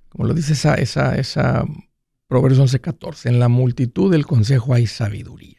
como 0.08 0.28
lo 0.28 0.34
dice 0.34 0.52
esa, 0.52 0.74
esa, 0.76 1.16
esa 1.18 1.64
Proverbios 2.28 2.60
11.14. 2.74 3.28
En 3.28 3.40
la 3.40 3.48
multitud 3.48 4.10
del 4.12 4.24
consejo 4.24 4.72
hay 4.72 4.86
sabiduría. 4.86 5.58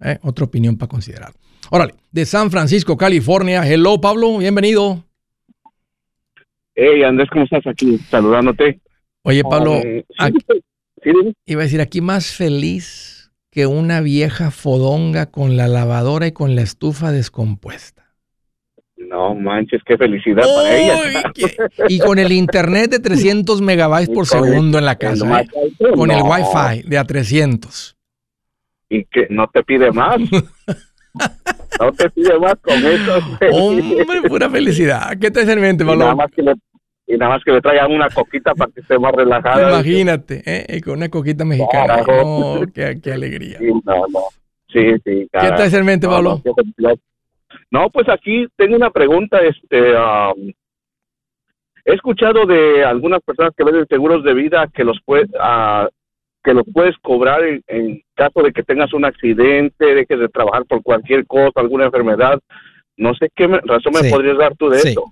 Eh, 0.00 0.18
Otra 0.22 0.44
opinión 0.44 0.76
para 0.76 0.88
considerar. 0.88 1.32
Órale, 1.70 1.94
de 2.10 2.26
San 2.26 2.50
Francisco, 2.50 2.96
California. 2.96 3.66
Hello, 3.66 4.00
Pablo, 4.00 4.38
bienvenido. 4.38 5.04
Hey, 6.74 7.02
Andrés, 7.02 7.28
¿cómo 7.32 7.44
estás 7.44 7.66
aquí? 7.66 7.96
Saludándote. 8.10 8.80
Oye, 9.22 9.42
Pablo, 9.42 9.74
Eh, 9.76 10.04
sí, 10.08 10.14
aquí- 10.18 10.38
sí, 10.48 10.62
dime. 11.04 11.32
iba 11.46 11.62
a 11.62 11.64
decir, 11.64 11.80
aquí 11.80 12.00
más 12.00 12.26
feliz 12.32 13.15
que 13.56 13.66
una 13.66 14.02
vieja 14.02 14.50
fodonga 14.50 15.30
con 15.30 15.56
la 15.56 15.66
lavadora 15.66 16.26
y 16.26 16.32
con 16.32 16.54
la 16.54 16.60
estufa 16.60 17.10
descompuesta. 17.10 18.12
No 18.98 19.34
manches, 19.34 19.80
qué 19.86 19.96
felicidad 19.96 20.42
para 20.42 20.76
ella. 20.76 21.22
Y 21.88 21.98
con 21.98 22.18
el 22.18 22.32
internet 22.32 22.90
de 22.90 22.98
300 22.98 23.62
megabytes 23.62 24.14
por 24.14 24.26
segundo 24.26 24.76
en 24.76 24.84
la 24.84 24.96
casa, 24.96 25.40
¿eh? 25.40 25.48
Wi-Fi, 25.54 25.94
con 25.94 26.10
el. 26.10 26.22
Wi-Fi 26.22 26.82
de 26.86 26.98
a 26.98 27.04
300. 27.04 27.96
Y 28.90 29.06
que 29.06 29.26
no 29.30 29.48
te 29.48 29.62
pide 29.62 29.90
más. 29.90 30.18
no 31.80 31.92
te 31.92 32.10
pide 32.10 32.38
más 32.38 32.56
con 32.60 32.76
eso. 32.84 33.20
Hombre, 33.52 34.28
pura 34.28 34.50
felicidad. 34.50 35.16
¿Qué 35.18 35.30
te 35.30 35.50
en 35.50 35.60
mente, 35.62 35.82
y, 35.82 35.86
nada 35.86 35.98
Pablo? 35.98 36.16
más 36.16 36.30
que 36.30 36.42
le, 36.42 36.52
y 37.06 37.16
nada 37.16 37.32
más 37.34 37.44
que 37.44 37.52
le 37.52 37.60
traigan 37.60 37.92
una 37.92 38.08
coquita 38.10 38.54
para 38.54 38.70
que 38.72 38.80
esté 38.80 38.98
más 38.98 39.12
relajada. 39.12 39.70
Imagínate, 39.70 40.42
¿eh? 40.44 40.66
Y 40.76 40.80
con 40.80 40.94
una 40.94 41.08
coquita 41.08 41.44
mexicana. 41.44 42.02
Carajo. 42.04 42.60
No, 42.60 42.66
qué, 42.72 42.98
qué 43.02 43.12
alegría. 43.12 43.58
Sí, 43.58 43.66
no, 43.84 43.94
no. 44.08 44.20
Sí, 44.68 44.92
sí, 45.04 45.28
¿Qué 45.32 45.38
hace 45.38 45.78
en 45.78 45.86
mente, 45.86 46.06
No, 46.06 46.12
Pablo? 46.14 46.42
no, 47.70 47.90
pues 47.90 48.08
aquí 48.08 48.46
tengo 48.56 48.76
una 48.76 48.90
pregunta. 48.90 49.38
Este, 49.40 49.92
um, 49.96 50.52
he 51.84 51.94
escuchado 51.94 52.44
de 52.46 52.84
algunas 52.84 53.22
personas 53.22 53.52
que 53.56 53.64
venden 53.64 53.86
seguros 53.88 54.24
de 54.24 54.34
vida 54.34 54.68
que 54.74 54.84
los 54.84 54.98
puede, 55.04 55.26
ah, 55.40 55.88
que 56.42 56.52
lo 56.54 56.64
puedes 56.64 56.96
cobrar 56.98 57.42
en, 57.44 57.62
en 57.68 58.02
caso 58.14 58.42
de 58.42 58.52
que 58.52 58.62
tengas 58.62 58.92
un 58.92 59.04
accidente, 59.04 59.94
dejes 59.94 60.18
de 60.18 60.28
trabajar 60.28 60.64
por 60.66 60.82
cualquier 60.82 61.26
cosa, 61.26 61.60
alguna 61.60 61.86
enfermedad. 61.86 62.40
No 62.96 63.14
sé 63.14 63.28
qué 63.34 63.46
me- 63.48 63.60
razón 63.60 63.92
me 63.94 64.00
Sí. 64.00 64.10
podrías 64.10 64.38
dar 64.38 64.56
tú 64.56 64.68
de 64.68 64.78
Sí. 64.80 64.88
esto. 64.88 65.04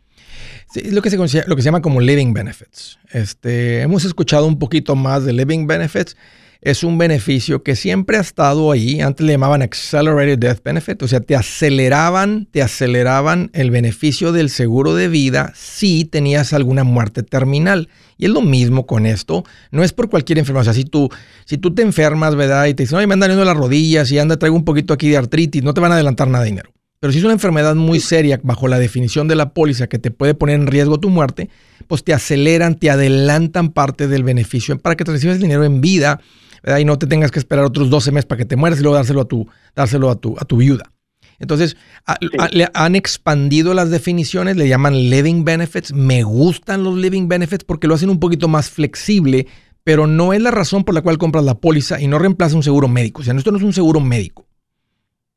Es 0.75 0.93
lo 0.93 1.03
que, 1.03 1.11
se, 1.11 1.17
lo 1.17 1.57
que 1.57 1.63
se 1.63 1.67
llama 1.67 1.83
como 1.83 2.01
living 2.01 2.33
benefits. 2.33 2.99
Este, 3.13 3.83
hemos 3.83 4.05
escuchado 4.05 4.47
un 4.47 4.59
poquito 4.59 4.97
más 4.97 5.25
de 5.25 5.33
living 5.33 5.67
benefits. 5.67 6.17
Es 6.61 6.83
un 6.83 6.97
beneficio 6.97 7.63
que 7.63 7.77
siempre 7.77 8.17
ha 8.17 8.21
estado 8.21 8.73
ahí. 8.73 9.03
Antes 9.03 9.27
le 9.27 9.35
llamaban 9.35 9.61
accelerated 9.61 10.39
death 10.39 10.63
benefit. 10.65 11.03
O 11.03 11.09
sea, 11.09 11.21
te 11.21 11.37
aceleraban, 11.37 12.49
te 12.51 12.63
aceleraban 12.63 13.51
el 13.53 13.71
beneficio 13.71 14.33
del 14.33 14.49
seguro 14.49 14.95
de 14.95 15.09
vida 15.09 15.53
si 15.55 16.07
tenías 16.07 16.55
alguna 16.55 16.83
muerte 16.83 17.23
terminal. 17.23 17.91
Y 18.17 18.25
es 18.25 18.31
lo 18.31 18.41
mismo 18.41 18.87
con 18.87 19.05
esto. 19.05 19.45
No 19.71 19.85
es 19.85 19.93
por 19.93 20.09
cualquier 20.09 20.39
enfermedad. 20.39 20.63
O 20.63 20.65
sea, 20.65 20.73
si 20.73 20.85
tú, 20.85 21.11
si 21.45 21.59
tú 21.59 21.75
te 21.75 21.83
enfermas, 21.83 22.35
¿verdad? 22.35 22.65
Y 22.65 22.75
te 22.75 22.85
dicen, 22.85 22.97
oye, 22.97 23.07
me 23.07 23.13
andan 23.13 23.29
doliendo 23.29 23.45
las 23.45 23.61
rodillas 23.61 24.11
y 24.11 24.19
anda, 24.19 24.39
traigo 24.39 24.57
un 24.57 24.65
poquito 24.65 24.95
aquí 24.95 25.11
de 25.11 25.19
artritis, 25.19 25.63
no 25.63 25.75
te 25.75 25.83
van 25.83 25.93
a 25.93 25.97
adelantar 25.97 26.29
nada 26.29 26.45
de 26.45 26.51
dinero. 26.51 26.71
Pero 27.05 27.13
si 27.13 27.19
es 27.19 27.25
una 27.27 27.35
enfermedad 27.35 27.75
muy 27.75 28.01
seria, 28.01 28.41
bajo 28.43 28.67
la 28.67 28.79
definición 28.79 29.29
de 29.29 29.35
la 29.35 29.51
póliza, 29.53 29.89
que 29.89 29.99
te 29.99 30.11
puede 30.11 30.33
poner 30.33 30.55
en 30.59 30.67
riesgo 30.67 30.99
tu 30.99 31.11
muerte, 31.11 31.51
pues 31.87 32.03
te 32.03 32.15
aceleran, 32.15 32.77
te 32.79 32.89
adelantan 32.89 33.73
parte 33.73 34.09
del 34.09 34.25
beneficio 34.25 34.79
para 34.79 34.97
que 34.97 35.05
te 35.05 35.11
recibas 35.13 35.37
el 35.37 35.43
dinero 35.43 35.65
en 35.65 35.83
vida 35.83 36.19
¿verdad? 36.63 36.79
y 36.79 36.87
no 36.87 36.99
te 36.99 37.07
tengas 37.07 37.31
que 37.31 37.39
esperar 37.39 37.67
otros 37.67 37.91
12 37.91 38.11
meses 38.11 38.25
para 38.25 38.39
que 38.39 38.47
te 38.47 38.57
mueras 38.57 38.79
y 38.79 38.83
luego 38.83 38.97
dárselo 38.97 39.21
a 39.21 39.25
tu, 39.27 39.47
dárselo 39.77 40.09
a 40.11 40.15
tu, 40.17 40.35
a 40.41 40.47
tu 40.47 40.57
viuda. 40.57 40.93
Entonces, 41.39 41.77
a- 42.07 42.17
a- 42.39 42.49
le 42.49 42.69
han 42.73 42.97
expandido 42.97 43.75
las 43.75 43.91
definiciones, 43.91 44.57
le 44.57 44.67
llaman 44.67 44.95
living 45.11 45.45
benefits. 45.45 45.93
Me 45.93 46.23
gustan 46.23 46.85
los 46.85 46.97
living 46.97 47.29
benefits 47.29 47.65
porque 47.65 47.87
lo 47.87 47.97
hacen 47.97 48.09
un 48.09 48.19
poquito 48.19 48.49
más 48.49 48.71
flexible, 48.71 49.47
pero 49.83 50.07
no 50.07 50.33
es 50.33 50.41
la 50.41 50.53
razón 50.53 50.85
por 50.85 50.95
la 50.95 51.03
cual 51.03 51.19
compras 51.19 51.45
la 51.45 51.53
póliza 51.57 52.01
y 52.01 52.07
no 52.07 52.19
reemplaza 52.19 52.57
un 52.57 52.63
seguro 52.63 52.89
médico. 52.89 53.21
O 53.21 53.25
sea, 53.27 53.35
esto 53.35 53.51
no 53.51 53.59
es 53.59 53.63
un 53.63 53.75
seguro 53.75 54.01
médico. 54.01 54.47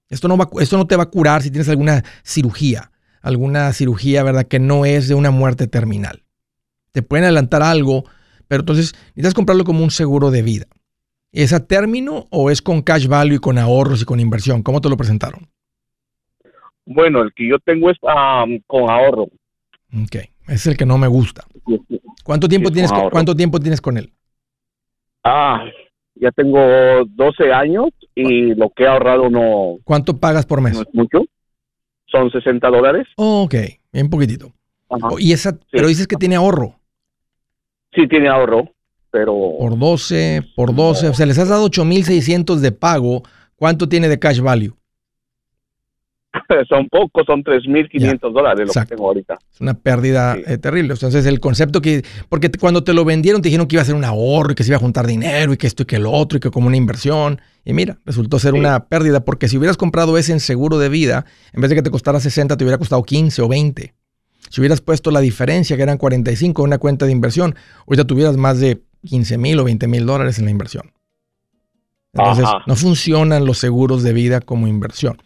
Esto 0.10 0.28
no, 0.28 0.38
va, 0.38 0.47
esto 0.62 0.78
no 0.78 0.88
te 0.88 0.95
va 0.95 1.03
a 1.03 1.10
curar 1.10 1.41
si 1.41 1.51
tienes 1.51 1.70
alguna 1.70 2.03
cirugía, 2.24 2.91
alguna 3.22 3.74
cirugía, 3.74 4.24
¿verdad? 4.24 4.47
Que 4.47 4.60
no 4.60 4.86
es 4.86 5.08
de 5.08 5.16
una 5.16 5.32
muerte 5.32 5.68
terminal. 5.68 6.24
Te 6.91 7.01
pueden 7.01 7.26
adelantar 7.26 7.62
algo, 7.62 8.05
pero 8.47 8.62
entonces 8.62 8.93
necesitas 9.10 9.34
comprarlo 9.34 9.66
como 9.66 9.84
un 9.84 9.91
seguro 9.91 10.32
de 10.32 10.41
vida. 10.41 10.66
¿Es 11.32 11.51
a 11.53 11.68
término 11.68 12.26
o 12.32 12.49
es 12.49 12.62
con 12.62 12.82
cash 12.82 13.08
value 13.08 13.36
y 13.36 13.39
con 13.39 13.58
ahorros 13.58 14.01
y 14.01 14.05
con 14.05 14.20
inversión? 14.20 14.64
¿Cómo 14.64 14.82
te 14.82 14.89
lo 14.89 14.97
presentaron? 14.97 15.49
Bueno, 16.86 17.22
el 17.22 17.34
que 17.34 17.49
yo 17.49 17.60
tengo 17.60 17.91
es 17.91 17.97
am, 18.08 18.62
con 18.66 18.89
ahorro. 18.89 19.24
Ok, 20.03 20.16
es 20.47 20.66
el 20.68 20.78
que 20.78 20.86
no 20.86 20.97
me 20.97 21.08
gusta. 21.08 21.45
¿Cuánto 22.24 22.47
tiempo, 22.47 22.70
Sí, 22.70 22.76
tienes, 22.76 22.91
con. 22.91 23.10
¿cuánto 23.10 23.36
tiempo 23.36 23.60
tienes 23.60 23.82
con 23.82 23.97
él? 23.97 24.14
Ah, 25.24 25.66
ya 26.22 26.32
tengo 26.32 26.59
12 27.05 27.51
años 27.53 27.89
y 28.15 28.55
lo 28.55 28.70
que 28.70 28.84
he 28.84 28.88
ahorrado 28.88 29.30
no, 29.30 29.78
¿Cuánto 29.84 30.18
pagas 30.18 30.45
por 30.45 30.61
mes? 30.61 30.74
no 30.76 30.82
es 30.82 30.93
mucho. 30.93 31.26
Son 32.05 32.32
60 32.32 32.68
dólares. 32.70 33.07
Oh, 33.18 33.43
ok, 33.43 33.55
bien 33.91 34.09
poquitito. 34.09 34.53
Ajá. 34.89 35.09
Y 35.20 35.34
esa, 35.34 35.57
Pero 35.72 35.88
dices 35.88 36.07
que 36.07 36.15
tiene 36.15 36.36
ahorro. 36.36 36.80
Sí 37.93 38.07
tiene 38.07 38.30
ahorro, 38.30 38.70
pero 39.11 39.34
Por 39.59 39.78
12, 39.78 40.43
por 40.55 40.74
12. 40.74 41.09
O 41.09 41.13
sea, 41.13 41.26
les 41.26 41.38
has 41.38 41.49
dado 41.49 41.65
8,600 41.65 42.61
de 42.61 42.72
pago. 42.72 43.24
¿Cuánto 43.55 43.89
tiene 43.89 44.07
de 44.07 44.20
cash 44.20 44.39
value? 44.39 44.76
son 46.69 46.88
pocos, 46.89 47.25
son 47.25 47.43
3.500 47.43 48.32
dólares 48.34 48.59
lo 48.59 48.65
Exacto. 48.67 48.89
que 48.89 48.95
tengo 48.95 49.07
ahorita. 49.07 49.38
Es 49.53 49.61
una 49.61 49.73
pérdida 49.73 50.36
Sí. 50.36 50.43
eh, 50.45 50.57
terrible. 50.57 50.93
Entonces, 50.93 51.25
el 51.25 51.39
concepto 51.39 51.82
que. 51.82 52.03
Porque 52.30 52.51
cuando 52.51 52.84
te 52.84 52.93
lo 52.93 53.05
vendieron, 53.05 53.41
te 53.41 53.49
dijeron 53.49 53.67
que 53.67 53.75
iba 53.75 53.82
a 53.82 53.86
ser 53.86 53.95
un 53.95 54.03
ahorro 54.03 54.51
y 54.51 54.55
que 54.55 54.63
se 54.63 54.69
iba 54.69 54.78
a 54.78 54.80
juntar 54.80 55.07
dinero 55.07 55.53
y 55.53 55.57
que 55.57 55.67
esto 55.67 55.84
y 55.84 55.86
que 55.86 55.99
lo 55.99 56.11
otro 56.11 56.38
y 56.38 56.39
que 56.39 56.51
como 56.51 56.67
una 56.67 56.78
inversión. 56.78 57.41
Y 57.65 57.73
mira, 57.73 57.97
resultó 58.05 58.39
ser 58.39 58.53
Sí. 58.53 58.59
una 58.59 58.86
pérdida 58.86 59.25
porque 59.25 59.47
si 59.47 59.57
hubieras 59.57 59.78
comprado 59.78 60.17
ese 60.17 60.32
en 60.34 60.39
seguro 60.39 60.78
de 60.78 60.89
vida, 60.89 61.25
en 61.53 61.61
vez 61.61 61.69
de 61.69 61.75
que 61.75 61.82
te 61.82 61.91
costara 61.91 62.19
60, 62.19 62.55
te 62.57 62.63
hubiera 62.63 62.78
costado 62.78 63.03
15 63.03 63.41
o 63.41 63.47
20. 63.47 63.93
Si 64.49 64.61
hubieras 64.61 64.80
puesto 64.82 65.11
la 65.11 65.19
diferencia, 65.19 65.75
que 65.75 65.84
eran 65.84 65.97
45 65.97 66.61
en 66.61 66.67
una 66.67 66.78
cuenta 66.78 67.05
de 67.05 67.11
inversión, 67.11 67.55
ahorita 67.88 68.05
tuvieras 68.05 68.38
más 68.38 68.59
de 68.59 68.82
15 69.03 69.38
mil 69.38 69.59
o 69.59 69.63
20 69.65 69.88
mil 69.88 70.05
dólares 70.05 70.39
en 70.39 70.45
la 70.45 70.51
inversión. 70.51 70.91
Entonces, 72.13 72.45
Ajá. 72.45 72.63
no 72.65 72.75
funcionan 72.75 73.45
los 73.45 73.57
seguros 73.57 74.01
de 74.03 74.13
vida 74.13 74.39
como 74.41 74.67
inversión. 74.67 75.17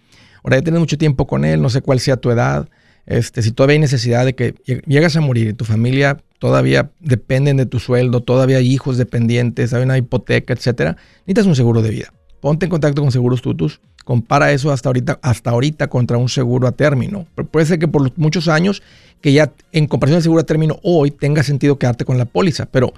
Ahora 0.43 0.57
ya 0.57 0.63
tienes 0.63 0.79
mucho 0.79 0.97
tiempo 0.97 1.27
con 1.27 1.45
él, 1.45 1.61
no 1.61 1.69
sé 1.69 1.81
cuál 1.81 1.99
sea 1.99 2.17
tu 2.17 2.31
edad. 2.31 2.69
Este, 3.05 3.41
si 3.41 3.51
todavía 3.51 3.73
hay 3.73 3.79
necesidad 3.79 4.25
de 4.25 4.35
que 4.35 4.55
lleg- 4.65 4.83
llegas 4.85 5.15
a 5.15 5.21
morir 5.21 5.49
y 5.49 5.53
tu 5.53 5.65
familia 5.65 6.17
todavía 6.39 6.91
dependen 6.99 7.57
de 7.57 7.65
tu 7.65 7.79
sueldo, 7.79 8.21
todavía 8.21 8.57
hay 8.57 8.71
hijos 8.71 8.97
dependientes, 8.97 9.73
hay 9.73 9.83
una 9.83 9.97
hipoteca, 9.97 10.53
etcétera, 10.53 10.97
necesitas 11.21 11.45
un 11.45 11.55
seguro 11.55 11.81
de 11.81 11.89
vida. 11.89 12.13
Ponte 12.39 12.65
en 12.65 12.71
contacto 12.71 13.01
con 13.01 13.11
Seguros 13.11 13.43
Tutus, 13.43 13.81
compara 14.03 14.51
eso 14.51 14.71
hasta 14.71 14.89
ahorita, 14.89 15.19
hasta 15.21 15.51
ahorita 15.51 15.87
contra 15.87 16.17
un 16.17 16.27
seguro 16.27 16.67
a 16.67 16.71
término. 16.71 17.27
Pero 17.35 17.47
puede 17.47 17.67
ser 17.67 17.77
que 17.77 17.87
por 17.87 18.17
muchos 18.17 18.47
años, 18.47 18.81
que 19.21 19.31
ya 19.33 19.53
en 19.71 19.85
comparación 19.85 20.17
al 20.17 20.23
seguro 20.23 20.41
a 20.41 20.45
término 20.45 20.79
hoy 20.81 21.11
tenga 21.11 21.43
sentido 21.43 21.77
quedarte 21.77 22.03
con 22.03 22.17
la 22.17 22.25
póliza, 22.25 22.65
pero 22.65 22.93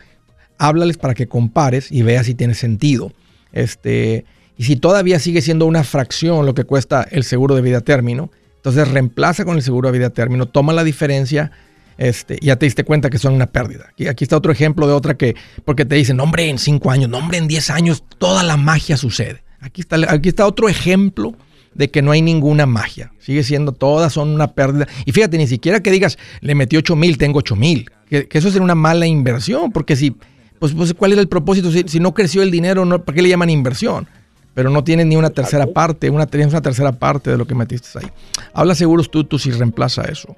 háblales 0.58 0.98
para 0.98 1.14
que 1.14 1.28
compares 1.28 1.92
y 1.92 2.04
veas 2.04 2.26
si 2.26 2.36
tiene 2.36 2.54
sentido. 2.54 3.12
Este, 3.52 4.24
y 4.58 4.64
si 4.64 4.76
todavía 4.76 5.20
sigue 5.20 5.42
siendo 5.42 5.66
una 5.66 5.84
fracción 5.84 6.46
lo 6.46 6.54
que 6.54 6.64
cuesta 6.64 7.08
el 7.10 7.24
seguro 7.24 7.56
de 7.56 7.62
vida 7.62 7.80
a 7.80 7.82
término, 7.82 8.32
entonces 8.58 8.88
reemplaza 8.88 9.46
con 9.46 9.58
el 9.58 9.62
seguro 9.64 9.92
de 9.92 9.98
vida 9.98 10.08
a 10.08 10.12
término, 10.12 10.46
toma 10.46 10.74
la 10.74 10.84
diferencia 10.84 11.52
este, 11.98 12.40
ya 12.42 12.56
te 12.56 12.66
diste 12.66 12.84
cuenta 12.84 13.10
que 13.10 13.18
son 13.18 13.34
una 13.34 13.48
pérdida. 13.48 13.88
Aquí, 13.92 14.08
aquí 14.08 14.24
está 14.24 14.38
otro 14.38 14.52
ejemplo 14.52 14.88
de 14.88 14.94
otra 14.94 15.16
que, 15.16 15.36
porque 15.66 15.86
te 15.86 15.96
dicen, 15.96 16.20
hombre, 16.20 16.50
en 16.50 16.58
cinco 16.58 16.92
años, 16.92 17.10
no, 17.10 17.18
hombre, 17.18 17.38
en 17.38 17.48
10 17.48 17.70
años, 17.70 18.04
toda 18.18 18.44
la 18.44 18.58
magia 18.58 18.98
sucede. 18.98 19.44
Aquí 19.60 19.82
está, 19.82 19.98
aquí 20.10 20.30
está 20.30 20.46
otro 20.46 20.70
ejemplo 20.70 21.36
de 21.74 21.90
que 21.90 22.02
no 22.02 22.12
hay 22.12 22.22
ninguna 22.22 22.66
magia. 22.66 23.12
Sigue 23.20 23.44
siendo, 23.44 23.72
todas 23.72 24.14
son 24.14 24.30
una 24.30 24.54
pérdida. 24.54 24.88
Y 25.06 25.12
fíjate, 25.12 25.38
ni 25.38 25.48
siquiera 25.48 25.82
que 25.82 25.92
digas, 25.92 26.18
le 26.42 26.56
metí 26.56 26.78
8 26.78 26.96
mil, 26.96 27.18
tengo 27.18 27.40
8 27.40 27.56
mil. 27.56 27.90
Que, 28.10 28.28
que 28.28 28.38
eso 28.38 28.50
sería 28.50 28.64
una 28.64 28.76
mala 28.76 29.08
inversión, 29.08 29.72
porque 29.72 29.96
si, 29.96 30.16
pues, 30.60 30.74
pues 30.74 30.94
¿cuál 30.94 31.14
era 31.14 31.22
el 31.22 31.28
propósito? 31.28 31.72
Si, 31.72 31.84
si 31.88 32.00
no 32.00 32.14
creció 32.14 32.44
el 32.44 32.52
dinero, 32.52 32.86
no, 32.86 33.04
¿para 33.04 33.16
qué 33.16 33.22
le 33.22 33.30
llaman 33.30 33.50
inversión? 33.50 34.08
Pero 34.54 34.70
no 34.70 34.84
tienes 34.84 35.06
ni 35.08 35.16
una 35.16 35.32
tercera 35.32 35.66
parte, 35.68 36.10
una, 36.10 36.28
tienes 36.28 36.50
una 36.50 36.62
tercera 36.62 36.92
parte 36.92 37.32
de 37.32 37.38
lo 37.38 37.46
que 37.46 37.56
metiste 37.56 38.00
ahí. 38.00 38.08
Habla 38.54 38.76
seguros 38.76 39.10
tú, 39.10 39.24
tú 39.24 39.40
si 39.40 39.52
reemplaza 39.52 40.04
eso. 40.04 40.36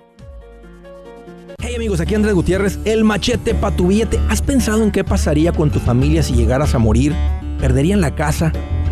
Hey 1.60 1.76
amigos, 1.76 2.00
aquí 2.00 2.16
Andrés 2.16 2.34
Gutiérrez, 2.34 2.80
el 2.86 3.04
machete 3.04 3.56
para 3.56 3.76
tu 3.76 3.88
billete. 3.88 4.20
¿Has 4.30 4.42
pensado 4.42 4.84
en 4.84 4.92
qué 4.92 5.04
pasaría 5.04 5.52
con 5.52 5.72
tu 5.72 5.80
familia 5.80 6.24
si 6.24 6.34
llegaras 6.34 6.76
a 6.76 6.80
morir? 6.80 7.14
¿Perderían 7.60 8.02
la 8.02 8.16
casa? 8.16 8.52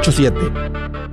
87 0.00 1.03